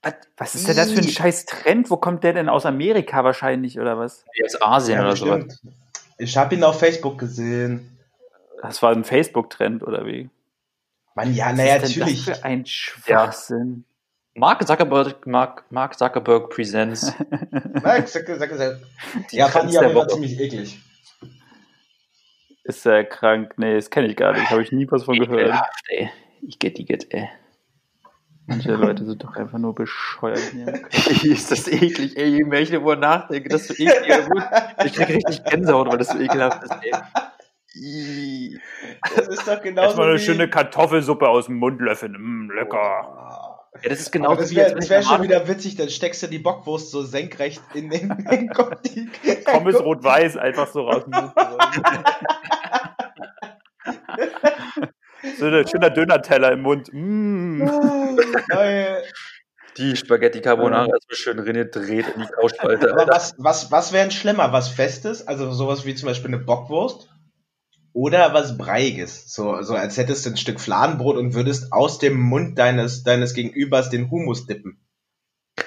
was, 0.00 0.14
was 0.38 0.54
ist 0.54 0.68
denn 0.68 0.76
das 0.76 0.90
für 0.90 1.00
ein 1.00 1.08
scheiß 1.08 1.44
Trend? 1.44 1.90
Wo 1.90 1.98
kommt 1.98 2.24
der 2.24 2.32
denn 2.32 2.48
aus 2.48 2.64
Amerika 2.64 3.24
wahrscheinlich 3.24 3.78
oder 3.78 3.98
was? 3.98 4.24
Aus 4.42 4.62
Asien 4.62 4.98
ja, 4.98 5.04
oder 5.04 5.16
so. 5.16 5.38
Ich 6.16 6.38
habe 6.38 6.54
ihn 6.54 6.64
auf 6.64 6.78
Facebook 6.78 7.18
gesehen. 7.18 7.99
Das 8.62 8.82
war 8.82 8.92
ein 8.92 9.04
Facebook-Trend 9.04 9.82
oder 9.82 10.06
wie? 10.06 10.28
Mann, 11.14 11.34
ja, 11.34 11.52
naja, 11.52 11.78
natürlich. 11.78 12.24
Das 12.24 12.38
für 12.38 12.44
ein 12.44 12.66
Schwachsinn. 12.66 13.84
Ja. 14.34 14.40
Mark 14.40 14.66
Zuckerberg, 14.66 15.26
Mark, 15.26 15.64
Mark 15.70 15.98
Zuckerberg 15.98 16.50
Presents. 16.50 17.12
Mark 17.82 18.08
Zuckerberg. 18.08 18.80
Ja, 19.30 19.48
fand 19.48 19.70
ich 19.70 19.78
aber 19.78 20.08
ziemlich 20.08 20.38
eklig. 20.38 20.78
Ist 22.64 22.86
er 22.86 23.04
krank? 23.04 23.54
Nee, 23.56 23.74
das 23.74 23.90
kenne 23.90 24.08
ich 24.08 24.16
gar 24.16 24.32
nicht. 24.32 24.50
Habe 24.50 24.62
ich 24.62 24.70
nie 24.70 24.86
was 24.90 25.04
von 25.04 25.18
gehört. 25.18 25.54
ey. 25.88 26.10
Ich 26.46 26.58
get, 26.58 26.78
die 26.78 26.84
get, 26.84 27.12
ey. 27.12 27.28
Manche 28.46 28.72
Leute 28.72 29.04
sind 29.04 29.22
doch 29.22 29.34
einfach 29.36 29.58
nur 29.58 29.74
bescheuert. 29.74 30.52
ist 31.22 31.50
das 31.50 31.68
eklig, 31.68 32.16
ey. 32.16 32.28
Je 32.28 32.44
mehr 32.44 32.60
ich 32.60 32.70
darüber 32.70 32.96
nachdenke, 32.96 33.48
das 33.48 33.66
so 33.66 33.74
eklig. 33.74 34.28
Ich 34.84 34.92
krieg 34.92 35.08
richtig 35.08 35.44
Gänsehaut, 35.44 35.88
weil 35.88 35.98
das 35.98 36.08
so 36.08 36.18
ekelhaft 36.18 36.62
ist, 36.64 36.72
ey. 36.82 36.92
Das 37.72 39.28
ist 39.28 39.46
doch 39.46 39.62
genau 39.62 39.82
Erstmal 39.82 40.08
eine 40.08 40.18
wie... 40.18 40.24
schöne 40.24 40.50
Kartoffelsuppe 40.50 41.28
aus 41.28 41.46
dem 41.46 41.56
Mund 41.56 41.80
löffeln. 41.80 42.16
Mm, 42.18 42.50
lecker. 42.50 43.58
Ja, 43.82 43.88
das 43.88 44.00
ist 44.00 44.10
genau 44.10 44.34
das 44.34 44.52
wäre 44.54 44.76
wär 44.76 45.02
schon 45.02 45.22
wieder 45.22 45.46
witzig, 45.46 45.76
dann 45.76 45.88
steckst 45.88 46.24
du 46.24 46.26
die 46.26 46.40
Bockwurst 46.40 46.90
so 46.90 47.02
senkrecht 47.02 47.62
in 47.74 47.88
den, 47.88 48.10
in 48.10 48.48
den 48.48 48.50
Pommes 49.44 49.80
rot-weiß 49.80 50.36
einfach 50.36 50.66
so 50.66 50.88
raus. 50.88 51.04
so 55.38 55.46
ein 55.46 55.68
schöner 55.68 55.90
Döner-Teller 55.90 56.50
im 56.52 56.62
Mund. 56.62 56.88
Mm. 56.92 57.62
Oh, 57.62 58.18
die 59.76 59.96
Spaghetti 59.96 60.40
Carbonara 60.40 60.88
ist 61.08 61.18
schön 61.18 61.36
dreht 61.36 61.76
in 61.76 62.22
die 62.22 62.28
Kauspalte. 62.40 62.90
Aber 62.90 63.06
was, 63.06 63.34
was, 63.38 63.70
was 63.70 63.92
wäre 63.92 64.04
denn 64.04 64.10
schlimmer? 64.10 64.52
Was 64.52 64.68
Festes? 64.68 65.26
Also 65.26 65.52
sowas 65.52 65.84
wie 65.84 65.94
zum 65.94 66.08
Beispiel 66.08 66.34
eine 66.34 66.38
Bockwurst? 66.38 67.09
Oder 67.92 68.32
was 68.34 68.56
Breiiges, 68.56 69.32
so, 69.34 69.62
so 69.62 69.74
als 69.74 69.96
hättest 69.96 70.24
du 70.24 70.30
ein 70.30 70.36
Stück 70.36 70.60
Fladenbrot 70.60 71.16
und 71.16 71.34
würdest 71.34 71.72
aus 71.72 71.98
dem 71.98 72.20
Mund 72.20 72.58
deines, 72.58 73.02
deines 73.02 73.34
Gegenübers 73.34 73.90
den 73.90 74.10
Humus 74.10 74.46
dippen. 74.46 74.80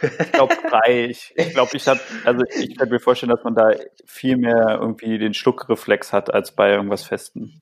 Ich 0.01 0.31
glaube 0.31 0.55
Brei. 0.69 1.09
Ich, 1.09 1.33
glaube, 1.53 1.75
ich 1.75 1.87
habe, 1.87 1.99
also 2.25 2.43
ich 2.57 2.77
kann 2.77 2.89
mir 2.89 2.99
vorstellen, 2.99 3.31
dass 3.31 3.43
man 3.43 3.55
da 3.55 3.71
viel 4.05 4.37
mehr 4.37 4.79
irgendwie 4.81 5.17
den 5.17 5.33
Schluckreflex 5.33 6.13
hat 6.13 6.33
als 6.33 6.53
bei 6.53 6.71
irgendwas 6.71 7.03
Festen. 7.03 7.61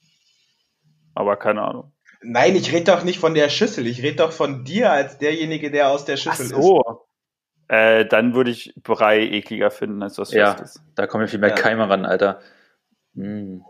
Aber 1.13 1.37
keine 1.37 1.63
Ahnung. 1.63 1.91
Nein, 2.21 2.55
ich 2.55 2.71
rede 2.71 2.85
doch 2.85 3.03
nicht 3.03 3.19
von 3.19 3.33
der 3.33 3.49
Schüssel. 3.49 3.87
Ich 3.87 4.03
rede 4.03 4.17
doch 4.17 4.31
von 4.31 4.63
dir 4.63 4.91
als 4.91 5.17
derjenige, 5.17 5.71
der 5.71 5.89
aus 5.89 6.05
der 6.05 6.17
Schüssel 6.17 6.51
Ach 6.53 6.61
so. 6.61 6.79
ist. 6.79 7.11
Äh, 7.67 8.05
dann 8.05 8.33
würde 8.35 8.51
ich 8.51 8.73
Brei 8.83 9.21
ekliger 9.21 9.71
finden 9.71 10.03
als 10.03 10.17
was 10.17 10.31
ja, 10.31 10.53
Festes. 10.55 10.83
Da 10.95 11.07
kommen 11.07 11.23
ja 11.23 11.27
viel 11.27 11.39
mehr 11.39 11.49
ja. 11.49 11.55
Keime 11.55 11.89
ran, 11.89 12.05
Alter. 12.05 12.41
Hm. 13.15 13.63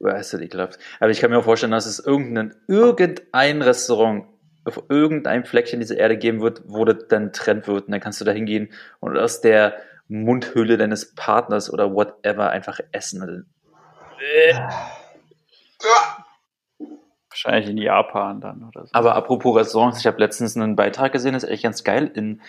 Weißt 0.00 0.34
du, 0.34 0.38
ekelhaft. 0.38 0.78
Aber 1.00 1.10
ich 1.10 1.20
kann 1.20 1.30
mir 1.30 1.38
auch 1.38 1.44
vorstellen, 1.44 1.72
dass 1.72 1.86
es 1.86 1.98
irgendein, 1.98 2.54
irgendein 2.68 3.62
Restaurant 3.62 4.26
auf 4.64 4.82
irgendeinem 4.88 5.44
Fleckchen 5.44 5.80
dieser 5.80 5.96
Erde 5.96 6.16
geben 6.16 6.40
wird, 6.40 6.62
wo 6.66 6.84
das 6.84 7.08
dann 7.08 7.32
Trend 7.32 7.66
wird. 7.68 7.86
Und 7.86 7.92
dann 7.92 8.00
kannst 8.00 8.20
du 8.20 8.24
da 8.24 8.32
hingehen 8.32 8.72
und 9.00 9.16
aus 9.16 9.40
der 9.40 9.76
Mundhülle 10.08 10.76
deines 10.76 11.14
Partners 11.14 11.72
oder 11.72 11.94
whatever 11.94 12.50
einfach 12.50 12.80
essen. 12.92 13.46
Wahrscheinlich 17.28 17.68
in 17.68 17.78
Japan 17.78 18.40
dann 18.40 18.64
oder 18.64 18.86
so. 18.86 18.90
Aber 18.92 19.16
apropos 19.16 19.56
Restaurants, 19.56 20.00
ich 20.00 20.06
habe 20.06 20.18
letztens 20.18 20.56
einen 20.56 20.76
Beitrag 20.76 21.12
gesehen, 21.12 21.34
das 21.34 21.44
ist 21.44 21.50
echt 21.50 21.64
ganz 21.64 21.84
geil. 21.84 22.10
In, 22.14 22.40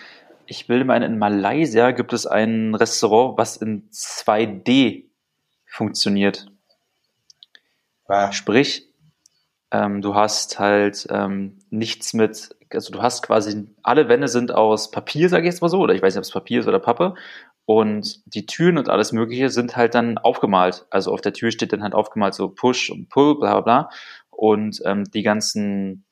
ich 0.46 0.68
will 0.68 0.84
meinen, 0.84 1.12
in 1.12 1.18
Malaysia 1.18 1.90
gibt 1.90 2.12
es 2.12 2.26
ein 2.26 2.74
Restaurant, 2.74 3.36
was 3.36 3.56
in 3.56 3.90
2D 3.90 5.06
funktioniert. 5.66 6.46
Ja. 8.08 8.32
Sprich, 8.32 8.88
ähm, 9.70 10.00
du 10.00 10.14
hast 10.14 10.58
halt 10.58 11.06
ähm, 11.10 11.58
nichts 11.70 12.14
mit, 12.14 12.50
also 12.72 12.92
du 12.92 13.02
hast 13.02 13.22
quasi, 13.22 13.66
alle 13.82 14.08
Wände 14.08 14.28
sind 14.28 14.52
aus 14.52 14.90
Papier, 14.90 15.28
sage 15.28 15.46
ich 15.46 15.52
jetzt 15.52 15.60
mal 15.60 15.68
so, 15.68 15.80
oder 15.80 15.94
ich 15.94 16.02
weiß 16.02 16.14
nicht, 16.14 16.18
ob 16.18 16.24
es 16.24 16.30
Papier 16.30 16.60
ist 16.60 16.68
oder 16.68 16.78
Pappe. 16.78 17.14
Und 17.64 18.22
die 18.32 18.46
Türen 18.46 18.78
und 18.78 18.88
alles 18.88 19.10
Mögliche 19.12 19.50
sind 19.50 19.76
halt 19.76 19.94
dann 19.96 20.18
aufgemalt. 20.18 20.86
Also 20.90 21.12
auf 21.12 21.20
der 21.20 21.32
Tür 21.32 21.50
steht 21.50 21.72
dann 21.72 21.82
halt 21.82 21.94
aufgemalt 21.94 22.34
so 22.34 22.48
Push 22.48 22.90
und 22.90 23.08
Pull, 23.08 23.38
bla 23.40 23.60
bla 23.60 23.60
bla. 23.60 23.90
Und 24.30 24.80
ähm, 24.84 25.04
die 25.04 25.22
ganzen, 25.22 26.04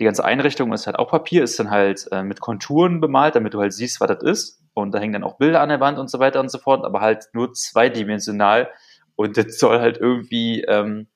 die 0.00 0.04
ganze 0.04 0.24
Einrichtung 0.24 0.72
ist 0.72 0.86
halt 0.86 0.98
auch 0.98 1.10
Papier, 1.10 1.44
ist 1.44 1.60
dann 1.60 1.70
halt 1.70 2.08
äh, 2.10 2.24
mit 2.24 2.40
Konturen 2.40 3.00
bemalt, 3.00 3.36
damit 3.36 3.54
du 3.54 3.60
halt 3.60 3.72
siehst, 3.72 4.00
was 4.00 4.08
das 4.08 4.22
ist. 4.24 4.62
Und 4.74 4.92
da 4.92 4.98
hängen 4.98 5.12
dann 5.12 5.24
auch 5.24 5.36
Bilder 5.38 5.60
an 5.60 5.68
der 5.68 5.80
Wand 5.80 5.98
und 5.98 6.10
so 6.10 6.18
weiter 6.18 6.40
und 6.40 6.50
so 6.50 6.58
fort, 6.58 6.84
aber 6.84 7.00
halt 7.00 7.26
nur 7.32 7.52
zweidimensional. 7.52 8.70
Und 9.16 9.36
das 9.36 9.58
soll 9.58 9.80
halt 9.80 9.98
irgendwie 9.98 10.62
ähm, 10.62 11.06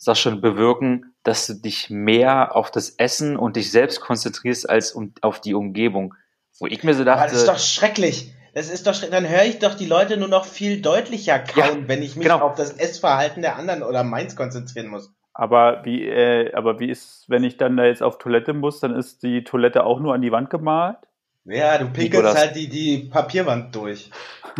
sag 0.00 0.16
schon, 0.16 0.40
bewirken, 0.40 1.14
dass 1.22 1.46
du 1.46 1.54
dich 1.54 1.90
mehr 1.90 2.56
auf 2.56 2.70
das 2.70 2.90
Essen 2.90 3.36
und 3.36 3.56
dich 3.56 3.70
selbst 3.70 4.00
konzentrierst 4.00 4.68
als 4.68 4.92
um, 4.92 5.12
auf 5.20 5.40
die 5.40 5.54
Umgebung. 5.54 6.14
Wo 6.58 6.66
ich 6.66 6.82
mir 6.82 6.94
so 6.94 7.04
dachte. 7.04 7.24
das 7.24 7.34
ist 7.34 7.48
doch 7.48 7.58
schrecklich. 7.58 8.34
Das 8.54 8.70
ist 8.70 8.86
doch 8.86 8.94
schrecklich. 8.94 9.10
Dann 9.10 9.28
höre 9.28 9.44
ich 9.44 9.58
doch 9.58 9.74
die 9.74 9.86
Leute 9.86 10.16
nur 10.16 10.28
noch 10.28 10.46
viel 10.46 10.80
deutlicher 10.80 11.38
kauen, 11.38 11.82
ja, 11.82 11.88
wenn 11.88 12.02
ich 12.02 12.16
mich 12.16 12.24
genau. 12.24 12.40
auf 12.40 12.54
das 12.54 12.72
Essverhalten 12.72 13.42
der 13.42 13.56
anderen 13.56 13.82
oder 13.82 14.02
meins 14.02 14.36
konzentrieren 14.36 14.88
muss. 14.88 15.12
Aber 15.34 15.84
wie, 15.84 16.08
äh, 16.08 16.52
aber 16.54 16.80
wie 16.80 16.90
ist, 16.90 17.26
wenn 17.28 17.44
ich 17.44 17.58
dann 17.58 17.76
da 17.76 17.84
jetzt 17.84 18.02
auf 18.02 18.18
Toilette 18.18 18.54
muss, 18.54 18.80
dann 18.80 18.96
ist 18.96 19.22
die 19.22 19.44
Toilette 19.44 19.84
auch 19.84 20.00
nur 20.00 20.14
an 20.14 20.22
die 20.22 20.32
Wand 20.32 20.50
gemalt? 20.50 20.96
Ja, 21.44 21.78
du 21.78 21.90
pinkelst 21.90 22.36
halt 22.36 22.54
die, 22.54 22.68
die 22.68 23.08
Papierwand 23.10 23.74
durch. 23.74 24.10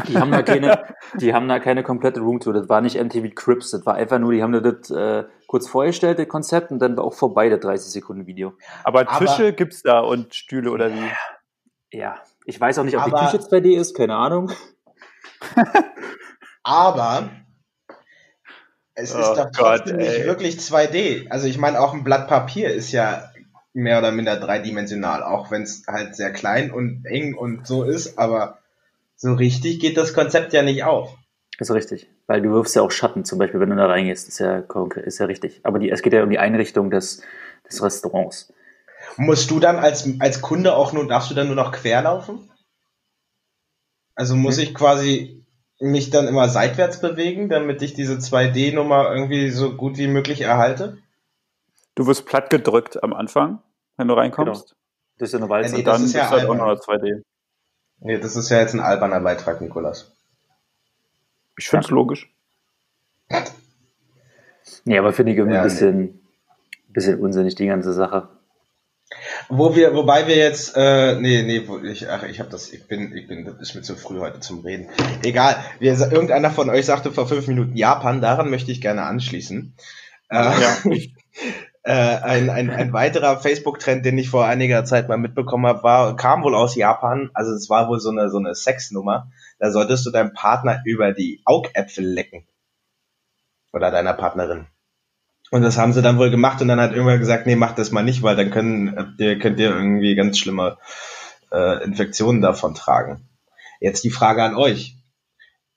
Die 0.09 0.17
haben 0.17 0.33
da 0.33 0.43
keine, 0.43 0.85
die 1.21 1.35
haben 1.35 1.49
da 1.49 1.59
keine 1.59 1.83
komplette 1.83 2.21
Roomtour. 2.21 2.55
Das 2.55 2.69
war 2.69 2.81
nicht 2.81 3.01
MTV 3.01 3.35
Crips. 3.35 3.71
Das 3.71 3.85
war 3.85 3.95
einfach 3.95 4.19
nur, 4.19 4.33
die 4.33 4.43
haben 4.43 4.53
das 4.53 4.91
äh, 4.91 5.25
kurz 5.47 5.69
vorgestellt, 5.69 6.19
das 6.19 6.29
Konzept, 6.29 6.71
und 6.71 6.79
dann 6.79 6.97
war 6.97 7.05
auch 7.05 7.15
vorbei, 7.15 7.49
das 7.49 7.61
30 7.61 7.93
Sekunden 7.93 8.27
Video. 8.27 8.55
Aber 8.85 9.07
Tische 9.07 9.43
Aber, 9.43 9.53
gibt's 9.53 9.83
da 9.83 10.01
und 10.01 10.35
Stühle 10.35 10.71
oder 10.71 10.91
wie? 10.93 11.11
Ja. 11.93 12.17
Ich 12.47 12.61
weiß 12.61 12.79
auch 12.79 12.85
nicht, 12.85 12.97
ob 12.97 13.03
Aber, 13.03 13.19
die 13.19 13.27
Küche 13.27 13.45
2D 13.45 13.79
ist, 13.79 13.95
keine 13.95 14.17
Ahnung. 14.17 14.51
Aber 16.63 17.31
es 18.95 19.11
ist 19.11 19.17
oh 19.17 19.35
doch 19.35 19.51
trotzdem 19.53 19.97
Gott, 19.99 20.07
nicht 20.07 20.25
wirklich 20.25 20.57
2D. 20.57 21.31
Also 21.31 21.47
ich 21.47 21.59
meine, 21.59 21.81
auch 21.81 21.95
ein 21.95 22.05
Blatt 22.05 22.29
Papier 22.29 22.73
ist 22.73 22.93
ja 22.93 23.30
mehr 23.73 23.99
oder 23.99 24.13
minder 24.13 24.37
dreidimensional, 24.37 25.23
auch 25.23 25.51
wenn 25.51 25.63
es 25.63 25.85
halt 25.87 26.17
sehr 26.17 26.33
klein 26.33 26.73
und 26.73 27.05
eng 27.07 27.35
und 27.35 27.67
so 27.67 27.85
ist, 27.85 28.19
aber 28.19 28.59
so 29.17 29.35
richtig 29.35 29.81
geht 29.81 29.97
das 29.97 30.15
Konzept 30.15 30.53
ja 30.53 30.63
nicht 30.63 30.85
auf. 30.85 31.17
Ist 31.59 31.71
richtig, 31.71 32.09
weil 32.27 32.41
du 32.41 32.51
wirfst 32.53 32.75
ja 32.75 32.81
auch 32.81 32.91
Schatten, 32.91 33.25
zum 33.25 33.39
Beispiel, 33.39 33.61
wenn 33.61 33.69
du 33.69 33.77
da 33.77 33.87
reingehst, 33.87 34.29
ist 34.29 34.39
ja, 34.39 34.65
ist 35.05 35.19
ja 35.19 35.27
richtig. 35.27 35.61
Aber 35.63 35.79
die, 35.79 35.91
es 35.91 36.01
geht 36.01 36.15
ja 36.15 36.23
um 36.23 36.31
die 36.31 36.39
Einrichtung 36.39 36.91
des, 36.91 37.23
des 37.69 37.83
Restaurants. 37.83 38.53
Musst 39.19 39.51
du 39.51 39.61
dann 39.61 39.77
als, 39.77 40.09
als 40.21 40.41
Kunde 40.41 40.75
auch 40.75 40.95
nur, 40.95 41.07
darfst 41.07 41.31
du 41.31 41.35
dann 41.35 41.49
nur 41.49 41.57
noch 41.57 41.73
querlaufen? 41.73 42.51
Also 44.15 44.37
muss 44.37 44.57
hm. 44.57 44.63
ich 44.65 44.75
quasi 44.75 45.45
mich 45.81 46.11
dann 46.11 46.29
immer 46.29 46.49
seitwärts 46.49 47.01
bewegen, 47.01 47.51
damit 47.51 47.83
ich 47.83 47.93
diese 47.93 48.15
2D-Nummer 48.15 49.13
irgendwie 49.13 49.51
so 49.51 49.77
gut 49.77 49.99
wie 49.99 50.09
möglich 50.09 50.43
erhalte? 50.43 50.99
Du 51.95 52.07
wirst 52.07 52.27
platt 52.27 52.51
gedrückt 52.51 53.03
am 53.03 53.13
Anfang, 53.13 53.63
wenn 53.97 54.09
du 54.09 54.15
reinkommst. 54.15 54.69
Genau. 54.69 54.77
Das 55.19 55.29
ist 55.29 55.33
ja 55.33 55.39
eine 55.39 55.49
Walze. 55.49 55.73
Nee, 55.73 55.79
und 55.81 55.87
dann 55.87 56.05
ist 56.05 56.15
ja 56.15 56.31
halt 56.31 56.49
auch 56.49 56.55
noch 56.55 56.67
2D. 56.67 57.23
Nee, 58.01 58.19
das 58.19 58.37
ist 58.37 58.49
ja 58.49 58.59
jetzt 58.59 58.75
ein 58.75 58.81
alberner 58.81 59.21
Beitrag, 59.21 59.61
Nikolas. 59.61 60.13
Ich 61.59 61.69
finde 61.69 61.85
es 61.85 61.91
ja. 61.91 61.95
logisch. 61.95 62.33
Nee, 64.85 64.99
aber 64.99 65.13
finde 65.13 65.33
ich 65.33 65.39
irgendwie 65.39 65.57
ja, 65.57 65.63
ein 65.63 65.69
bisschen, 65.69 65.99
nee. 65.99 66.15
bisschen 66.89 67.21
unsinnig, 67.21 67.55
die 67.55 67.67
ganze 67.67 67.93
Sache. 67.93 68.29
Wo 69.49 69.75
wir, 69.75 69.95
wobei 69.95 70.27
wir 70.29 70.37
jetzt, 70.37 70.77
äh, 70.77 71.17
nee, 71.21 71.43
nee, 71.43 71.67
ich, 71.91 72.09
ach, 72.09 72.23
ich 72.23 72.39
habe 72.39 72.49
das, 72.49 72.73
ich 72.73 72.87
bin, 72.87 73.15
ich 73.15 73.27
bin, 73.27 73.45
das 73.45 73.57
ist 73.61 73.75
mir 73.75 73.83
zu 73.83 73.97
früh 73.97 74.21
heute 74.21 74.41
zum 74.41 74.61
Reden. 74.61 74.89
Egal, 75.25 75.57
wir, 75.81 75.93
irgendeiner 76.13 76.51
von 76.51 76.71
euch 76.71 76.87
sagte 76.87 77.11
vor 77.11 77.27
fünf 77.27 77.49
Minuten 77.49 77.77
Japan, 77.77 78.21
daran 78.21 78.49
möchte 78.49 78.71
ich 78.71 78.81
gerne 78.81 79.03
anschließen. 79.03 79.75
Äh, 80.31 80.37
ja. 80.37 80.77
Äh, 81.83 81.93
ein, 81.93 82.51
ein, 82.51 82.71
ein 82.71 82.93
weiterer 82.93 83.39
Facebook-Trend, 83.39 84.05
den 84.05 84.19
ich 84.19 84.29
vor 84.29 84.45
einiger 84.45 84.85
Zeit 84.85 85.09
mal 85.09 85.17
mitbekommen 85.17 85.67
habe, 85.67 85.83
war, 85.83 86.17
kam 86.17 86.43
wohl 86.43 86.55
aus 86.55 86.75
Japan. 86.75 87.31
Also 87.33 87.53
es 87.53 87.71
war 87.71 87.89
wohl 87.89 88.01
so 88.01 88.11
eine, 88.11 88.29
so 88.29 88.39
eine 88.39 88.55
Sexnummer. 88.55 89.31
Da 89.59 89.71
solltest 89.71 90.05
du 90.05 90.11
deinem 90.11 90.35
Partner 90.35 90.83
über 90.85 91.13
die 91.13 91.41
Augäpfel 91.45 92.05
lecken. 92.05 92.47
Oder 93.73 93.91
deiner 93.91 94.15
Partnerin. 94.15 94.67
Und 95.51 95.63
das 95.63 95.79
haben 95.79 95.93
sie 95.93 96.03
dann 96.03 96.19
wohl 96.19 96.31
gemacht 96.31 96.61
und 96.63 96.69
dann 96.69 96.81
hat 96.81 96.93
irgendwer 96.93 97.19
gesagt, 97.19 97.47
nee, 97.47 97.57
mach 97.57 97.75
das 97.75 97.91
mal 97.91 98.05
nicht, 98.05 98.23
weil 98.23 98.37
dann 98.37 98.51
können, 98.51 99.17
ihr, 99.19 99.39
könnt 99.39 99.59
ihr 99.59 99.71
irgendwie 99.71 100.15
ganz 100.15 100.39
schlimme 100.39 100.79
äh, 101.51 101.83
Infektionen 101.83 102.41
davon 102.41 102.75
tragen. 102.75 103.29
Jetzt 103.81 104.05
die 104.05 104.11
Frage 104.11 104.45
an 104.45 104.55
euch. 104.55 104.97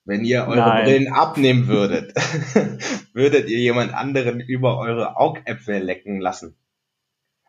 Wenn 0.06 0.26
ihr 0.26 0.46
eure 0.48 0.58
Nein. 0.58 0.84
Brillen 0.86 1.14
abnehmen 1.14 1.68
würdet, 1.68 2.14
würdet 3.14 3.50
ihr 3.50 3.60
jemand 3.60 3.94
anderen 3.94 4.40
über 4.42 4.78
eure 4.78 5.18
Augäpfel 5.18 5.82
lecken 5.82 6.20
lassen? 6.20 6.58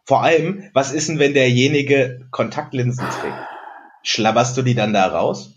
Vor 0.05 0.23
allem, 0.23 0.71
was 0.73 0.93
ist 0.93 1.09
denn, 1.09 1.19
wenn 1.19 1.35
derjenige 1.35 2.27
Kontaktlinsen 2.31 3.09
trägt? 3.09 3.49
Schlabberst 4.03 4.57
du 4.57 4.63
die 4.63 4.75
dann 4.75 4.93
da 4.93 5.07
raus? 5.07 5.55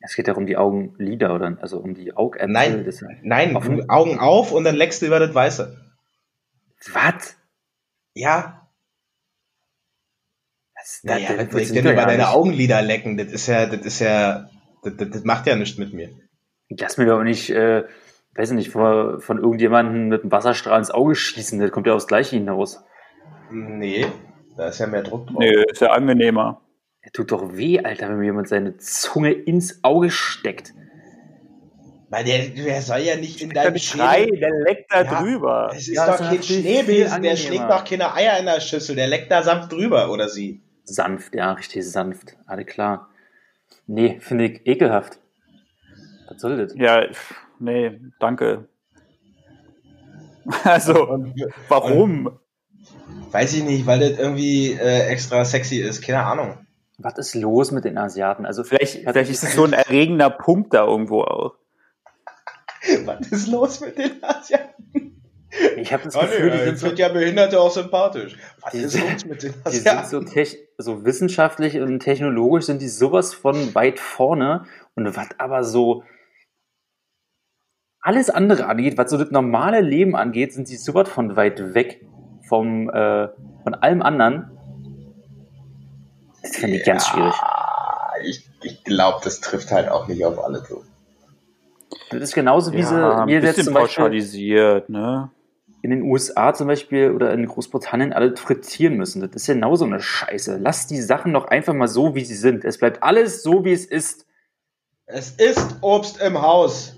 Es 0.00 0.14
geht 0.14 0.28
ja 0.28 0.34
um 0.34 0.46
die 0.46 0.56
Augenlider 0.56 1.34
oder 1.34 1.56
also 1.60 1.78
um 1.78 1.94
die 1.94 2.12
Augäpfel. 2.14 2.48
Nein, 2.48 2.84
Das, 2.84 3.02
nein, 3.22 3.56
Offen? 3.56 3.88
Augen 3.88 4.18
auf 4.18 4.52
und 4.52 4.64
dann 4.64 4.74
leckst 4.76 5.02
du 5.02 5.06
über 5.06 5.20
das 5.20 5.34
Weiße. 5.34 5.76
was? 6.92 7.36
Ja, 8.14 8.68
Was 10.74 11.00
naja, 11.04 11.28
das 11.28 11.28
was 11.28 11.36
soll 11.36 11.42
ich 11.44 11.50
funktioniert 11.50 11.84
denn 11.86 11.92
über 11.92 12.06
deine. 12.06 12.28
Augenlider 12.30 12.82
lecken? 12.82 13.16
Das 13.16 13.28
ist 13.28 13.46
ja, 13.46 13.66
das 13.66 13.80
ist 13.80 14.00
ja, 14.00 14.48
das, 14.82 14.96
das, 14.96 15.10
das 15.10 15.24
macht 15.24 15.46
ja 15.46 15.56
nichts 15.56 15.78
mit 15.78 15.92
mir. 15.92 16.10
Lass 16.70 16.98
mir 16.98 17.06
doch 17.06 17.22
nicht, 17.22 17.50
äh, 17.50 17.84
weiß 18.34 18.50
ich 18.50 18.56
nicht, 18.56 18.70
vor, 18.70 19.20
von 19.20 19.38
irgendjemandem 19.38 20.08
mit 20.08 20.22
einem 20.22 20.32
Wasserstrahl 20.32 20.78
ins 20.78 20.90
Auge 20.90 21.14
schießen. 21.14 21.58
Das 21.58 21.70
kommt 21.70 21.86
ja 21.86 21.94
aufs 21.94 22.06
Gleiche 22.06 22.36
hinaus. 22.36 22.82
Nee, 23.50 24.06
da 24.56 24.68
ist 24.68 24.78
ja 24.78 24.86
mehr 24.86 25.02
Druck 25.02 25.26
drauf. 25.28 25.38
Nö, 25.40 25.64
ist 25.70 25.80
ja 25.80 25.90
angenehmer. 25.92 26.60
Er 27.00 27.12
tut 27.12 27.32
doch 27.32 27.56
weh, 27.56 27.80
Alter, 27.80 28.08
wenn 28.10 28.18
mir 28.18 28.26
jemand 28.26 28.48
seine 28.48 28.76
Zunge 28.76 29.32
ins 29.32 29.82
Auge 29.82 30.10
steckt. 30.10 30.74
Weil 32.10 32.24
der, 32.24 32.48
der 32.48 32.80
soll 32.82 33.00
ja 33.00 33.16
nicht 33.16 33.40
in 33.42 33.50
deinem 33.50 33.76
Schrei, 33.78 34.24
Schädel. 34.24 34.40
der 34.40 34.50
leckt 34.50 34.92
da 34.92 35.02
Ja. 35.02 35.20
drüber. 35.22 35.70
Es 35.72 35.88
ist 35.88 35.94
Ja, 35.96 36.06
doch 36.06 36.18
kein 36.18 36.42
Schneebesen, 36.42 37.22
der 37.22 37.36
schlägt 37.36 37.70
doch 37.70 37.84
keine 37.84 38.14
Eier 38.14 38.38
in 38.38 38.46
der 38.46 38.60
Schüssel, 38.60 38.96
der 38.96 39.06
leckt 39.08 39.30
da 39.30 39.42
sanft 39.42 39.72
drüber, 39.72 40.10
oder 40.10 40.28
sie. 40.28 40.62
Sanft, 40.84 41.34
ja, 41.34 41.52
richtig 41.52 41.86
sanft. 41.86 42.36
Alle 42.46 42.64
klar. 42.64 43.07
Nee, 43.88 44.20
finde 44.20 44.44
ich 44.44 44.66
ekelhaft. 44.66 45.18
Was 46.28 46.40
soll 46.40 46.58
das? 46.58 46.74
Ja, 46.76 47.06
nee, 47.58 48.00
danke. 48.20 48.68
Also, 50.64 50.94
warum? 51.68 52.38
weiß 53.32 53.52
ich 53.54 53.64
nicht, 53.64 53.86
weil 53.86 54.00
das 54.00 54.18
irgendwie 54.18 54.72
äh, 54.72 55.08
extra 55.08 55.44
sexy 55.44 55.76
ist, 55.76 56.00
keine 56.00 56.24
Ahnung. 56.24 56.66
Was 56.96 57.18
ist 57.18 57.34
los 57.34 57.70
mit 57.70 57.84
den 57.84 57.98
Asiaten? 57.98 58.46
Also 58.46 58.64
Vielleicht, 58.64 59.04
vielleicht 59.04 59.30
ist 59.30 59.44
es 59.44 59.54
so 59.54 59.64
ein 59.64 59.74
erregender 59.74 60.30
Punkt 60.30 60.72
da 60.72 60.86
irgendwo 60.86 61.22
auch. 61.22 61.54
Was 63.04 63.28
ist 63.28 63.48
los 63.48 63.80
mit 63.80 63.98
den 63.98 64.22
Asiaten? 64.22 64.84
Ich 65.76 65.92
habe 65.92 66.04
das 66.04 66.16
Oh, 66.16 66.20
Gefühl, 66.20 66.50
nee, 66.50 66.56
die 66.64 66.70
ich 66.72 66.78
sind 66.80 66.96
so, 66.96 67.02
ja 67.02 67.08
Behinderte 67.08 67.60
auch 67.60 67.70
sympathisch. 67.70 68.36
Was 68.60 68.72
Die 68.72 68.78
ist 68.78 68.92
sind- 68.92 69.10
los 69.12 69.24
mit 69.26 69.42
den 69.42 69.52
die 69.52 69.58
sind 69.76 69.88
Asiaten? 69.88 70.08
so, 70.08 70.20
tech, 70.22 70.56
so 70.78 71.04
wissenschaftlich 71.04 71.78
und 71.80 72.00
technologisch 72.00 72.64
sind 72.66 72.80
die 72.82 72.88
sowas 72.88 73.34
von 73.34 73.74
weit 73.74 73.98
vorne 73.98 74.64
und 74.94 75.16
was 75.16 75.28
aber 75.38 75.64
so 75.64 76.02
alles 78.00 78.30
andere 78.30 78.66
angeht, 78.66 78.96
was 78.96 79.10
so 79.10 79.18
das 79.18 79.30
normale 79.30 79.80
Leben 79.80 80.16
angeht, 80.16 80.52
sind 80.52 80.68
sie 80.68 80.76
sowas 80.76 81.08
von 81.08 81.36
weit 81.36 81.74
weg 81.74 82.00
vom 82.48 82.88
äh, 82.90 83.28
von 83.64 83.74
allem 83.74 84.02
anderen. 84.02 84.50
Das 86.42 86.56
finde 86.56 86.76
ich 86.76 86.84
ganz 86.84 87.06
schwierig. 87.08 87.34
Ich, 88.24 88.48
ich 88.62 88.84
glaube, 88.84 89.18
das 89.24 89.40
trifft 89.40 89.70
halt 89.70 89.88
auch 89.88 90.08
nicht 90.08 90.24
auf 90.24 90.42
alle 90.42 90.62
zu. 90.64 90.84
Das 92.10 92.20
ist 92.22 92.34
genauso 92.34 92.72
wie 92.72 92.82
sie 92.82 92.94
Ja, 92.94 93.22
ein 93.22 93.28
wir 93.28 93.40
jetzt 93.40 93.62
zum 93.64 93.74
Beispiel 93.74 94.02
pauschalisiert, 94.04 94.88
ne? 94.88 95.30
In 95.82 95.90
den 95.90 96.02
USA 96.02 96.54
zum 96.54 96.66
Beispiel 96.66 97.12
oder 97.12 97.32
in 97.32 97.46
Großbritannien 97.46 98.12
alle 98.12 98.36
frittieren 98.36 98.96
müssen. 98.96 99.20
Das 99.20 99.30
ist 99.34 99.46
genau 99.46 99.76
so 99.76 99.84
eine 99.84 100.00
Scheiße. 100.00 100.58
Lass 100.60 100.86
die 100.86 101.00
Sachen 101.00 101.32
doch 101.32 101.46
einfach 101.46 101.74
mal 101.74 101.88
so, 101.88 102.14
wie 102.14 102.24
sie 102.24 102.34
sind. 102.34 102.64
Es 102.64 102.78
bleibt 102.78 103.02
alles 103.02 103.42
so, 103.42 103.64
wie 103.64 103.72
es 103.72 103.86
ist. 103.86 104.26
Es 105.06 105.30
ist 105.30 105.78
Obst 105.80 106.20
im 106.20 106.42
Haus. 106.42 106.96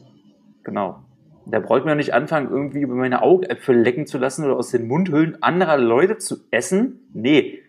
Genau. 0.65 1.05
Da 1.47 1.59
braucht 1.59 1.85
man 1.85 1.97
nicht 1.97 2.15
anfangen, 2.15 2.51
irgendwie 2.51 2.81
über 2.81 2.95
meine 2.95 3.23
Augäpfel 3.23 3.77
lecken 3.77 4.07
zu 4.07 4.19
lassen 4.19 4.45
oder 4.45 4.57
aus 4.57 4.71
den 4.71 4.87
Mundhöhlen 4.87 5.43
anderer 5.43 5.79
Leute 5.79 6.19
zu 6.19 6.39
essen. 6.51 7.09
Nee. 7.13 7.61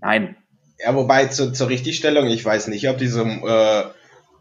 Nein. 0.00 0.36
Ja, 0.78 0.94
wobei 0.94 1.26
zu, 1.26 1.52
zur 1.52 1.68
Richtigstellung, 1.68 2.26
ich 2.26 2.44
weiß 2.44 2.68
nicht, 2.68 2.88
ob 2.88 2.98
diese, 2.98 3.22
äh, 3.22 3.84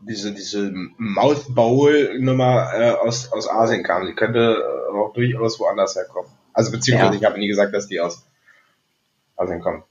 diese, 0.01 0.33
diese 0.33 0.73
Mouth 0.97 1.53
Bowl 1.55 2.19
Nummer 2.19 2.69
äh, 2.73 2.91
aus, 2.91 3.31
aus 3.31 3.49
Asien 3.49 3.83
kam. 3.83 4.05
Die 4.05 4.13
könnte 4.13 4.57
äh, 4.93 4.97
auch 4.97 5.13
durchaus 5.13 5.59
woanders 5.59 5.95
herkommen. 5.95 6.31
Also 6.53 6.71
beziehungsweise 6.71 7.13
Ja. 7.13 7.19
ich 7.19 7.25
habe 7.25 7.39
nie 7.39 7.47
gesagt, 7.47 7.73
dass 7.73 7.87
die 7.87 7.99
aus 7.99 8.25
Asien 9.35 9.59
kommt. 9.61 9.83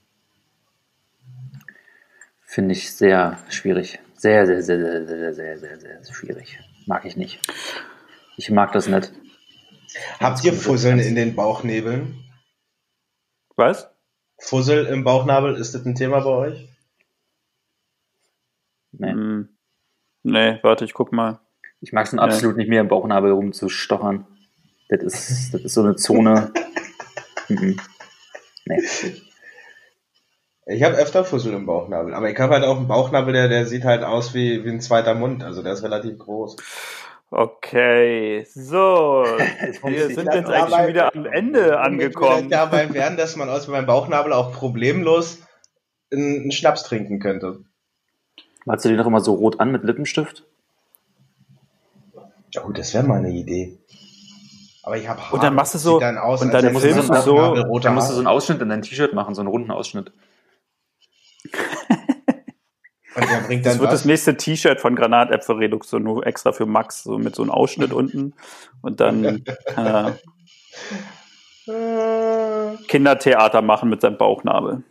Finde 2.43 2.73
ich 2.73 2.93
sehr 2.95 3.39
schwierig. 3.49 3.99
Sehr, 4.15 4.47
sehr, 4.47 4.63
sehr, 4.63 4.79
sehr, 4.79 5.07
sehr, 5.07 5.35
sehr, 5.35 5.59
sehr, 5.59 5.59
sehr, 5.59 6.03
sehr 6.03 6.15
schwierig. 6.15 6.59
Mag 6.87 7.05
ich 7.05 7.17
nicht. 7.17 7.41
Ich 8.37 8.51
mag 8.51 8.73
das 8.73 8.87
nicht. 8.87 9.13
Habt 10.21 10.45
ihr 10.45 10.53
Fusseln 10.53 10.99
in 10.99 11.15
den 11.15 11.35
Bauchnebeln? 11.35 12.23
Was? 13.57 13.89
Fussel 14.39 14.87
im 14.87 15.05
Bauchnabel, 15.05 15.57
ist 15.57 15.75
das 15.75 15.85
ein 15.85 15.95
Thema 15.95 16.21
bei 16.21 16.31
euch? 16.31 16.69
Nee. 18.93 19.13
Hm. 19.13 19.49
Nee, 20.23 20.59
warte, 20.63 20.85
ich 20.85 20.95
guck 20.95 21.13
mal. 21.13 21.41
Ich 21.81 21.93
mag 21.93 22.07
es 22.07 22.15
absolut 22.17 22.57
nicht 22.57 22.69
mehr 22.69 22.81
im 22.81 22.89
Bauchnabel 22.89 23.33
rumzustochern. 23.33 24.27
Das 25.01 25.31
ist, 25.31 25.55
das 25.55 25.63
ist 25.63 25.75
so 25.75 25.83
eine 25.83 25.97
Zone. 25.97 26.53
Mhm. 27.49 27.77
nee. 28.67 28.81
Ich 30.65 30.83
habe 30.85 30.95
öfter 30.95 31.25
Fussel 31.25 31.53
im 31.55 31.67
Bauchnabel, 31.67 32.15
aber 32.15 32.31
ich 32.31 32.39
habe 32.39 32.55
halt 32.55 32.65
auch 32.65 32.77
einen 32.77 32.87
Bauchnabel, 32.87 33.33
der, 33.33 33.49
der 33.49 33.67
sieht 33.67 33.85
halt 33.85 34.05
aus 34.05 34.33
wie, 34.33 34.65
wie 34.65 34.71
ein 34.71 34.81
zweiter 34.81 35.15
Mund, 35.15 35.43
also 35.43 35.63
der 35.63 35.73
ist 35.73 35.83
relativ 35.83 36.19
groß. 36.19 36.57
Okay, 37.31 38.47
so. 38.55 39.25
Wir 39.85 40.15
sind 40.15 40.33
jetzt 40.33 40.49
eigentlich 40.49 40.77
schon 40.77 40.87
wieder 40.87 41.15
am 41.15 41.27
Ende 41.27 41.81
angekommen. 41.81 42.45
Ich 42.45 42.51
dabei 42.51 42.95
werden, 42.95 43.17
dass 43.17 43.37
man 43.37 43.49
aus 43.49 43.67
meinem 43.69 43.87
Bauchnabel 43.87 44.33
auch 44.33 44.53
problemlos 44.53 45.39
einen 46.13 46.43
einen 46.43 46.53
Schnaps 46.53 46.85
trinken 46.85 47.19
könnte. 47.19 47.65
Malst 48.67 48.85
du 48.85 48.91
den 48.91 48.99
noch 48.99 49.07
immer 49.07 49.21
so 49.21 49.35
rot 49.35 49.61
an 49.61 49.73
mit 49.73 49.83
Lippenstift? 49.83 50.45
Oh, 52.63 52.71
das 52.71 52.93
wäre 52.95 53.05
mal 53.05 53.19
eine 53.19 53.33
Idee. 53.33 53.79
Aber 54.83 54.97
ich 54.97 55.09
habe 55.09 55.21
Haare. 55.23 55.35
Und 55.35 55.43
dann 55.43 55.55
machst 55.55 55.75
du 55.75 55.77
das 55.77 55.83
so- 55.85 56.01
dann 56.01 56.19
aus, 56.19 56.43
und 56.43 56.49
ich 56.53 56.61
du 56.61 56.67
am 56.69 57.23
so- 57.23 57.37
rote 57.37 57.85
Dann 57.85 57.95
musst 57.95 58.11
du 58.11 58.15
so 58.15 58.19
einen 58.21 58.27
Ausschnitt 58.27 58.61
in 58.61 58.69
dein 58.69 58.83
T-Shirt 58.83 59.13
machen, 59.15 59.35
so 59.35 59.41
einen 59.41 59.49
runden 59.49 59.71
Ausschnitt. 59.71 60.13
Und 63.15 63.31
der 63.31 63.41
bringt 63.47 63.67
Das 63.67 63.75
dann 63.75 63.81
wird 63.81 63.93
was. 63.93 64.01
das 64.01 64.05
nächste 64.07 64.37
T-Shirt 64.39 64.81
von 64.81 64.97
Granatäpfelreduktion, 64.97 66.03
nur 66.03 66.27
extra 66.27 66.53
für 66.53 66.65
Max, 66.65 67.03
so 67.03 67.19
mit 67.19 67.35
so 67.35 67.43
einem 67.43 67.51
Ausschnitt 67.51 67.93
unten. 67.93 68.33
Und 68.81 69.01
dann 69.01 69.45
kann 69.67 69.87
er 69.87 70.19
Äh, 71.69 72.77
Kindertheater 72.89 73.61
machen 73.61 73.91
mit 73.91 74.01
seinem 74.01 74.17
Bauchnabel. 74.17 74.83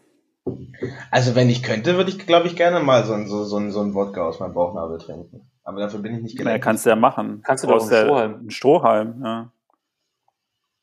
Also 1.09 1.33
wenn 1.35 1.49
ich 1.49 1.63
könnte, 1.63 1.97
würde 1.97 2.11
ich, 2.11 2.19
glaube 2.19 2.45
ich, 2.47 2.55
gerne 2.55 2.79
mal 2.79 3.03
so 3.05 3.13
ein, 3.13 3.27
so, 3.27 3.43
so, 3.43 3.57
ein, 3.57 3.71
so 3.71 3.81
ein 3.81 3.93
Wodka 3.95 4.21
aus 4.27 4.39
meinem 4.39 4.53
Bauchnabel 4.53 4.99
trinken. 4.99 5.49
Aber 5.63 5.79
dafür 5.79 5.99
bin 5.99 6.15
ich 6.15 6.21
nicht 6.21 6.37
Ja, 6.37 6.43
gelenkt. 6.43 6.63
kannst 6.63 6.85
du 6.85 6.91
ja 6.91 6.95
machen. 6.95 7.41
Kannst 7.43 7.63
du 7.63 7.67
doch 7.67 7.81
einen 7.81 7.91
ja 7.91 8.03
Strohhalm. 8.03 8.33
Einen 8.35 8.51
Strohhalm, 8.51 9.21
ja. 9.23 9.51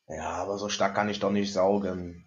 Ja, 0.09 0.29
aber 0.29 0.57
so 0.57 0.69
stark 0.69 0.95
kann 0.95 1.09
ich 1.09 1.19
doch 1.19 1.31
nicht 1.31 1.53
saugen. 1.53 2.25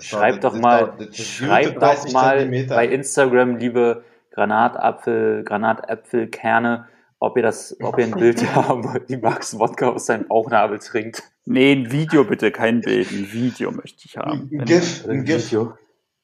Schreib 0.00 0.40
doch 0.40 0.54
ist 0.54 0.60
mal, 0.60 0.92
schreib 1.12 1.74
doch 1.74 1.80
30 1.80 2.12
mal 2.12 2.38
Zentimeter. 2.38 2.74
bei 2.74 2.86
Instagram, 2.86 3.56
liebe 3.56 4.04
Granatapfel, 4.32 5.44
Granatäpfelkerne, 5.44 6.86
ob 7.18 7.36
ihr 7.36 7.42
das, 7.42 7.76
ob 7.80 7.98
ihr 7.98 8.04
ein 8.04 8.10
Bild 8.12 8.42
haben 8.54 8.84
wollt, 8.84 9.08
wie 9.08 9.16
Max 9.16 9.58
Wodka 9.58 9.88
aus 9.88 10.06
seinem 10.06 10.28
Bauchnabel 10.28 10.78
trinkt. 10.78 11.22
Nee, 11.46 11.72
ein 11.72 11.90
Video 11.90 12.24
bitte, 12.24 12.50
kein 12.50 12.80
Bild. 12.80 13.10
Ein 13.10 13.32
Video 13.32 13.70
möchte 13.70 14.02
ich 14.04 14.16
haben. 14.16 14.50
Ein 14.52 14.64
GIF, 14.64 15.06
ein 15.08 15.24
GIF. 15.24 15.46
Video. 15.50 15.74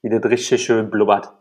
Wie 0.03 0.11
das 0.11 0.25
richtig 0.25 0.65
schön 0.65 0.91
blubbert. 0.91 1.33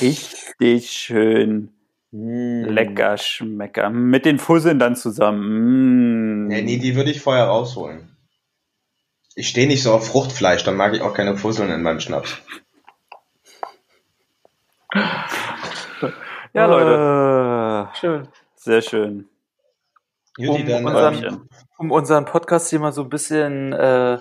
Richtig 0.00 0.90
schön 0.90 1.70
Mm. 2.12 2.64
lecker 2.64 3.16
schmecker. 3.16 3.88
Mit 3.88 4.26
den 4.26 4.38
Fusseln 4.38 4.78
dann 4.78 4.96
zusammen. 4.96 6.44
Mm. 6.44 6.46
Nee, 6.48 6.62
nee, 6.62 6.76
die 6.76 6.94
würde 6.94 7.10
ich 7.10 7.22
vorher 7.22 7.44
rausholen. 7.44 8.11
Ich 9.34 9.48
stehe 9.48 9.66
nicht 9.66 9.82
so 9.82 9.92
auf 9.92 10.06
Fruchtfleisch, 10.06 10.64
dann 10.64 10.76
mag 10.76 10.94
ich 10.94 11.02
auch 11.02 11.14
keine 11.14 11.36
Fusseln 11.36 11.70
in 11.70 11.82
meinem 11.82 12.00
Schnaps. 12.00 12.36
Ja, 16.52 16.66
Leute. 16.66 17.88
Schön. 17.98 18.28
Sehr 18.56 18.82
schön. 18.82 19.28
Um, 20.38 20.66
dann, 20.66 20.86
unseren, 20.86 21.24
ähm, 21.24 21.48
um 21.78 21.90
unseren 21.90 22.24
Podcast 22.24 22.70
hier 22.70 22.80
mal 22.80 22.92
so 22.92 23.02
ein 23.02 23.08
bisschen 23.10 23.72
äh, 23.72 24.18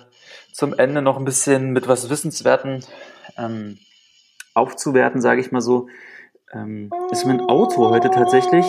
zum 0.54 0.74
Ende 0.74 1.02
noch 1.02 1.18
ein 1.18 1.26
bisschen 1.26 1.72
mit 1.72 1.88
was 1.88 2.10
Wissenswerten 2.10 2.86
ähm, 3.38 3.80
aufzuwerten, 4.54 5.22
sage 5.22 5.42
ich 5.42 5.52
mal 5.52 5.62
so, 5.62 5.88
ähm, 6.54 6.90
ist 7.12 7.26
mein 7.26 7.40
Auto 7.40 7.90
heute 7.90 8.10
tatsächlich 8.12 8.66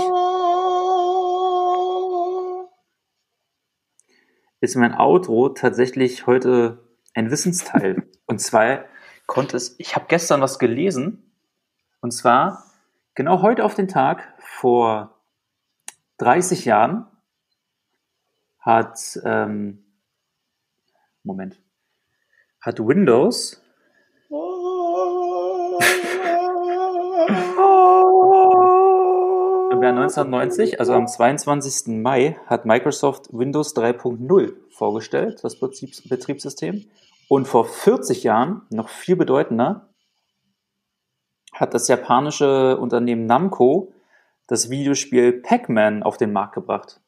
ist 4.63 4.77
mein 4.77 4.95
Auto 4.95 5.49
tatsächlich 5.49 6.29
heute 6.29 6.79
ein 7.15 7.33
Wissensteil. 7.33 8.09
Und 8.27 8.39
zwar 8.39 8.85
konnte 9.27 9.57
es, 9.57 9.75
ich 9.79 9.97
habe 9.97 10.07
gestern 10.09 10.41
was 10.41 10.59
gelesen, 10.59 11.29
und 12.01 12.13
zwar 12.13 12.65
genau 13.15 13.43
heute 13.43 13.65
auf 13.65 13.75
den 13.75 13.87
Tag 13.87 14.35
vor 14.39 15.21
30 16.19 16.65
Jahren 16.65 17.07
hat, 18.59 19.21
ähm, 19.25 19.85
Moment, 21.23 21.61
hat 22.61 22.81
Windows 22.81 23.63
Jahr 29.83 29.93
1990, 29.93 30.81
also 30.81 30.93
am 30.95 31.07
22. 31.07 32.03
Mai, 32.03 32.39
hat 32.47 32.65
Microsoft 32.67 33.29
Windows 33.33 33.75
3.0 33.77 34.55
vorgestellt, 34.71 35.41
das 35.43 35.59
Betriebssystem. 35.59 36.85
Und 37.29 37.49
vor 37.49 37.65
40 37.65 38.25
Jahren, 38.25 38.63
noch 38.71 38.89
viel 38.89 39.17
bedeutender, 39.17 39.89
hat 41.53 41.75
das 41.75 41.89
japanische 41.89 42.77
Unternehmen 42.79 43.27
Namco 43.27 43.93
das 44.47 44.69
Videospiel 44.71 45.33
Pac-Man 45.33 46.03
auf 46.03 46.17
den 46.17 46.33
Markt 46.33 46.55
gebracht. 46.55 47.01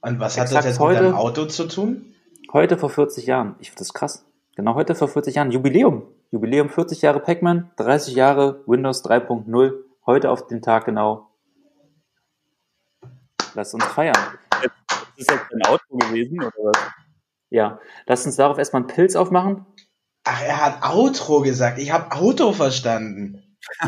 Und 0.00 0.20
was 0.20 0.38
hat 0.38 0.52
das 0.52 0.64
jetzt 0.64 0.78
heute, 0.78 1.02
mit 1.02 1.10
deinem 1.10 1.16
Auto 1.16 1.46
zu 1.46 1.66
tun? 1.66 2.14
Heute 2.52 2.78
vor 2.78 2.90
40 2.90 3.26
Jahren. 3.26 3.56
Ich 3.58 3.70
finde 3.70 3.80
das 3.80 3.92
krass. 3.92 4.24
Genau 4.54 4.74
heute 4.74 4.94
vor 4.94 5.08
40 5.08 5.34
Jahren. 5.34 5.50
Jubiläum. 5.50 6.06
Jubiläum 6.30 6.68
40 6.68 7.02
Jahre 7.02 7.20
Pac-Man, 7.20 7.70
30 7.76 8.14
Jahre 8.14 8.62
Windows 8.66 9.04
3.0. 9.04 9.87
Heute 10.08 10.30
auf 10.30 10.46
den 10.46 10.62
Tag 10.62 10.86
genau. 10.86 11.28
Lass 13.52 13.74
uns 13.74 13.84
feiern. 13.84 14.16
Das 14.48 14.72
ist 15.18 15.30
jetzt 15.30 15.52
ein 15.52 15.62
Auto 15.66 15.98
gewesen, 15.98 16.38
oder 16.42 16.56
was? 16.60 16.80
Ja. 17.50 17.78
Lass 18.06 18.24
uns 18.24 18.36
darauf 18.36 18.56
erstmal 18.56 18.80
einen 18.80 18.86
Pilz 18.86 19.16
aufmachen. 19.16 19.66
Ach, 20.24 20.42
er 20.42 20.64
hat 20.64 20.82
Outro 20.82 21.42
gesagt. 21.42 21.78
Ich 21.78 21.92
habe 21.92 22.10
Auto 22.12 22.52
verstanden. 22.52 23.47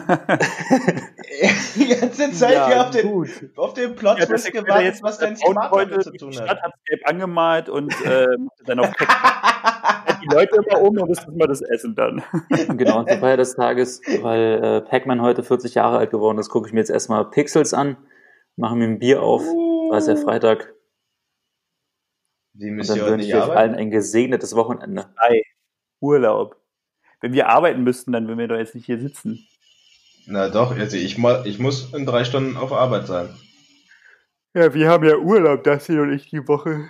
die 1.76 1.88
ganze 1.88 2.32
Zeit 2.32 2.54
ja, 2.54 2.66
hier 2.66 2.80
auf 2.80 2.90
den, 2.90 3.52
auf 3.56 3.72
den 3.74 3.94
Plot 3.94 4.18
ja, 4.18 4.26
gewartet, 4.26 4.84
jetzt, 4.84 5.02
was 5.02 5.18
dein 5.18 5.36
Smartphone 5.36 6.02
zu 6.02 6.10
tun 6.12 6.28
hat. 6.28 6.32
Die 6.32 6.36
Stadt 6.36 6.62
hat 6.62 6.72
gelb 6.84 7.00
angemalt 7.08 7.68
und 7.68 7.92
äh, 8.04 8.26
dann 8.66 8.80
auf 8.80 8.90
die 10.22 10.26
Leute 10.26 10.56
immer 10.56 10.80
um 10.80 10.98
und 10.98 11.08
das 11.08 11.20
ist 11.20 11.28
mal 11.36 11.46
das 11.46 11.62
Essen 11.62 11.94
dann. 11.94 12.22
genau, 12.76 12.98
und 13.00 13.08
zur 13.08 13.18
Feier 13.18 13.36
des 13.36 13.54
Tages, 13.54 14.02
weil 14.20 14.62
äh, 14.62 14.80
Pac-Man 14.82 15.22
heute 15.22 15.42
40 15.42 15.74
Jahre 15.74 15.98
alt 15.98 16.10
geworden 16.10 16.38
ist, 16.38 16.50
gucke 16.50 16.66
ich 16.66 16.72
mir 16.72 16.80
jetzt 16.80 16.90
erstmal 16.90 17.30
Pixels 17.30 17.72
an, 17.72 17.96
mache 18.56 18.76
mir 18.76 18.84
ein 18.84 18.98
Bier 18.98 19.22
auf, 19.22 19.42
uh. 19.42 19.90
weil 19.90 19.98
es 19.98 20.08
ja 20.08 20.16
Freitag. 20.16 20.74
Die 22.52 22.70
und 22.70 22.88
dann 22.88 23.00
wünsche 23.00 23.28
ich 23.28 23.34
euch 23.34 23.50
allen 23.50 23.74
ein 23.74 23.90
gesegnetes 23.90 24.54
Wochenende. 24.56 25.06
Ei, 25.16 25.42
Urlaub. 26.00 26.56
Wenn 27.20 27.32
wir 27.32 27.48
arbeiten 27.48 27.82
müssten, 27.82 28.12
dann 28.12 28.26
würden 28.26 28.38
wir 28.38 28.48
doch 28.48 28.56
jetzt 28.56 28.74
nicht 28.74 28.86
hier 28.86 28.98
sitzen. 28.98 29.46
Na 30.26 30.48
doch, 30.48 30.76
also 30.76 30.96
ich, 30.96 31.18
ich 31.44 31.58
muss 31.58 31.92
in 31.92 32.06
drei 32.06 32.24
Stunden 32.24 32.56
auf 32.56 32.72
Arbeit 32.72 33.06
sein. 33.06 33.34
Ja, 34.54 34.74
wir 34.74 34.88
haben 34.88 35.04
ja 35.04 35.16
Urlaub, 35.16 35.64
das 35.64 35.86
hier 35.86 36.02
und 36.02 36.12
ich 36.12 36.28
die 36.30 36.46
Woche. 36.46 36.88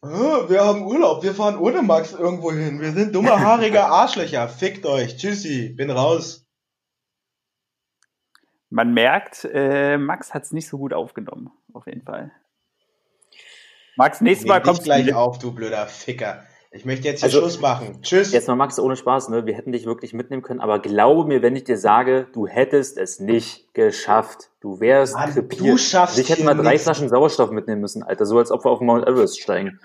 Wir 0.00 0.64
haben 0.64 0.86
Urlaub, 0.86 1.22
wir 1.22 1.34
fahren 1.34 1.58
ohne 1.58 1.82
Max 1.82 2.12
irgendwo 2.12 2.52
hin. 2.52 2.80
Wir 2.80 2.92
sind 2.92 3.14
dumme, 3.14 3.38
haarige 3.38 3.84
Arschlöcher. 3.84 4.48
Fickt 4.48 4.86
euch. 4.86 5.16
Tschüssi, 5.16 5.70
bin 5.70 5.90
raus. 5.90 6.46
Man 8.70 8.92
merkt, 8.92 9.48
äh, 9.52 9.98
Max 9.98 10.34
hat 10.34 10.44
es 10.44 10.52
nicht 10.52 10.68
so 10.68 10.78
gut 10.78 10.92
aufgenommen, 10.92 11.50
auf 11.72 11.86
jeden 11.86 12.02
Fall. 12.02 12.30
Max, 13.96 14.20
nächstes 14.20 14.46
Mal 14.46 14.62
kommst 14.62 14.82
du 14.82 14.84
gleich 14.84 15.12
auf, 15.12 15.38
du 15.38 15.52
blöder 15.52 15.86
Ficker. 15.86 16.44
Ich 16.70 16.84
möchte 16.84 17.08
jetzt 17.08 17.20
hier 17.20 17.28
also, 17.28 17.40
Schluss 17.40 17.60
machen. 17.60 18.02
Tschüss. 18.02 18.32
Jetzt 18.32 18.46
mal 18.46 18.54
Max, 18.54 18.78
ohne 18.78 18.94
Spaß, 18.94 19.30
ne? 19.30 19.46
Wir 19.46 19.54
hätten 19.54 19.72
dich 19.72 19.86
wirklich 19.86 20.12
mitnehmen 20.12 20.42
können, 20.42 20.60
aber 20.60 20.80
glaube 20.80 21.26
mir, 21.26 21.40
wenn 21.40 21.56
ich 21.56 21.64
dir 21.64 21.78
sage, 21.78 22.26
du 22.32 22.46
hättest 22.46 22.98
es 22.98 23.20
nicht 23.20 23.72
geschafft. 23.72 24.50
Du 24.60 24.78
wärst 24.78 25.14
Mann, 25.14 25.32
krepiert. 25.32 25.60
Du 25.62 25.78
schaffst 25.78 26.18
Ich 26.18 26.28
hätte 26.28 26.44
mal 26.44 26.54
drei 26.54 26.72
nichts. 26.72 26.84
Flaschen 26.84 27.08
Sauerstoff 27.08 27.50
mitnehmen 27.50 27.80
müssen, 27.80 28.02
Alter. 28.02 28.26
So 28.26 28.38
als 28.38 28.50
ob 28.50 28.64
wir 28.66 28.70
auf 28.70 28.80
Mount 28.80 29.06
Everest 29.06 29.40
steigen. 29.40 29.80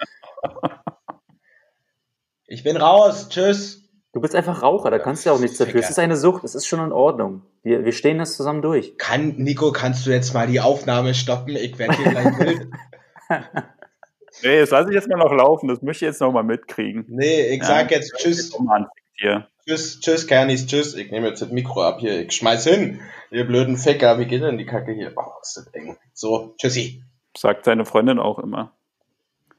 Ich 2.47 2.63
bin 2.63 2.75
raus. 2.75 3.29
Tschüss. 3.29 3.83
Du 4.11 4.21
bist 4.21 4.35
einfach 4.35 4.61
Raucher, 4.61 4.91
da 4.91 4.99
kannst 4.99 5.25
du 5.25 5.29
ja 5.29 5.35
auch 5.35 5.39
nichts 5.39 5.57
dafür. 5.57 5.79
Es 5.79 5.89
ist 5.89 5.97
eine 5.97 6.17
Sucht, 6.17 6.43
es 6.43 6.53
ist 6.53 6.67
schon 6.67 6.79
in 6.79 6.91
Ordnung. 6.91 7.41
Wir, 7.63 7.83
wir 7.83 7.93
stehen 7.93 8.19
das 8.19 8.37
zusammen 8.37 8.61
durch. 8.61 8.95
Kann, 8.99 9.37
Nico, 9.37 9.71
kannst 9.71 10.05
du 10.05 10.11
jetzt 10.11 10.35
mal 10.35 10.45
die 10.45 10.61
Aufnahme 10.61 11.15
stoppen? 11.15 11.55
Ich 11.55 11.79
werde 11.79 11.95
hier 11.95 12.11
gleich 12.11 12.39
wild. 12.39 12.67
Nee, 14.43 14.59
das 14.59 14.69
lasse 14.71 14.89
ich 14.89 14.95
jetzt 14.95 15.09
mal 15.09 15.17
noch 15.17 15.33
laufen. 15.33 15.67
Das 15.67 15.81
möchte 15.81 16.05
ich 16.05 16.09
jetzt 16.09 16.21
noch 16.21 16.31
mal 16.31 16.43
mitkriegen. 16.43 17.05
Nee, 17.07 17.55
ich 17.55 17.63
sag 17.63 17.91
ja, 17.91 17.97
jetzt 17.97 18.13
Tschüss. 18.17 18.55
Tschüss, 19.65 19.99
Tschüss, 20.01 20.27
Kernis, 20.27 20.67
Tschüss. 20.67 20.95
Ich 20.95 21.09
nehme 21.11 21.29
jetzt 21.29 21.41
das 21.41 21.49
Mikro 21.49 21.83
ab 21.83 21.99
hier. 21.99 22.21
Ich 22.21 22.33
schmeiß 22.33 22.65
hin. 22.67 22.99
Ihr 23.31 23.47
blöden 23.47 23.77
Ficker. 23.77 24.19
Wie 24.19 24.25
geht 24.25 24.43
denn 24.43 24.57
die 24.57 24.65
Kacke 24.65 24.91
hier? 24.91 25.13
Oh, 25.15 25.31
ist 25.41 25.55
das 25.55 25.67
eng. 25.67 25.97
So, 26.13 26.55
Tschüssi. 26.57 27.03
Sagt 27.35 27.65
seine 27.65 27.85
Freundin 27.85 28.19
auch 28.19 28.39
immer. 28.39 28.73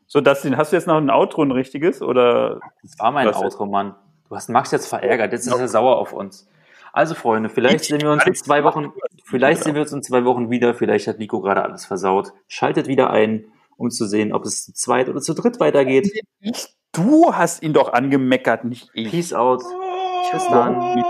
So, 0.07 0.21
Dustin, 0.21 0.57
hast 0.57 0.73
du 0.73 0.77
jetzt 0.77 0.87
noch 0.87 0.99
ein 0.99 1.11
Outro, 1.11 1.43
ein 1.43 1.51
richtiges? 1.51 2.03
Oder? 2.03 2.61
Das 2.83 2.99
war 2.99 3.11
mein 3.11 3.33
Outro, 3.35 3.67
Mann. 3.67 3.95
Du 4.29 4.37
hast 4.37 4.49
Max 4.51 4.71
jetzt 4.71 4.87
verärgert. 4.87 5.33
Jetzt 5.33 5.47
ist 5.47 5.59
er 5.59 5.69
sauer 5.69 5.97
auf 5.97 6.13
uns. 6.13 6.49
Also, 6.93 7.15
Freunde, 7.15 7.49
vielleicht 7.49 7.85
sehen 7.85 8.03
wir 8.03 8.11
uns 8.11 8.25
in 8.25 8.35
zwei 8.35 8.63
Wochen, 8.63 8.93
vielleicht 9.25 9.65
sehen 9.65 9.75
wir 9.75 9.83
uns 9.83 9.93
in 9.93 10.03
zwei 10.03 10.25
Wochen 10.25 10.51
wieder. 10.51 10.75
Vielleicht 10.75 11.09
hat 11.09 11.19
Nico 11.19 11.41
gerade 11.41 11.63
alles 11.63 11.87
versaut. 11.87 12.33
Schaltet 12.47 12.87
wieder 12.87 13.11
ein 13.11 13.47
um 13.77 13.91
zu 13.91 14.07
sehen, 14.07 14.33
ob 14.33 14.45
es 14.45 14.65
zu 14.65 14.73
zweit 14.73 15.09
oder 15.09 15.21
zu 15.21 15.35
dritt 15.35 15.61
weitergeht. 15.61 16.11
Du 16.93 17.35
hast 17.35 17.63
ihn 17.63 17.73
doch 17.73 17.93
angemeckert, 17.93 18.65
nicht 18.65 18.89
ich. 18.95 19.11
Peace 19.11 19.33
out. 19.33 19.63
Tschüss 20.31 20.47
dann. 20.49 21.03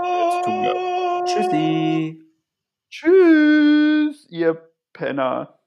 Tschüssi. 1.25 2.23
Tschüss, 2.89 4.27
ihr 4.29 4.69
Penner. 4.93 5.59